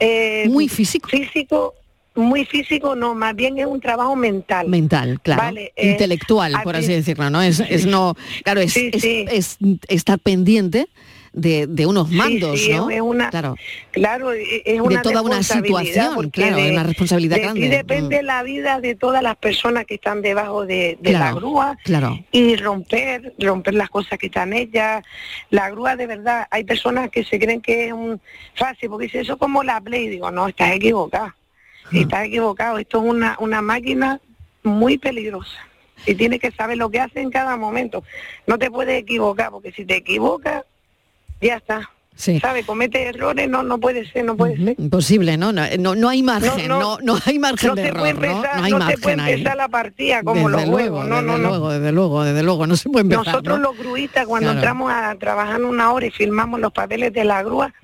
Eh, 0.00 0.48
muy 0.48 0.68
físico. 0.68 1.08
Físico, 1.08 1.74
muy 2.14 2.44
físico, 2.44 2.94
no, 2.94 3.14
más 3.14 3.34
bien 3.34 3.58
es 3.58 3.66
un 3.66 3.80
trabajo 3.80 4.14
mental. 4.16 4.68
Mental, 4.68 5.20
claro. 5.22 5.56
Intelectual, 5.76 6.54
por 6.62 6.76
así 6.76 6.92
decirlo, 6.92 7.30
¿no? 7.30 7.42
Es, 7.42 7.86
no, 7.86 8.16
claro, 8.44 8.60
es, 8.60 8.76
es, 8.76 9.58
estar 9.88 10.18
pendiente 10.18 10.88
de, 11.32 11.66
de 11.66 11.86
unos 11.86 12.08
Sí, 12.08 12.14
mandos, 12.14 12.60
sí, 12.60 12.72
¿no? 12.72 12.90
es 12.90 13.00
una, 13.00 13.28
claro. 13.30 13.56
claro, 13.90 14.32
e- 14.32 14.62
es 14.64 14.80
una 14.80 15.02
toda 15.02 15.20
una 15.20 15.42
situación, 15.42 16.30
claro, 16.30 16.58
es 16.58 16.70
una 16.70 16.84
responsabilidad 16.84 17.36
de 17.36 17.42
grande. 17.42 17.68
depende 17.68 18.22
la 18.22 18.42
vida 18.44 18.80
de 18.80 18.94
todas 18.94 19.22
las 19.22 19.36
personas 19.36 19.84
que 19.84 19.94
están 19.94 20.22
debajo 20.22 20.64
de, 20.64 20.96
de 21.00 21.12
la 21.12 21.32
grúa 21.32 21.76
claro. 21.82 22.20
y 22.30 22.54
romper, 22.56 23.34
romper 23.40 23.74
las 23.74 23.90
cosas 23.90 24.16
que 24.18 24.26
están 24.26 24.52
hechas. 24.52 25.04
La 25.50 25.70
grúa 25.70 25.96
de 25.96 26.06
verdad, 26.06 26.46
hay 26.50 26.62
personas 26.62 27.10
que 27.10 27.24
se 27.24 27.38
creen 27.40 27.60
que 27.60 27.88
es 27.88 27.92
un 27.92 28.20
fácil, 28.54 28.88
porque 28.88 29.06
dice 29.06 29.20
eso 29.20 29.36
como 29.36 29.64
la 29.64 29.80
Play, 29.80 30.08
digo, 30.08 30.30
no, 30.30 30.46
estás 30.46 30.70
equivocado, 30.72 31.32
estás 31.92 32.24
equivocado, 32.26 32.78
esto 32.78 32.98
es 32.98 33.04
una, 33.10 33.36
una 33.40 33.62
máquina 33.62 34.20
muy 34.62 34.98
peligrosa. 34.98 35.58
Y 36.06 36.14
tienes 36.14 36.40
que 36.40 36.50
saber 36.50 36.76
lo 36.76 36.90
que 36.90 37.00
hace 37.00 37.20
en 37.20 37.30
cada 37.30 37.56
momento. 37.56 38.02
No 38.46 38.58
te 38.58 38.70
puedes 38.70 39.00
equivocar, 39.00 39.50
porque 39.50 39.72
si 39.72 39.84
te 39.84 39.96
equivocas, 39.96 40.64
ya 41.40 41.56
está. 41.56 41.88
Sí. 42.16 42.38
¿Sabe? 42.38 42.62
Comete 42.62 43.02
errores, 43.08 43.48
no, 43.48 43.64
no 43.64 43.78
puede 43.78 44.08
ser, 44.08 44.24
no 44.24 44.36
puede 44.36 44.56
ser. 44.56 44.76
Imposible, 44.78 45.36
¿no? 45.36 45.50
No, 45.50 45.62
no, 45.80 45.94
no 45.96 46.08
hay 46.08 46.22
margen, 46.22 46.68
no, 46.68 46.78
No, 46.78 46.98
no, 47.02 47.14
no. 47.14 47.20
hay 47.26 47.38
margen 47.40 47.70
No 47.70 47.74
de 47.74 47.82
se 47.82 47.88
error, 47.88 48.00
puede 48.02 48.12
¿no? 48.14 48.22
empezar, 48.24 48.56
No 48.58 48.64
hay 48.64 48.70
no 48.72 48.78
se 48.78 48.84
margen 48.84 49.00
puede 49.00 49.20
ahí. 49.22 49.32
empezar 49.32 49.56
la 49.56 49.68
partida 49.68 50.22
como 50.22 50.34
desde 50.48 50.50
los 50.50 50.60
luego, 50.60 50.72
juegos, 51.00 51.08
no, 51.08 51.14
desde 51.16 51.26
no, 51.26 51.38
no. 51.38 51.48
luego, 51.48 51.70
desde 51.72 51.92
luego, 51.92 52.22
desde 52.24 52.42
luego, 52.44 52.66
no 52.68 52.76
se 52.76 52.88
puede 52.88 53.00
empezar, 53.02 53.26
Nosotros 53.26 53.58
¿no? 53.58 53.64
los 53.70 53.78
gruistas 53.78 54.26
cuando 54.26 54.46
Claro. 54.46 54.58
entramos 54.58 54.92
a 54.92 55.14
trabajar 55.16 55.60
una 55.64 55.92
hora 55.92 56.06
y 56.06 56.10
firmamos 56.12 56.60
los 56.60 56.72
papeles 56.72 57.12
de 57.12 57.24
la 57.24 57.42
grúa, 57.42 57.74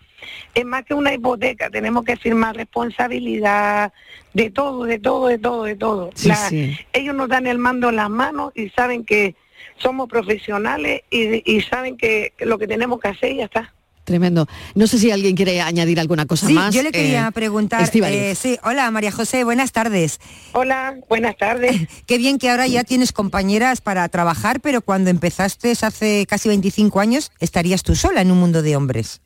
es 0.54 0.64
más 0.64 0.84
que 0.84 0.94
una 0.94 1.12
hipoteca, 1.14 1.70
tenemos 1.70 2.04
que 2.04 2.16
firmar 2.16 2.56
responsabilidad 2.56 3.92
de 4.34 4.50
todo, 4.50 4.84
de 4.84 4.98
todo, 4.98 5.26
de 5.28 5.38
todo, 5.38 5.64
de 5.64 5.76
todo. 5.76 6.10
Sí, 6.14 6.28
La- 6.28 6.36
sí. 6.48 6.76
Ellos 6.92 7.14
nos 7.14 7.28
dan 7.28 7.46
el 7.46 7.58
mando 7.58 7.88
en 7.88 7.96
las 7.96 8.10
manos 8.10 8.52
y 8.54 8.68
saben 8.70 9.04
que 9.04 9.34
somos 9.78 10.08
profesionales 10.08 11.02
y, 11.10 11.42
y 11.50 11.60
saben 11.62 11.96
que 11.96 12.32
lo 12.40 12.58
que 12.58 12.66
tenemos 12.66 13.00
que 13.00 13.08
hacer 13.08 13.32
y 13.32 13.36
ya 13.36 13.44
está. 13.44 13.74
Tremendo. 14.04 14.48
No 14.74 14.86
sé 14.86 14.98
si 14.98 15.10
alguien 15.10 15.36
quiere 15.36 15.60
añadir 15.60 16.00
alguna 16.00 16.26
cosa 16.26 16.46
Sí, 16.48 16.54
más. 16.54 16.74
yo 16.74 16.82
le 16.82 16.90
quería 16.90 17.28
eh, 17.28 17.32
preguntar. 17.32 17.88
Eh, 17.94 18.34
sí, 18.34 18.58
hola 18.64 18.90
María 18.90 19.12
José, 19.12 19.44
buenas 19.44 19.70
tardes. 19.72 20.18
Hola, 20.52 20.96
buenas 21.08 21.36
tardes. 21.36 21.82
Qué 22.06 22.18
bien 22.18 22.38
que 22.38 22.50
ahora 22.50 22.66
ya 22.66 22.82
tienes 22.82 23.12
compañeras 23.12 23.80
para 23.80 24.08
trabajar, 24.08 24.60
pero 24.60 24.80
cuando 24.80 25.10
empezaste 25.10 25.72
hace 25.82 26.26
casi 26.28 26.48
25 26.48 26.98
años 26.98 27.30
estarías 27.40 27.82
tú 27.82 27.94
sola 27.94 28.20
en 28.20 28.30
un 28.32 28.38
mundo 28.40 28.62
de 28.62 28.74
hombres. 28.74 29.20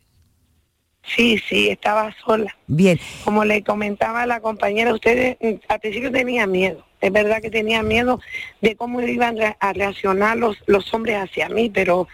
Sí, 1.07 1.41
sí, 1.49 1.69
estaba 1.69 2.15
sola. 2.25 2.57
Bien. 2.67 2.99
Como 3.25 3.45
le 3.45 3.63
comentaba 3.63 4.23
a 4.23 4.27
la 4.27 4.41
compañera, 4.41 4.95
ustedes 4.95 5.37
mm, 5.41 5.61
al 5.69 5.81
principio 5.81 6.11
tenía 6.11 6.47
miedo. 6.47 6.85
Es 7.01 7.13
verdad 7.13 7.43
que 7.43 7.51
tenía 7.51 7.83
miedo 7.83 8.21
de 8.63 8.77
cómo 8.77 9.03
iban 9.03 9.37
a 9.61 9.73
reaccionar 9.75 10.39
los, 10.39 10.57
los 10.67 10.93
hombres 10.95 11.17
hacia 11.17 11.51
mí, 11.51 11.69
pero 11.69 12.09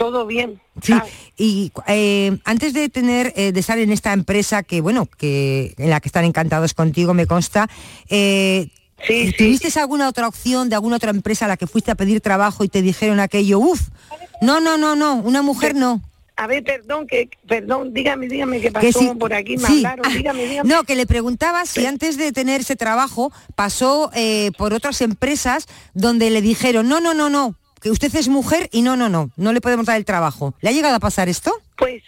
todo 0.00 0.26
bien. 0.26 0.58
Sí, 0.80 0.94
y 1.36 1.72
eh, 1.86 2.38
antes 2.46 2.72
de 2.72 2.88
tener, 2.88 3.34
eh, 3.36 3.52
de 3.52 3.60
estar 3.60 3.78
en 3.78 3.92
esta 3.92 4.14
empresa 4.14 4.62
que, 4.62 4.80
bueno, 4.80 5.04
que 5.04 5.74
en 5.76 5.90
la 5.90 6.00
que 6.00 6.08
están 6.08 6.24
encantados 6.24 6.72
contigo, 6.72 7.12
me 7.12 7.26
consta, 7.26 7.68
eh, 8.08 8.68
¿tuviste 9.36 9.78
alguna 9.78 10.08
otra 10.08 10.26
opción 10.26 10.70
de 10.70 10.74
alguna 10.74 10.96
otra 10.96 11.10
empresa 11.10 11.44
a 11.44 11.48
la 11.48 11.58
que 11.58 11.66
fuiste 11.66 11.90
a 11.90 11.96
pedir 11.96 12.22
trabajo 12.22 12.64
y 12.64 12.68
te 12.68 12.80
dijeron 12.80 13.20
aquello, 13.20 13.58
uff, 13.58 13.88
no, 14.40 14.58
no, 14.58 14.78
no, 14.78 14.96
no, 14.96 15.16
una 15.16 15.42
mujer 15.42 15.74
no? 15.74 16.00
A 16.40 16.46
ver, 16.46 16.64
perdón, 16.64 17.06
que, 17.06 17.28
perdón, 17.46 17.92
dígame, 17.92 18.26
dígame 18.26 18.62
qué 18.62 18.72
pasó 18.72 18.86
Que 18.86 18.92
sí, 18.94 19.10
por 19.18 19.34
aquí, 19.34 19.58
me 19.58 19.66
sí. 19.68 19.76
hablaron, 19.84 20.06
Ah, 20.06 20.08
dígame, 20.08 20.44
dígame. 20.46 20.66
No, 20.70 20.84
que 20.84 20.94
le 20.94 21.04
preguntaba 21.06 21.66
si 21.66 21.84
antes 21.84 22.16
de 22.16 22.32
tener 22.32 22.62
ese 22.62 22.76
trabajo 22.76 23.30
pasó 23.56 24.10
eh, 24.14 24.50
por 24.56 24.72
otras 24.72 25.02
empresas 25.02 25.66
donde 25.92 26.30
le 26.30 26.40
dijeron, 26.40 26.88
no, 26.88 26.98
no, 26.98 27.12
no, 27.12 27.28
no, 27.28 27.56
que 27.82 27.90
usted 27.90 28.14
es 28.16 28.28
mujer 28.28 28.70
y 28.72 28.80
no, 28.80 28.96
no, 28.96 29.10
no, 29.10 29.28
no 29.36 29.52
le 29.52 29.60
podemos 29.60 29.84
dar 29.84 29.98
el 29.98 30.06
trabajo. 30.06 30.54
¿Le 30.62 30.70
ha 30.70 30.72
llegado 30.72 30.96
a 30.96 31.00
pasar 31.00 31.28
esto? 31.28 31.52
Pues, 31.76 32.02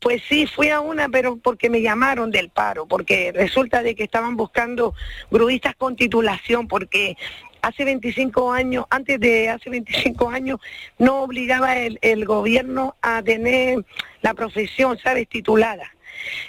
pues 0.00 0.20
sí, 0.28 0.48
fui 0.48 0.70
a 0.70 0.80
una, 0.80 1.08
pero 1.08 1.36
porque 1.36 1.70
me 1.70 1.82
llamaron 1.82 2.32
del 2.32 2.48
paro, 2.48 2.86
porque 2.86 3.30
resulta 3.32 3.84
de 3.84 3.94
que 3.94 4.02
estaban 4.02 4.36
buscando 4.36 4.92
gruistas 5.30 5.76
con 5.76 5.94
titulación, 5.94 6.66
porque 6.66 7.16
hace 7.62 7.84
25 7.84 8.52
años, 8.52 8.84
antes 8.90 9.18
de 9.18 9.48
hace 9.48 9.70
25 9.70 10.28
años, 10.28 10.60
no 10.98 11.22
obligaba 11.22 11.76
el, 11.78 12.24
gobierno 12.26 12.96
a 13.00 13.22
tener 13.22 13.84
la 14.20 14.34
profesión, 14.34 14.98
¿sabes?, 14.98 15.28
titulada. 15.28 15.94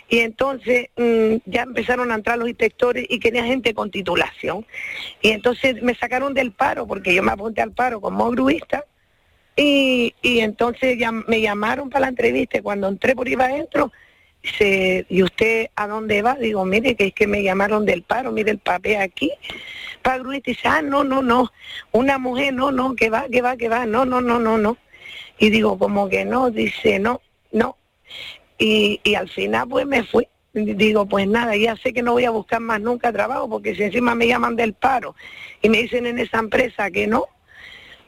Y 0.10 0.20
entonces 0.20 0.90
mm, 0.98 1.36
ya 1.46 1.64
empezaron 1.64 2.12
a 2.12 2.16
entrar 2.16 2.38
los 2.38 2.50
inspectores 2.50 3.06
y 3.10 3.20
querían 3.20 3.48
gente 3.48 3.74
con 3.74 3.90
titulación. 3.90 4.66
Y 5.22 5.30
entonces 5.30 5.82
me 5.82 5.96
sacaron 5.96 6.34
del 6.34 6.52
paro, 6.52 6.86
porque 6.86 7.14
yo 7.14 7.24
me 7.24 7.32
apunté 7.32 7.62
al 7.62 7.72
paro 7.72 8.02
como 8.02 8.30
gruista, 8.32 8.84
y, 9.56 10.16
y 10.24 10.40
entonces 10.40 10.98
ya 10.98 11.12
me 11.12 11.42
llamaron 11.42 11.90
para 11.90 12.02
la 12.02 12.08
entrevista 12.10 12.62
cuando 12.64 12.88
entré 12.88 13.16
por 13.16 13.30
iba 13.30 13.46
adentro, 13.46 13.92
dice, 14.44 15.06
¿y 15.10 15.24
usted 15.24 15.70
a 15.76 15.88
dónde 15.88 16.22
va? 16.22 16.36
Digo, 16.36 16.66
mire, 16.66 16.96
que 16.96 17.08
es 17.08 17.14
que 17.14 17.28
me 17.28 17.42
llamaron 17.42 17.86
del 17.86 18.04
paro, 18.04 18.32
mire 18.32 18.52
el 18.52 18.60
papel 18.60 18.98
aquí. 18.98 19.32
Para 20.02 20.20
gruista 20.20 20.52
dice, 20.52 20.68
ah, 20.68 20.82
no, 20.82 21.04
no, 21.04 21.22
no, 21.22 21.52
una 21.94 22.18
mujer, 22.18 22.54
no, 22.54 22.72
no, 22.72 22.96
que 22.96 23.10
va, 23.10 23.26
que 23.32 23.42
va, 23.42 23.56
que 23.56 23.70
va, 23.70 23.86
no, 23.86 24.06
no, 24.06 24.22
no, 24.22 24.40
no, 24.40 24.58
no. 24.58 24.78
Y 25.40 25.50
digo, 25.50 25.80
como 25.80 26.10
que 26.10 26.26
no, 26.26 26.52
dice, 26.52 27.00
no, 27.00 27.22
no. 27.52 27.78
Y, 28.58 29.00
y 29.04 29.16
al 29.16 29.30
final 29.30 29.68
pues 29.68 29.86
me 29.86 30.04
fui. 30.04 30.28
Digo, 30.54 31.08
pues 31.08 31.28
nada, 31.28 31.56
ya 31.56 31.76
sé 31.78 31.94
que 31.94 32.04
no 32.04 32.12
voy 32.12 32.26
a 32.26 32.30
buscar 32.30 32.60
más 32.60 32.80
nunca 32.80 33.12
trabajo 33.12 33.50
porque 33.50 33.74
si 33.74 33.84
encima 33.84 34.14
me 34.14 34.28
llaman 34.28 34.56
del 34.56 34.74
paro 34.74 35.16
y 35.64 35.70
me 35.70 35.80
dicen 35.80 36.06
en 36.06 36.20
esa 36.20 36.38
empresa 36.38 36.92
que 36.92 37.08
no, 37.08 37.26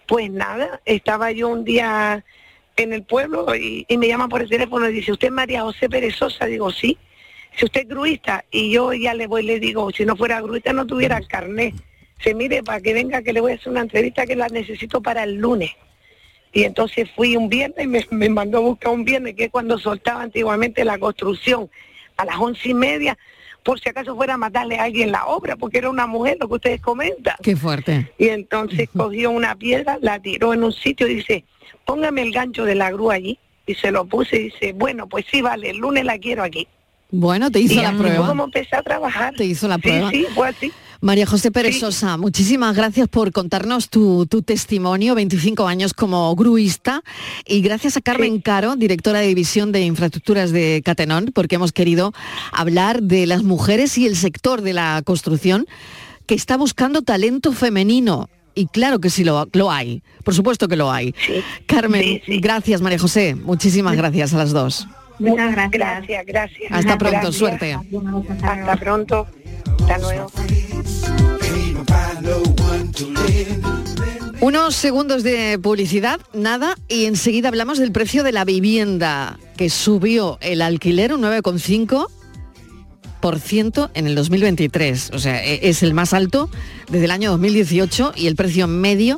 pues 0.06 0.30
nada, 0.30 0.80
estaba 0.86 1.32
yo 1.32 1.50
un 1.50 1.64
día 1.64 2.24
en 2.84 2.94
el 2.94 3.04
pueblo 3.04 3.56
y, 3.56 3.86
me 3.98 4.08
llaman 4.08 4.30
por 4.30 4.42
el 4.42 4.50
teléfono 4.50 4.90
y 4.90 4.94
dice, 4.94 5.12
¿usted 5.12 5.28
es 5.28 5.34
María 5.34 5.62
José 5.62 5.90
Pérez 5.90 6.16
Sosa? 6.16 6.46
Digo, 6.46 6.72
sí. 6.72 6.98
Si 7.58 7.66
usted 7.66 7.82
es 7.82 7.88
gruista 7.88 8.44
y 8.52 8.72
yo 8.72 8.94
ya 8.94 9.14
le 9.14 9.28
voy, 9.28 9.44
le 9.44 9.60
digo, 9.60 9.90
si 9.92 10.06
no 10.06 10.16
fuera 10.16 10.42
gruista 10.42 10.74
no 10.74 10.86
tuviera 10.86 11.22
carnet. 11.22 11.74
Se 12.20 12.34
mire 12.34 12.64
para 12.64 12.82
que 12.82 12.94
venga 12.94 13.22
que 13.22 13.34
le 13.34 13.42
voy 13.42 13.54
a 13.54 13.56
hacer 13.56 13.70
una 13.70 13.82
entrevista 13.82 14.26
que 14.26 14.36
la 14.36 14.48
necesito 14.50 15.02
para 15.02 15.24
el 15.24 15.36
lunes. 15.36 15.72
Y 16.52 16.64
entonces 16.64 17.10
fui 17.16 17.36
un 17.36 17.50
viernes 17.50 17.86
y 17.86 17.88
me, 17.88 18.06
me 18.12 18.30
mandó 18.30 18.58
a 18.60 18.62
buscar 18.62 18.94
un 18.94 19.04
viernes, 19.04 19.36
que 19.36 19.46
es 19.46 19.52
cuando 19.52 19.78
soltaba 19.78 20.22
antiguamente 20.22 20.86
la 20.86 20.98
construcción, 20.98 21.70
a 22.18 22.26
las 22.26 22.38
once 22.38 22.70
y 22.70 22.74
media, 22.74 23.18
por 23.66 23.80
si 23.80 23.90
acaso 23.90 24.16
fuera 24.16 24.36
a 24.36 24.38
matarle 24.38 24.78
a 24.78 24.84
alguien 24.84 25.12
la 25.12 25.26
obra, 25.26 25.56
porque 25.56 25.80
era 25.80 25.90
una 25.90 26.06
mujer, 26.06 26.38
lo 26.40 26.48
que 26.48 26.54
ustedes 26.54 26.82
comentan. 26.82 27.36
Qué 27.42 27.56
fuerte. 27.56 28.12
Y 28.20 28.28
entonces 28.28 28.88
cogió 28.96 29.32
una 29.32 29.56
piedra, 29.56 29.98
la 30.02 30.20
tiró 30.20 30.54
en 30.54 30.64
un 30.64 30.72
sitio 30.72 31.08
y 31.08 31.16
dice, 31.16 31.44
póngame 31.84 32.22
el 32.22 32.32
gancho 32.32 32.64
de 32.64 32.76
la 32.76 32.92
grúa 32.92 33.16
allí. 33.16 33.40
Y 33.66 33.74
se 33.74 33.90
lo 33.90 34.06
puse 34.06 34.36
y 34.36 34.44
dice, 34.46 34.74
bueno, 34.74 35.08
pues 35.10 35.26
sí, 35.32 35.42
vale, 35.42 35.72
el 35.72 35.78
lunes 35.78 36.06
la 36.06 36.20
quiero 36.20 36.44
aquí. 36.44 36.68
Bueno, 37.10 37.50
te 37.50 37.60
hizo 37.60 37.74
y 37.74 37.78
la 37.78 37.90
así 37.90 37.98
prueba. 37.98 38.28
como 38.28 38.44
empecé 38.44 38.76
a 38.76 38.84
trabajar. 38.84 39.34
Te 39.36 39.46
hizo 39.46 39.68
la 39.68 39.76
Sí, 39.76 39.82
prueba. 39.82 40.10
Sí, 40.12 40.26
fue 40.36 40.48
así. 40.48 40.72
María 41.06 41.28
José 41.28 41.52
Pérez 41.52 41.82
Sosa, 41.82 42.18
muchísimas 42.18 42.76
gracias 42.76 43.08
por 43.08 43.32
contarnos 43.32 43.90
tu, 43.90 44.26
tu 44.26 44.42
testimonio, 44.42 45.14
25 45.14 45.68
años 45.68 45.94
como 45.94 46.36
gruista, 46.36 47.04
y 47.46 47.62
gracias 47.62 47.96
a 47.96 48.02
Carmen 48.02 48.42
Caro, 48.42 48.76
directora 48.76 49.20
de 49.20 49.28
División 49.28 49.72
de 49.72 49.82
Infraestructuras 49.82 50.52
de 50.52 50.82
Catenón, 50.84 51.30
porque 51.32 51.58
hemos 51.58 51.74
querido 51.74 52.12
hablar 52.52 53.04
de 53.04 53.28
las 53.28 53.44
mujeres 53.44 54.00
y 54.00 54.08
el 54.08 54.16
sector 54.16 54.64
de 54.64 54.74
la 54.74 55.04
construcción 55.06 55.68
que 56.26 56.34
está 56.34 56.58
buscando 56.58 57.04
talento 57.04 57.52
femenino. 57.52 58.28
Y 58.56 58.66
claro 58.66 59.00
que 59.00 59.12
sí 59.12 59.24
lo, 59.24 59.48
lo 59.54 59.72
hay, 59.72 60.02
por 60.24 60.34
supuesto 60.34 60.68
que 60.68 60.76
lo 60.76 60.92
hay. 60.92 61.14
Carmen, 61.68 62.20
gracias 62.26 62.82
María 62.82 62.98
José, 62.98 63.36
muchísimas 63.36 63.96
gracias 63.96 64.34
a 64.34 64.38
las 64.38 64.54
dos. 64.54 64.88
Muchas 65.20 65.52
gracias. 65.54 65.72
Gracias, 65.72 66.26
gracias. 66.26 66.72
Hasta 66.72 66.98
pronto, 66.98 67.12
Gracias. 67.20 67.36
suerte. 67.36 67.78
Hasta 68.44 68.76
pronto. 68.78 69.28
Hasta 69.82 69.98
luego. 70.00 70.32
Unos 74.42 74.76
segundos 74.76 75.24
de 75.24 75.58
publicidad, 75.60 76.20
nada, 76.34 76.76
y 76.88 77.06
enseguida 77.06 77.48
hablamos 77.48 77.78
del 77.80 77.92
precio 77.92 78.24
de 78.24 78.32
la 78.32 78.46
vivienda, 78.46 79.40
que 79.58 79.70
subió 79.70 80.38
el 80.42 80.62
alquiler 80.62 81.14
un 81.14 81.22
9,5% 81.22 83.90
en 83.94 84.08
el 84.08 84.16
2023. 84.16 85.12
O 85.14 85.20
sea, 85.20 85.44
e- 85.44 85.68
es 85.70 85.84
el 85.84 85.94
más 85.94 86.14
alto 86.14 86.50
desde 86.92 87.06
el 87.06 87.12
año 87.12 87.32
2018 87.32 88.14
y 88.16 88.28
el 88.28 88.36
precio 88.36 88.68
medio 88.68 89.18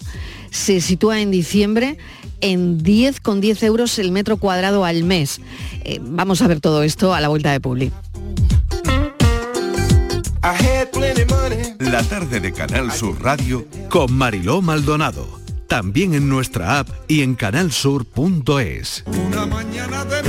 se 0.52 0.82
sitúa 0.82 1.22
en 1.22 1.32
diciembre 1.32 1.98
en 2.42 2.80
10,10 2.80 3.64
euros 3.64 4.00
el 4.00 4.12
metro 4.12 4.38
cuadrado 4.38 4.86
al 4.86 5.04
mes. 5.04 5.42
Eh, 5.84 6.00
vamos 6.02 6.42
a 6.42 6.48
ver 6.48 6.60
todo 6.60 6.84
esto 6.84 7.14
a 7.14 7.22
la 7.22 7.28
vuelta 7.28 7.52
de 7.52 7.60
Publi. 7.60 7.92
La 11.80 12.04
tarde 12.04 12.40
de 12.40 12.54
Canal 12.54 12.92
Sur 12.92 13.22
Radio 13.22 13.66
con 13.90 14.14
Mariló 14.14 14.62
Maldonado. 14.62 15.40
También 15.68 16.14
en 16.14 16.30
nuestra 16.30 16.80
app 16.80 16.90
y 17.08 17.22
en 17.22 17.36
canalsur.es. 17.36 19.04
Una 19.06 19.46
mañana 19.46 20.06
de 20.06 20.22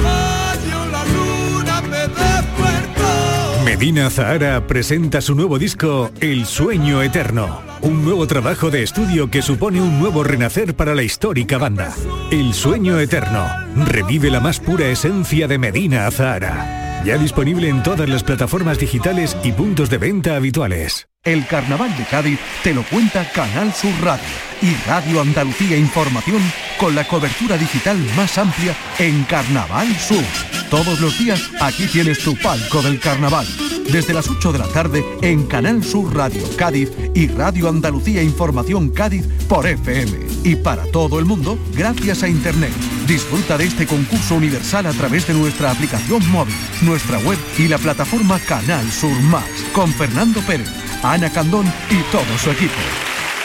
Medina 3.68 4.08
Zahara 4.08 4.66
presenta 4.66 5.20
su 5.20 5.34
nuevo 5.34 5.58
disco 5.58 6.10
El 6.22 6.46
Sueño 6.46 7.02
Eterno, 7.02 7.60
un 7.82 8.02
nuevo 8.02 8.26
trabajo 8.26 8.70
de 8.70 8.82
estudio 8.82 9.30
que 9.30 9.42
supone 9.42 9.82
un 9.82 10.00
nuevo 10.00 10.24
renacer 10.24 10.74
para 10.74 10.94
la 10.94 11.02
histórica 11.02 11.58
banda. 11.58 11.94
El 12.30 12.54
Sueño 12.54 12.98
Eterno 12.98 13.46
revive 13.76 14.30
la 14.30 14.40
más 14.40 14.58
pura 14.58 14.86
esencia 14.86 15.46
de 15.48 15.58
Medina 15.58 16.10
Zahara. 16.10 17.02
Ya 17.04 17.18
disponible 17.18 17.68
en 17.68 17.82
todas 17.82 18.08
las 18.08 18.24
plataformas 18.24 18.78
digitales 18.78 19.36
y 19.44 19.52
puntos 19.52 19.90
de 19.90 19.98
venta 19.98 20.34
habituales. 20.34 21.10
El 21.28 21.46
Carnaval 21.46 21.94
de 21.94 22.04
Cádiz 22.04 22.38
te 22.64 22.72
lo 22.72 22.82
cuenta 22.84 23.30
Canal 23.30 23.70
Sur 23.74 23.92
Radio 24.00 24.24
y 24.62 24.74
Radio 24.88 25.20
Andalucía 25.20 25.76
Información 25.76 26.40
con 26.78 26.94
la 26.94 27.06
cobertura 27.06 27.58
digital 27.58 27.98
más 28.16 28.38
amplia 28.38 28.74
en 28.98 29.24
Carnaval 29.24 29.94
Sur. 29.98 30.24
Todos 30.70 31.00
los 31.00 31.18
días 31.18 31.50
aquí 31.60 31.86
tienes 31.86 32.20
tu 32.20 32.34
palco 32.34 32.80
del 32.80 32.98
carnaval. 32.98 33.46
Desde 33.92 34.14
las 34.14 34.26
8 34.26 34.52
de 34.52 34.58
la 34.58 34.68
tarde 34.68 35.04
en 35.20 35.46
Canal 35.46 35.84
Sur 35.84 36.16
Radio 36.16 36.42
Cádiz 36.56 36.90
y 37.14 37.26
Radio 37.28 37.68
Andalucía 37.68 38.22
Información 38.22 38.88
Cádiz 38.88 39.26
por 39.50 39.66
FM. 39.66 40.10
Y 40.44 40.56
para 40.56 40.84
todo 40.86 41.18
el 41.18 41.26
mundo, 41.26 41.58
gracias 41.74 42.22
a 42.22 42.28
Internet. 42.28 42.72
Disfruta 43.08 43.56
de 43.56 43.64
este 43.64 43.86
concurso 43.86 44.34
universal 44.34 44.84
a 44.84 44.92
través 44.92 45.26
de 45.26 45.32
nuestra 45.32 45.70
aplicación 45.70 46.20
móvil, 46.30 46.54
nuestra 46.82 47.18
web 47.20 47.38
y 47.56 47.66
la 47.66 47.78
plataforma 47.78 48.38
Canal 48.38 48.86
Sur 48.92 49.18
Más 49.22 49.46
con 49.72 49.90
Fernando 49.94 50.42
Pérez, 50.42 50.68
Ana 51.02 51.32
Candón 51.32 51.66
y 51.88 52.02
todo 52.12 52.36
su 52.36 52.50
equipo. 52.50 52.74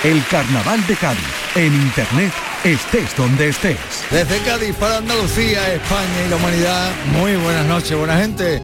El 0.03 0.21
Carnaval 0.25 0.85
de 0.85 0.97
Cádiz, 0.97 1.23
en 1.55 1.73
Internet, 1.73 2.33
estés 2.65 3.15
donde 3.15 3.47
estés. 3.47 3.77
Desde 4.11 4.37
Cádiz 4.39 4.75
para 4.75 4.97
Andalucía, 4.97 5.73
España 5.73 6.25
y 6.25 6.29
la 6.29 6.35
humanidad, 6.35 6.91
muy 7.13 7.37
buenas 7.37 7.65
noches, 7.65 7.97
buena 7.97 8.17
gente. 8.17 8.63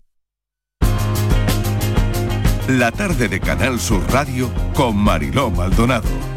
La 2.68 2.92
tarde 2.92 3.30
de 3.30 3.40
Canal 3.40 3.80
Sur 3.80 4.04
Radio 4.12 4.52
con 4.74 4.98
Mariló 4.98 5.50
Maldonado. 5.50 6.29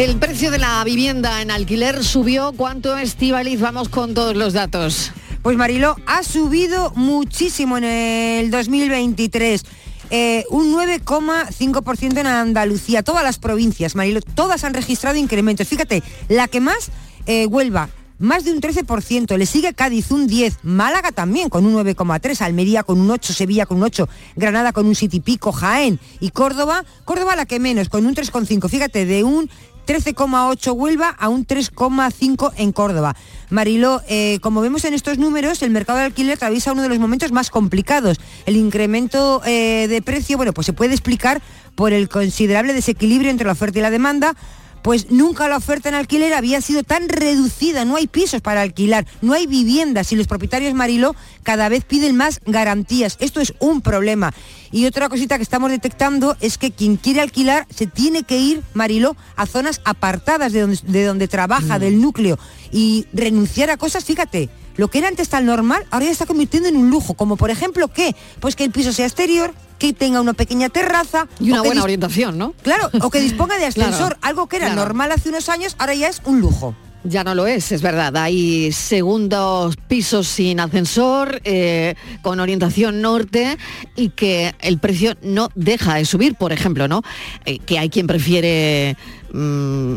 El 0.00 0.16
precio 0.16 0.50
de 0.50 0.56
la 0.56 0.82
vivienda 0.82 1.42
en 1.42 1.50
alquiler 1.50 2.02
subió. 2.02 2.54
¿Cuánto, 2.56 2.96
Estivaliz? 2.96 3.60
Vamos 3.60 3.90
con 3.90 4.14
todos 4.14 4.34
los 4.34 4.54
datos. 4.54 5.12
Pues 5.42 5.58
Mariló, 5.58 5.94
ha 6.06 6.22
subido 6.22 6.90
muchísimo 6.96 7.76
en 7.76 7.84
el 7.84 8.50
2023. 8.50 9.62
Eh, 10.08 10.46
un 10.48 10.72
9,5% 10.72 12.18
en 12.18 12.26
Andalucía. 12.26 13.02
Todas 13.02 13.22
las 13.22 13.38
provincias, 13.38 13.94
Mariló, 13.94 14.22
todas 14.22 14.64
han 14.64 14.72
registrado 14.72 15.18
incrementos. 15.18 15.68
Fíjate, 15.68 16.02
la 16.30 16.48
que 16.48 16.60
más, 16.60 16.90
eh, 17.26 17.44
Huelva, 17.44 17.90
más 18.18 18.44
de 18.44 18.52
un 18.52 18.60
13%, 18.60 19.36
le 19.36 19.44
sigue 19.44 19.74
Cádiz 19.74 20.10
un 20.10 20.26
10, 20.26 20.60
Málaga 20.62 21.12
también 21.12 21.48
con 21.50 21.66
un 21.66 21.74
9,3, 21.74 22.40
Almería 22.42 22.82
con 22.82 23.00
un 23.00 23.10
8, 23.10 23.32
Sevilla 23.32 23.66
con 23.66 23.78
un 23.78 23.84
8, 23.84 24.08
Granada 24.36 24.72
con 24.72 24.86
un 24.86 24.94
7 24.94 25.16
y 25.16 25.20
pico, 25.20 25.52
Jaén 25.52 25.98
y 26.20 26.30
Córdoba, 26.30 26.84
Córdoba 27.06 27.34
la 27.34 27.46
que 27.46 27.58
menos, 27.58 27.88
con 27.88 28.04
un 28.04 28.14
3,5, 28.14 28.68
fíjate, 28.68 29.06
de 29.06 29.24
un 29.24 29.48
13,8 29.86 30.72
Huelva 30.74 31.08
a 31.08 31.28
un 31.28 31.46
3,5 31.46 32.52
en 32.56 32.72
Córdoba. 32.72 33.16
Mariló, 33.50 34.02
eh, 34.08 34.38
como 34.40 34.60
vemos 34.60 34.84
en 34.84 34.94
estos 34.94 35.18
números, 35.18 35.62
el 35.62 35.70
mercado 35.70 35.98
de 35.98 36.04
alquiler 36.04 36.34
atraviesa 36.34 36.72
uno 36.72 36.82
de 36.82 36.88
los 36.88 36.98
momentos 36.98 37.32
más 37.32 37.50
complicados. 37.50 38.18
El 38.46 38.56
incremento 38.56 39.42
eh, 39.44 39.86
de 39.88 40.02
precio, 40.02 40.36
bueno, 40.36 40.52
pues 40.52 40.66
se 40.66 40.72
puede 40.72 40.92
explicar 40.92 41.42
por 41.74 41.92
el 41.92 42.08
considerable 42.08 42.72
desequilibrio 42.72 43.30
entre 43.30 43.46
la 43.46 43.52
oferta 43.52 43.78
y 43.78 43.82
la 43.82 43.90
demanda, 43.90 44.34
pues 44.82 45.10
nunca 45.10 45.48
la 45.48 45.56
oferta 45.56 45.88
en 45.88 45.94
alquiler 45.94 46.32
había 46.34 46.60
sido 46.60 46.82
tan 46.82 47.08
reducida, 47.08 47.84
no 47.84 47.96
hay 47.96 48.06
pisos 48.06 48.40
para 48.40 48.62
alquilar, 48.62 49.06
no 49.22 49.32
hay 49.32 49.46
viviendas 49.46 50.12
y 50.12 50.16
los 50.16 50.26
propietarios 50.26 50.74
Mariló 50.74 51.14
cada 51.42 51.68
vez 51.68 51.84
piden 51.84 52.16
más 52.16 52.40
garantías. 52.46 53.16
Esto 53.20 53.40
es 53.40 53.54
un 53.58 53.80
problema. 53.80 54.32
Y 54.72 54.86
otra 54.86 55.08
cosita 55.08 55.36
que 55.36 55.42
estamos 55.42 55.70
detectando 55.70 56.36
es 56.40 56.56
que 56.56 56.70
quien 56.70 56.96
quiere 56.96 57.20
alquilar 57.20 57.66
se 57.74 57.86
tiene 57.86 58.22
que 58.22 58.38
ir, 58.38 58.62
Mariló, 58.74 59.16
a 59.36 59.46
zonas 59.46 59.80
apartadas 59.84 60.52
de 60.52 60.60
donde, 60.60 60.78
de 60.86 61.04
donde 61.04 61.28
trabaja, 61.28 61.78
del 61.78 62.00
núcleo, 62.00 62.38
y 62.70 63.06
renunciar 63.12 63.70
a 63.70 63.76
cosas, 63.76 64.04
fíjate, 64.04 64.48
lo 64.76 64.88
que 64.88 64.98
era 64.98 65.08
antes 65.08 65.28
tan 65.28 65.44
normal, 65.44 65.84
ahora 65.90 66.06
ya 66.06 66.12
está 66.12 66.26
convirtiendo 66.26 66.68
en 66.68 66.76
un 66.76 66.88
lujo, 66.88 67.14
como 67.14 67.36
por 67.36 67.50
ejemplo, 67.50 67.88
¿qué? 67.88 68.14
Pues 68.38 68.54
que 68.54 68.64
el 68.64 68.70
piso 68.70 68.92
sea 68.92 69.06
exterior, 69.06 69.52
que 69.80 69.92
tenga 69.92 70.20
una 70.20 70.34
pequeña 70.34 70.68
terraza. 70.68 71.26
Y 71.40 71.50
una 71.50 71.62
buena 71.62 71.82
orientación, 71.82 72.38
¿no? 72.38 72.54
Claro, 72.62 72.90
o 73.00 73.10
que 73.10 73.18
disponga 73.20 73.58
de 73.58 73.66
ascensor, 73.66 74.10
Claro, 74.10 74.18
algo 74.20 74.46
que 74.46 74.58
era 74.58 74.66
claro. 74.66 74.82
normal 74.82 75.10
hace 75.10 75.30
unos 75.30 75.48
años, 75.48 75.74
ahora 75.78 75.94
ya 75.94 76.08
es 76.08 76.20
un 76.24 76.40
lujo. 76.40 76.76
Ya 77.02 77.24
no 77.24 77.34
lo 77.34 77.46
es, 77.46 77.72
es 77.72 77.80
verdad. 77.80 78.14
Hay 78.18 78.72
segundos 78.72 79.74
pisos 79.88 80.28
sin 80.28 80.60
ascensor, 80.60 81.40
eh, 81.44 81.94
con 82.20 82.40
orientación 82.40 83.00
norte 83.00 83.56
y 83.96 84.10
que 84.10 84.54
el 84.60 84.78
precio 84.78 85.16
no 85.22 85.48
deja 85.54 85.94
de 85.94 86.04
subir, 86.04 86.34
por 86.34 86.52
ejemplo, 86.52 86.88
¿no? 86.88 87.02
Eh, 87.46 87.58
que 87.58 87.78
hay 87.78 87.88
quien 87.88 88.06
prefiere 88.06 88.98
mm, 89.32 89.94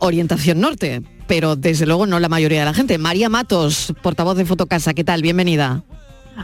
orientación 0.00 0.60
norte, 0.60 1.00
pero 1.26 1.56
desde 1.56 1.86
luego 1.86 2.04
no 2.04 2.20
la 2.20 2.28
mayoría 2.28 2.58
de 2.60 2.66
la 2.66 2.74
gente. 2.74 2.98
María 2.98 3.30
Matos, 3.30 3.94
portavoz 4.02 4.36
de 4.36 4.44
Fotocasa, 4.44 4.92
¿qué 4.92 5.04
tal? 5.04 5.22
Bienvenida. 5.22 5.84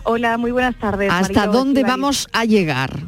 Hola, 0.04 0.38
muy 0.38 0.50
buenas 0.50 0.76
tardes. 0.76 1.10
¿Hasta 1.12 1.40
Mariló, 1.40 1.52
dónde 1.52 1.82
vamos 1.82 2.28
a 2.32 2.44
llegar? 2.44 3.00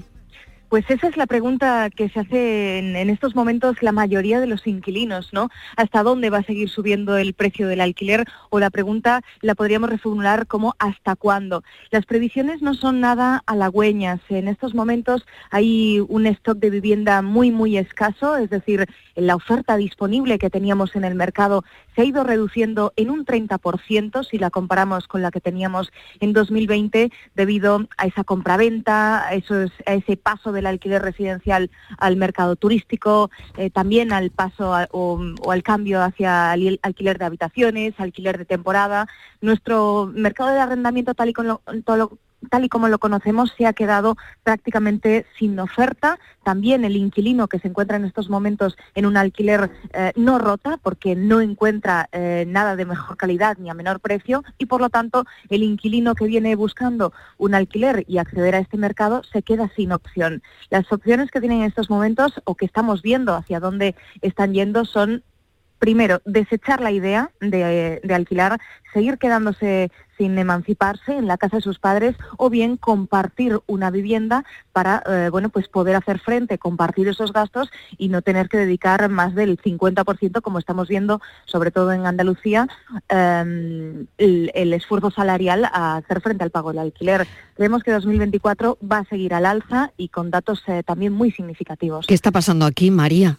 Pues 0.69 0.85
esa 0.89 1.07
es 1.07 1.17
la 1.17 1.27
pregunta 1.27 1.89
que 1.89 2.09
se 2.09 2.19
hace 2.19 2.79
en, 2.79 2.97
en 2.97 3.09
estos 3.09 3.37
momentos 3.37 3.81
la 3.81 3.93
mayoría 3.93 4.41
de 4.41 4.49
los 4.49 4.67
inquilinos, 4.67 5.33
¿no? 5.33 5.49
¿Hasta 5.77 6.03
dónde 6.03 6.31
va 6.31 6.39
a 6.39 6.43
seguir 6.43 6.69
subiendo 6.69 7.17
el 7.17 7.33
precio 7.33 7.69
del 7.69 7.81
alquiler? 7.81 8.25
O 8.51 8.59
la 8.59 8.71
pregunta 8.71 9.23
la 9.41 9.55
podríamos 9.55 9.89
reformular 9.89 10.49
como 10.49 10.75
¿hasta 10.81 11.15
cuándo? 11.15 11.63
Las 11.93 12.07
previsiones 12.07 12.61
no 12.61 12.75
son 12.75 12.99
nada 12.99 13.45
halagüeñas. 13.47 14.21
En 14.31 14.49
estos 14.49 14.75
momentos 14.75 15.25
hay 15.51 16.01
un 16.09 16.27
stock 16.27 16.59
de 16.59 16.71
vivienda 16.71 17.23
muy, 17.23 17.53
muy 17.53 17.77
escaso, 17.77 18.37
es 18.37 18.51
decir, 18.51 18.87
la 19.17 19.37
oferta 19.37 19.77
disponible 19.77 20.39
que 20.39 20.51
teníamos 20.51 20.97
en 20.97 21.05
el 21.05 21.15
mercado 21.15 21.65
se 21.95 22.03
ha 22.03 22.05
ido 22.05 22.25
reduciendo 22.25 22.93
en 22.97 23.11
un 23.11 23.25
30% 23.25 24.25
si 24.25 24.39
la 24.39 24.51
comparamos 24.51 25.07
con 25.07 25.23
la 25.23 25.31
que 25.31 25.41
teníamos 25.41 25.93
en 26.21 26.33
2020 26.33 27.11
debido 27.35 27.87
a 27.97 28.07
esa 28.07 28.25
compraventa, 28.25 29.27
a, 29.27 29.35
esos- 29.35 29.73
a 29.87 29.95
ese 29.95 30.17
paso 30.17 30.53
del 30.53 30.67
alquiler 30.67 31.03
residencial 31.03 31.71
al 31.99 32.17
mercado 32.17 32.57
turístico, 32.57 33.31
eh, 33.57 33.71
también 33.71 34.13
al 34.13 34.31
paso 34.31 34.73
o, 34.91 35.21
o 35.43 35.51
al 35.53 35.63
cambio 35.63 36.03
hacia 36.03 36.53
al- 36.53 36.81
alquiler 36.83 37.19
de 37.19 37.25
habitaciones, 37.25 37.95
alquiler 37.99 38.39
de 38.39 38.45
temporada. 38.45 39.07
Nuestro 39.41 40.11
mercado 40.15 40.51
de 40.51 40.59
arrendamiento 40.61 41.15
tal 41.15 41.29
y 41.29 41.33
como 41.33 41.49
lo- 41.49 41.83
todo 41.85 41.97
lo- 41.97 42.19
tal 42.49 42.65
y 42.65 42.69
como 42.69 42.89
lo 42.89 42.99
conocemos, 42.99 43.53
se 43.57 43.67
ha 43.67 43.73
quedado 43.73 44.17
prácticamente 44.43 45.27
sin 45.39 45.59
oferta. 45.59 46.19
También 46.43 46.85
el 46.85 46.97
inquilino 46.97 47.49
que 47.49 47.59
se 47.59 47.69
encuentra 47.69 47.97
en 47.97 48.05
estos 48.05 48.29
momentos 48.29 48.77
en 48.95 49.07
un 49.07 49.17
alquiler 49.17 49.71
eh, 49.93 50.13
no 50.17 50.39
rota 50.39 50.79
porque 50.83 51.17
no 51.17 51.41
encuentra 51.41 52.09
eh, 52.13 52.45
nada 52.47 52.77
de 52.77 52.85
mejor 52.85 53.17
calidad 53.17 53.57
ni 53.59 53.71
a 53.71 53.75
menor 53.75 54.01
precio 54.01 54.45
y 54.59 54.67
por 54.67 54.81
lo 54.81 54.91
tanto 54.91 55.25
el 55.49 55.63
inquilino 55.63 56.15
que 56.15 56.27
viene 56.27 56.55
buscando 56.57 57.13
un 57.39 57.55
alquiler 57.55 58.05
y 58.07 58.19
acceder 58.19 58.55
a 58.55 58.59
este 58.59 58.77
mercado 58.77 59.23
se 59.25 59.43
queda 59.43 59.71
sin 59.75 59.93
opción. 59.93 60.43
Las 60.71 60.91
opciones 60.93 61.31
que 61.31 61.41
tienen 61.41 61.61
en 61.61 61.69
estos 61.69 61.91
momentos 61.91 62.33
o 62.45 62.55
que 62.55 62.67
estamos 62.67 63.03
viendo 63.03 63.35
hacia 63.35 63.61
dónde 63.61 63.95
están 64.21 64.53
yendo 64.53 64.85
son 64.85 65.23
primero, 65.79 66.21
desechar 66.25 66.81
la 66.81 66.91
idea 66.91 67.31
de, 67.41 68.01
alquilar, 68.15 68.59
seguir 68.93 69.19
quedándose 69.19 69.91
sin 70.17 70.39
emanciparse 70.39 71.17
en 71.17 71.27
la 71.27 71.37
casa 71.37 71.57
de 71.57 71.63
sus 71.63 71.81
padres 71.81 72.15
o 72.37 72.49
bien 72.49 72.77
compartir 72.77 73.59
una 73.67 73.91
vivienda 73.91 74.45
para 74.73 75.03
eh, 75.07 75.29
bueno 75.33 75.49
pues 75.49 75.67
poder 75.67 75.97
hacer 75.97 76.21
frente, 76.21 76.57
compartir 76.57 77.09
esos 77.09 77.33
gastos 77.33 77.69
y 77.99 78.09
no 78.09 78.23
tener 78.23 78.49
que 78.49 78.57
dedicar 78.57 79.09
más 79.09 79.35
del 79.35 79.59
50% 79.61 80.41
como 80.41 80.61
estamos 80.61 80.87
viendo 80.87 81.21
sobre 81.47 81.73
todo 81.73 81.93
en 81.93 82.07
Andalucía 82.07 82.69
el, 83.09 84.09
el 84.55 84.73
esfuerzo 84.73 85.11
salarial 85.11 85.65
a 85.65 85.97
hacer 85.97 86.21
frente 86.21 86.45
al 86.45 86.51
pago 86.51 86.71
del 86.71 86.79
alquiler. 86.79 87.27
Creemos 87.57 87.83
que 87.83 87.91
2024 87.91 88.79
va 88.81 88.99
a 88.99 89.05
seguir 89.05 89.35
al 89.35 89.47
alza 89.47 89.93
y 89.97 90.09
con 90.09 90.31
datos 90.31 90.63
eh, 90.67 90.83
también 90.85 91.13
muy 91.13 91.31
significativos. 91.31 92.07
¿Qué 92.07 92.15
está 92.15 92.31
pasando 92.31 92.67
aquí, 92.67 92.91
María? 92.91 93.39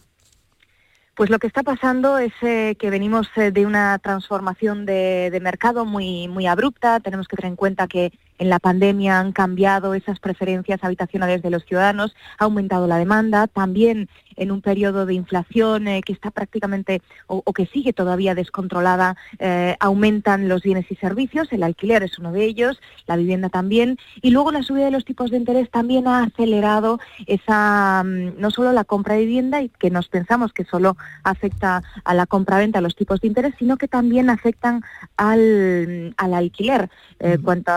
Pues 1.16 1.30
lo 1.30 1.38
que 1.38 1.46
está 1.46 1.62
pasando 1.62 2.18
es 2.18 2.34
eh, 2.42 2.76
que 2.78 2.90
venimos 2.90 3.26
eh, 3.36 3.50
de 3.50 3.64
una 3.64 3.98
transformación 3.98 4.84
de, 4.84 5.30
de 5.32 5.40
mercado 5.40 5.86
muy, 5.86 6.28
muy 6.28 6.46
abrupta. 6.46 7.00
Tenemos 7.00 7.26
que 7.26 7.36
tener 7.36 7.52
en 7.52 7.56
cuenta 7.56 7.88
que 7.88 8.12
en 8.38 8.50
la 8.50 8.58
pandemia 8.58 9.18
han 9.18 9.32
cambiado 9.32 9.94
esas 9.94 10.20
preferencias 10.20 10.82
habitacionales 10.82 11.42
de 11.42 11.50
los 11.50 11.64
ciudadanos, 11.64 12.14
ha 12.38 12.44
aumentado 12.44 12.86
la 12.86 12.98
demanda, 12.98 13.46
también 13.46 14.08
en 14.36 14.52
un 14.52 14.60
periodo 14.60 15.06
de 15.06 15.14
inflación 15.14 15.88
eh, 15.88 16.02
que 16.04 16.12
está 16.12 16.30
prácticamente 16.30 17.00
o, 17.26 17.42
o 17.44 17.52
que 17.52 17.66
sigue 17.66 17.92
todavía 17.92 18.34
descontrolada, 18.34 19.16
eh, 19.38 19.76
aumentan 19.80 20.48
los 20.48 20.62
bienes 20.62 20.90
y 20.90 20.96
servicios, 20.96 21.52
el 21.52 21.62
alquiler 21.62 22.02
es 22.02 22.18
uno 22.18 22.32
de 22.32 22.44
ellos, 22.44 22.80
la 23.06 23.16
vivienda 23.16 23.48
también, 23.48 23.98
y 24.20 24.30
luego 24.30 24.52
la 24.52 24.62
subida 24.62 24.86
de 24.86 24.90
los 24.90 25.04
tipos 25.04 25.30
de 25.30 25.38
interés 25.38 25.70
también 25.70 26.06
ha 26.06 26.24
acelerado 26.24 27.00
esa 27.26 28.02
mm, 28.04 28.38
no 28.38 28.50
solo 28.50 28.72
la 28.72 28.84
compra 28.84 29.14
de 29.14 29.20
vivienda 29.20 29.62
y 29.62 29.68
que 29.68 29.90
nos 29.90 30.08
pensamos 30.08 30.52
que 30.52 30.64
solo 30.64 30.96
afecta 31.24 31.82
a 32.04 32.14
la 32.14 32.26
compraventa 32.26 32.80
los 32.80 32.96
tipos 32.96 33.20
de 33.20 33.28
interés, 33.28 33.54
sino 33.58 33.76
que 33.76 33.88
también 33.88 34.30
afectan 34.30 34.82
al, 35.16 36.14
al 36.16 36.34
alquiler. 36.34 36.90
Eh, 37.18 37.38
cuanto 37.42 37.72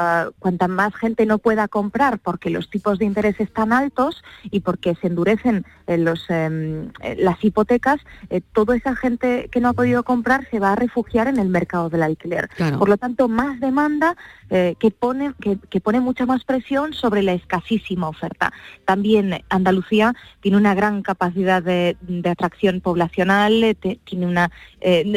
cuanta 0.49 0.67
más 0.67 0.95
gente 0.95 1.27
no 1.27 1.37
pueda 1.37 1.67
comprar 1.67 2.17
porque 2.17 2.49
los 2.49 2.71
tipos 2.71 2.97
de 2.97 3.05
interés 3.05 3.39
están 3.39 3.71
altos 3.71 4.23
y 4.49 4.61
porque 4.61 4.95
se 4.95 5.05
endurecen 5.05 5.63
eh, 5.85 5.99
los, 5.99 6.27
em, 6.29 6.89
eh, 7.03 7.15
las 7.19 7.43
hipotecas, 7.43 7.99
eh, 8.31 8.41
toda 8.41 8.75
esa 8.75 8.95
gente 8.95 9.47
que 9.51 9.59
no 9.59 9.69
ha 9.69 9.73
podido 9.73 10.01
comprar 10.01 10.47
se 10.49 10.59
va 10.59 10.73
a 10.73 10.75
refugiar 10.75 11.27
en 11.27 11.37
el 11.37 11.49
mercado 11.49 11.91
del 11.91 12.01
alquiler. 12.01 12.49
Por 12.79 12.89
lo 12.89 12.97
tanto, 12.97 13.27
más 13.27 13.59
demanda 13.59 14.15
que, 14.49 14.91
pone, 14.91 15.33
que, 15.39 15.79
pone 15.79 15.99
mucha 15.99 16.25
más 16.25 16.43
presión 16.43 16.93
sobre 16.93 17.21
la 17.21 17.33
escasísima 17.33 18.09
oferta. 18.09 18.51
También 18.85 19.43
Andalucía 19.49 20.15
tiene 20.41 20.57
una 20.57 20.73
gran 20.73 21.03
capacidad 21.03 21.61
de, 21.61 21.95
atracción 22.27 22.81
poblacional, 22.81 23.77
tiene 24.03 24.25
una, 24.25 24.49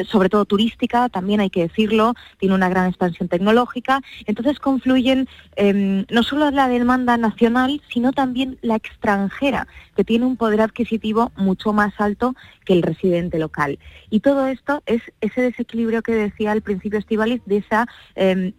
sobre 0.06 0.28
todo 0.28 0.44
turística, 0.44 1.08
también 1.08 1.40
hay 1.40 1.48
que 1.48 1.62
decirlo, 1.62 2.14
tiene 2.38 2.54
una 2.54 2.68
gran 2.68 2.88
expansión 2.88 3.28
tecnológica. 3.28 4.02
Entonces 4.26 4.58
confluyen 4.58 5.21
em, 5.56 6.04
no 6.10 6.22
solo 6.22 6.50
la 6.50 6.68
demanda 6.68 7.16
nacional, 7.16 7.82
sino 7.92 8.12
también 8.12 8.58
la 8.62 8.76
extranjera, 8.76 9.66
que 9.96 10.04
tiene 10.04 10.26
un 10.26 10.36
poder 10.36 10.60
adquisitivo 10.60 11.32
mucho 11.36 11.72
más 11.72 11.92
alto 11.98 12.34
que 12.64 12.72
el 12.72 12.82
residente 12.82 13.38
local. 13.38 13.78
Y 14.10 14.20
todo 14.20 14.46
esto 14.46 14.82
es 14.86 15.02
ese 15.20 15.42
desequilibrio 15.42 16.02
que 16.02 16.12
decía 16.12 16.52
al 16.52 16.62
principio 16.62 16.98
Estivalis 16.98 17.42
de 17.46 17.58
esa 17.58 17.86
eh, 18.16 18.52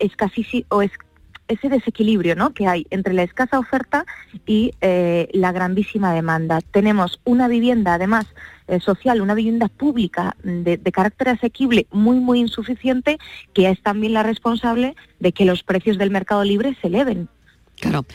o 0.69 0.81
ese 1.47 1.69
desequilibrio 1.69 2.35
¿no? 2.35 2.53
que 2.53 2.67
hay 2.67 2.87
entre 2.89 3.13
la 3.13 3.23
escasa 3.23 3.59
oferta 3.59 4.05
y 4.45 4.73
eh, 4.81 5.29
la 5.33 5.51
grandísima 5.51 6.13
demanda. 6.13 6.59
Tenemos 6.71 7.19
una 7.23 7.47
vivienda, 7.47 7.95
además, 7.95 8.25
eh, 8.67 8.79
social, 8.79 9.21
una 9.21 9.35
vivienda 9.35 9.67
pública 9.67 10.35
de, 10.43 10.77
de, 10.77 10.91
carácter 10.91 11.29
asequible 11.29 11.87
muy, 11.91 12.19
muy 12.19 12.39
insuficiente, 12.39 13.17
que 13.53 13.69
es 13.69 13.81
también 13.81 14.13
la 14.13 14.23
responsable 14.23 14.95
de 15.19 15.31
que 15.31 15.45
los 15.45 15.63
precios 15.63 15.97
del 15.97 16.11
mercado 16.11 16.43
libre 16.43 16.77
se 16.81 16.87
eleven. 16.87 17.29
Claro. 17.83 18.05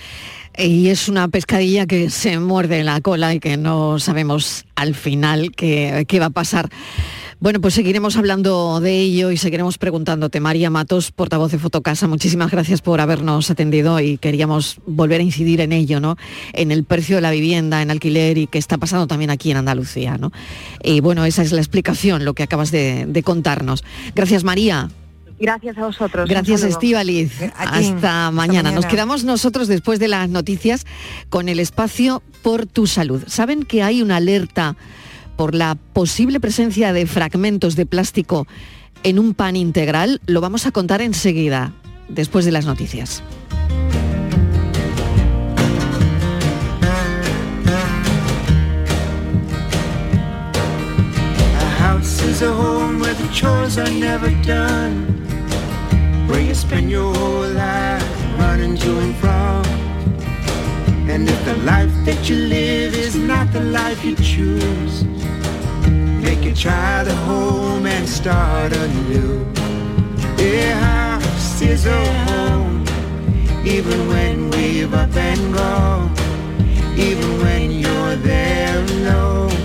Y 0.57 0.89
es 0.89 1.09
una 1.09 1.29
pescadilla 1.29 1.87
que 1.87 2.09
se 2.09 2.39
muerde 2.41 2.83
la 2.83 3.01
cola 3.03 3.35
y 3.35 3.39
que 3.39 3.59
no 3.59 3.99
sabemos 3.99 4.65
al 4.77 4.95
final 4.95 5.53
qué, 5.53 6.19
va 6.19 6.27
a 6.27 6.31
pasar. 6.31 6.71
Bueno, 7.39 7.61
pues 7.61 7.75
seguiremos 7.75 8.17
hablando 8.17 8.81
de 8.81 8.99
ello 8.99 9.31
y 9.31 9.37
seguiremos 9.37 9.77
preguntándote. 9.77 10.41
María 10.41 10.71
Matos, 10.71 11.13
portavoz 11.13 11.53
de 11.53 11.59
Fotocasa, 11.59 12.09
muchísimas 12.09 12.51
gracias 12.51 12.81
por 12.81 13.01
habernos 13.01 13.51
atendido 13.51 14.01
y 14.01 14.17
queríamos 14.17 14.81
volver 14.87 15.21
a 15.21 15.25
incidir 15.25 15.61
en 15.61 15.73
ello, 15.73 16.01
¿no? 16.01 16.17
En 16.55 16.73
el 16.73 16.83
precio 16.83 17.17
de 17.17 17.23
la 17.23 17.31
vivienda, 17.31 17.83
en 17.83 17.91
alquiler 17.91 18.39
y 18.39 18.47
qué 18.47 18.59
está 18.59 18.79
pasando 18.79 19.07
también 19.07 19.31
aquí 19.31 19.51
en 19.51 19.59
Andalucía, 19.59 20.17
¿no? 20.17 20.33
Y 20.83 21.01
bueno, 21.01 21.27
esa 21.27 21.43
es 21.43 21.53
la 21.53 21.61
explicación, 21.61 22.25
lo 22.25 22.33
que 22.33 22.43
acabas 22.43 22.71
de 22.73 23.23
contarnos. 23.23 23.85
Gracias, 24.15 24.43
María. 24.43 24.89
Gracias 25.41 25.79
a 25.79 25.87
vosotros. 25.87 26.29
Gracias, 26.29 26.63
Estíbaliz. 26.63 27.33
Hasta, 27.57 28.31
mañana. 28.31 28.73
Nos 28.73 28.87
quedamos 28.87 29.25
nosotros 29.25 29.69
después 29.69 29.99
de 29.99 30.09
las 30.09 30.29
noticias 30.29 30.87
con 31.29 31.49
el 31.49 31.61
espacio 31.61 32.23
por 32.43 32.67
tu 32.67 32.87
salud. 32.87 33.23
¿Saben 33.27 33.65
que 33.65 33.83
hay 33.83 34.03
una 34.03 34.17
alerta 34.17 34.77
por 35.37 35.55
la 35.55 35.77
posible 35.93 36.41
presencia 36.41 36.93
de 36.93 37.07
fragmentos 37.07 37.77
de 37.77 37.87
plástico 37.87 38.47
en 39.03 39.19
un 39.19 39.35
pan 39.35 39.57
integral? 39.57 40.21
Lo 40.27 40.41
vamos 40.41 40.67
a 40.67 40.73
contar 40.73 41.03
enseguida, 41.03 41.73
después 42.09 42.45
de 42.45 42.53
las 42.53 42.67
noticias. 42.67 43.23
where 53.01 55.28
you 56.37 56.55
spend 56.55 56.91
your 56.91 57.15
whole 57.15 57.49
life 57.49 58.03
running 58.39 58.77
to 58.77 58.99
and 58.99 59.15
from. 59.17 59.65
And 61.09 61.29
if 61.29 61.45
the 61.45 61.57
life 61.59 61.93
that 62.05 62.29
you 62.29 62.37
live 62.37 62.95
is 62.95 63.15
not 63.15 63.53
the 63.53 63.61
life 63.61 64.05
you 64.05 64.15
choose, 64.17 65.05
make 66.23 66.43
you 66.45 66.55
try 66.55 67.05
the 67.05 67.15
home 67.15 67.87
and 67.87 68.09
start 68.09 68.73
anew. 68.73 69.47
A 70.39 70.71
house 70.73 71.61
is 71.61 71.87
a 71.87 72.05
home, 72.25 72.85
even 73.65 74.09
when 74.09 74.51
we've 74.51 74.93
up 74.95 75.15
and 75.17 75.55
gone, 75.55 76.11
even 76.97 77.39
when 77.43 77.71
you're 77.71 78.17
there 78.17 78.83
alone. 78.85 79.58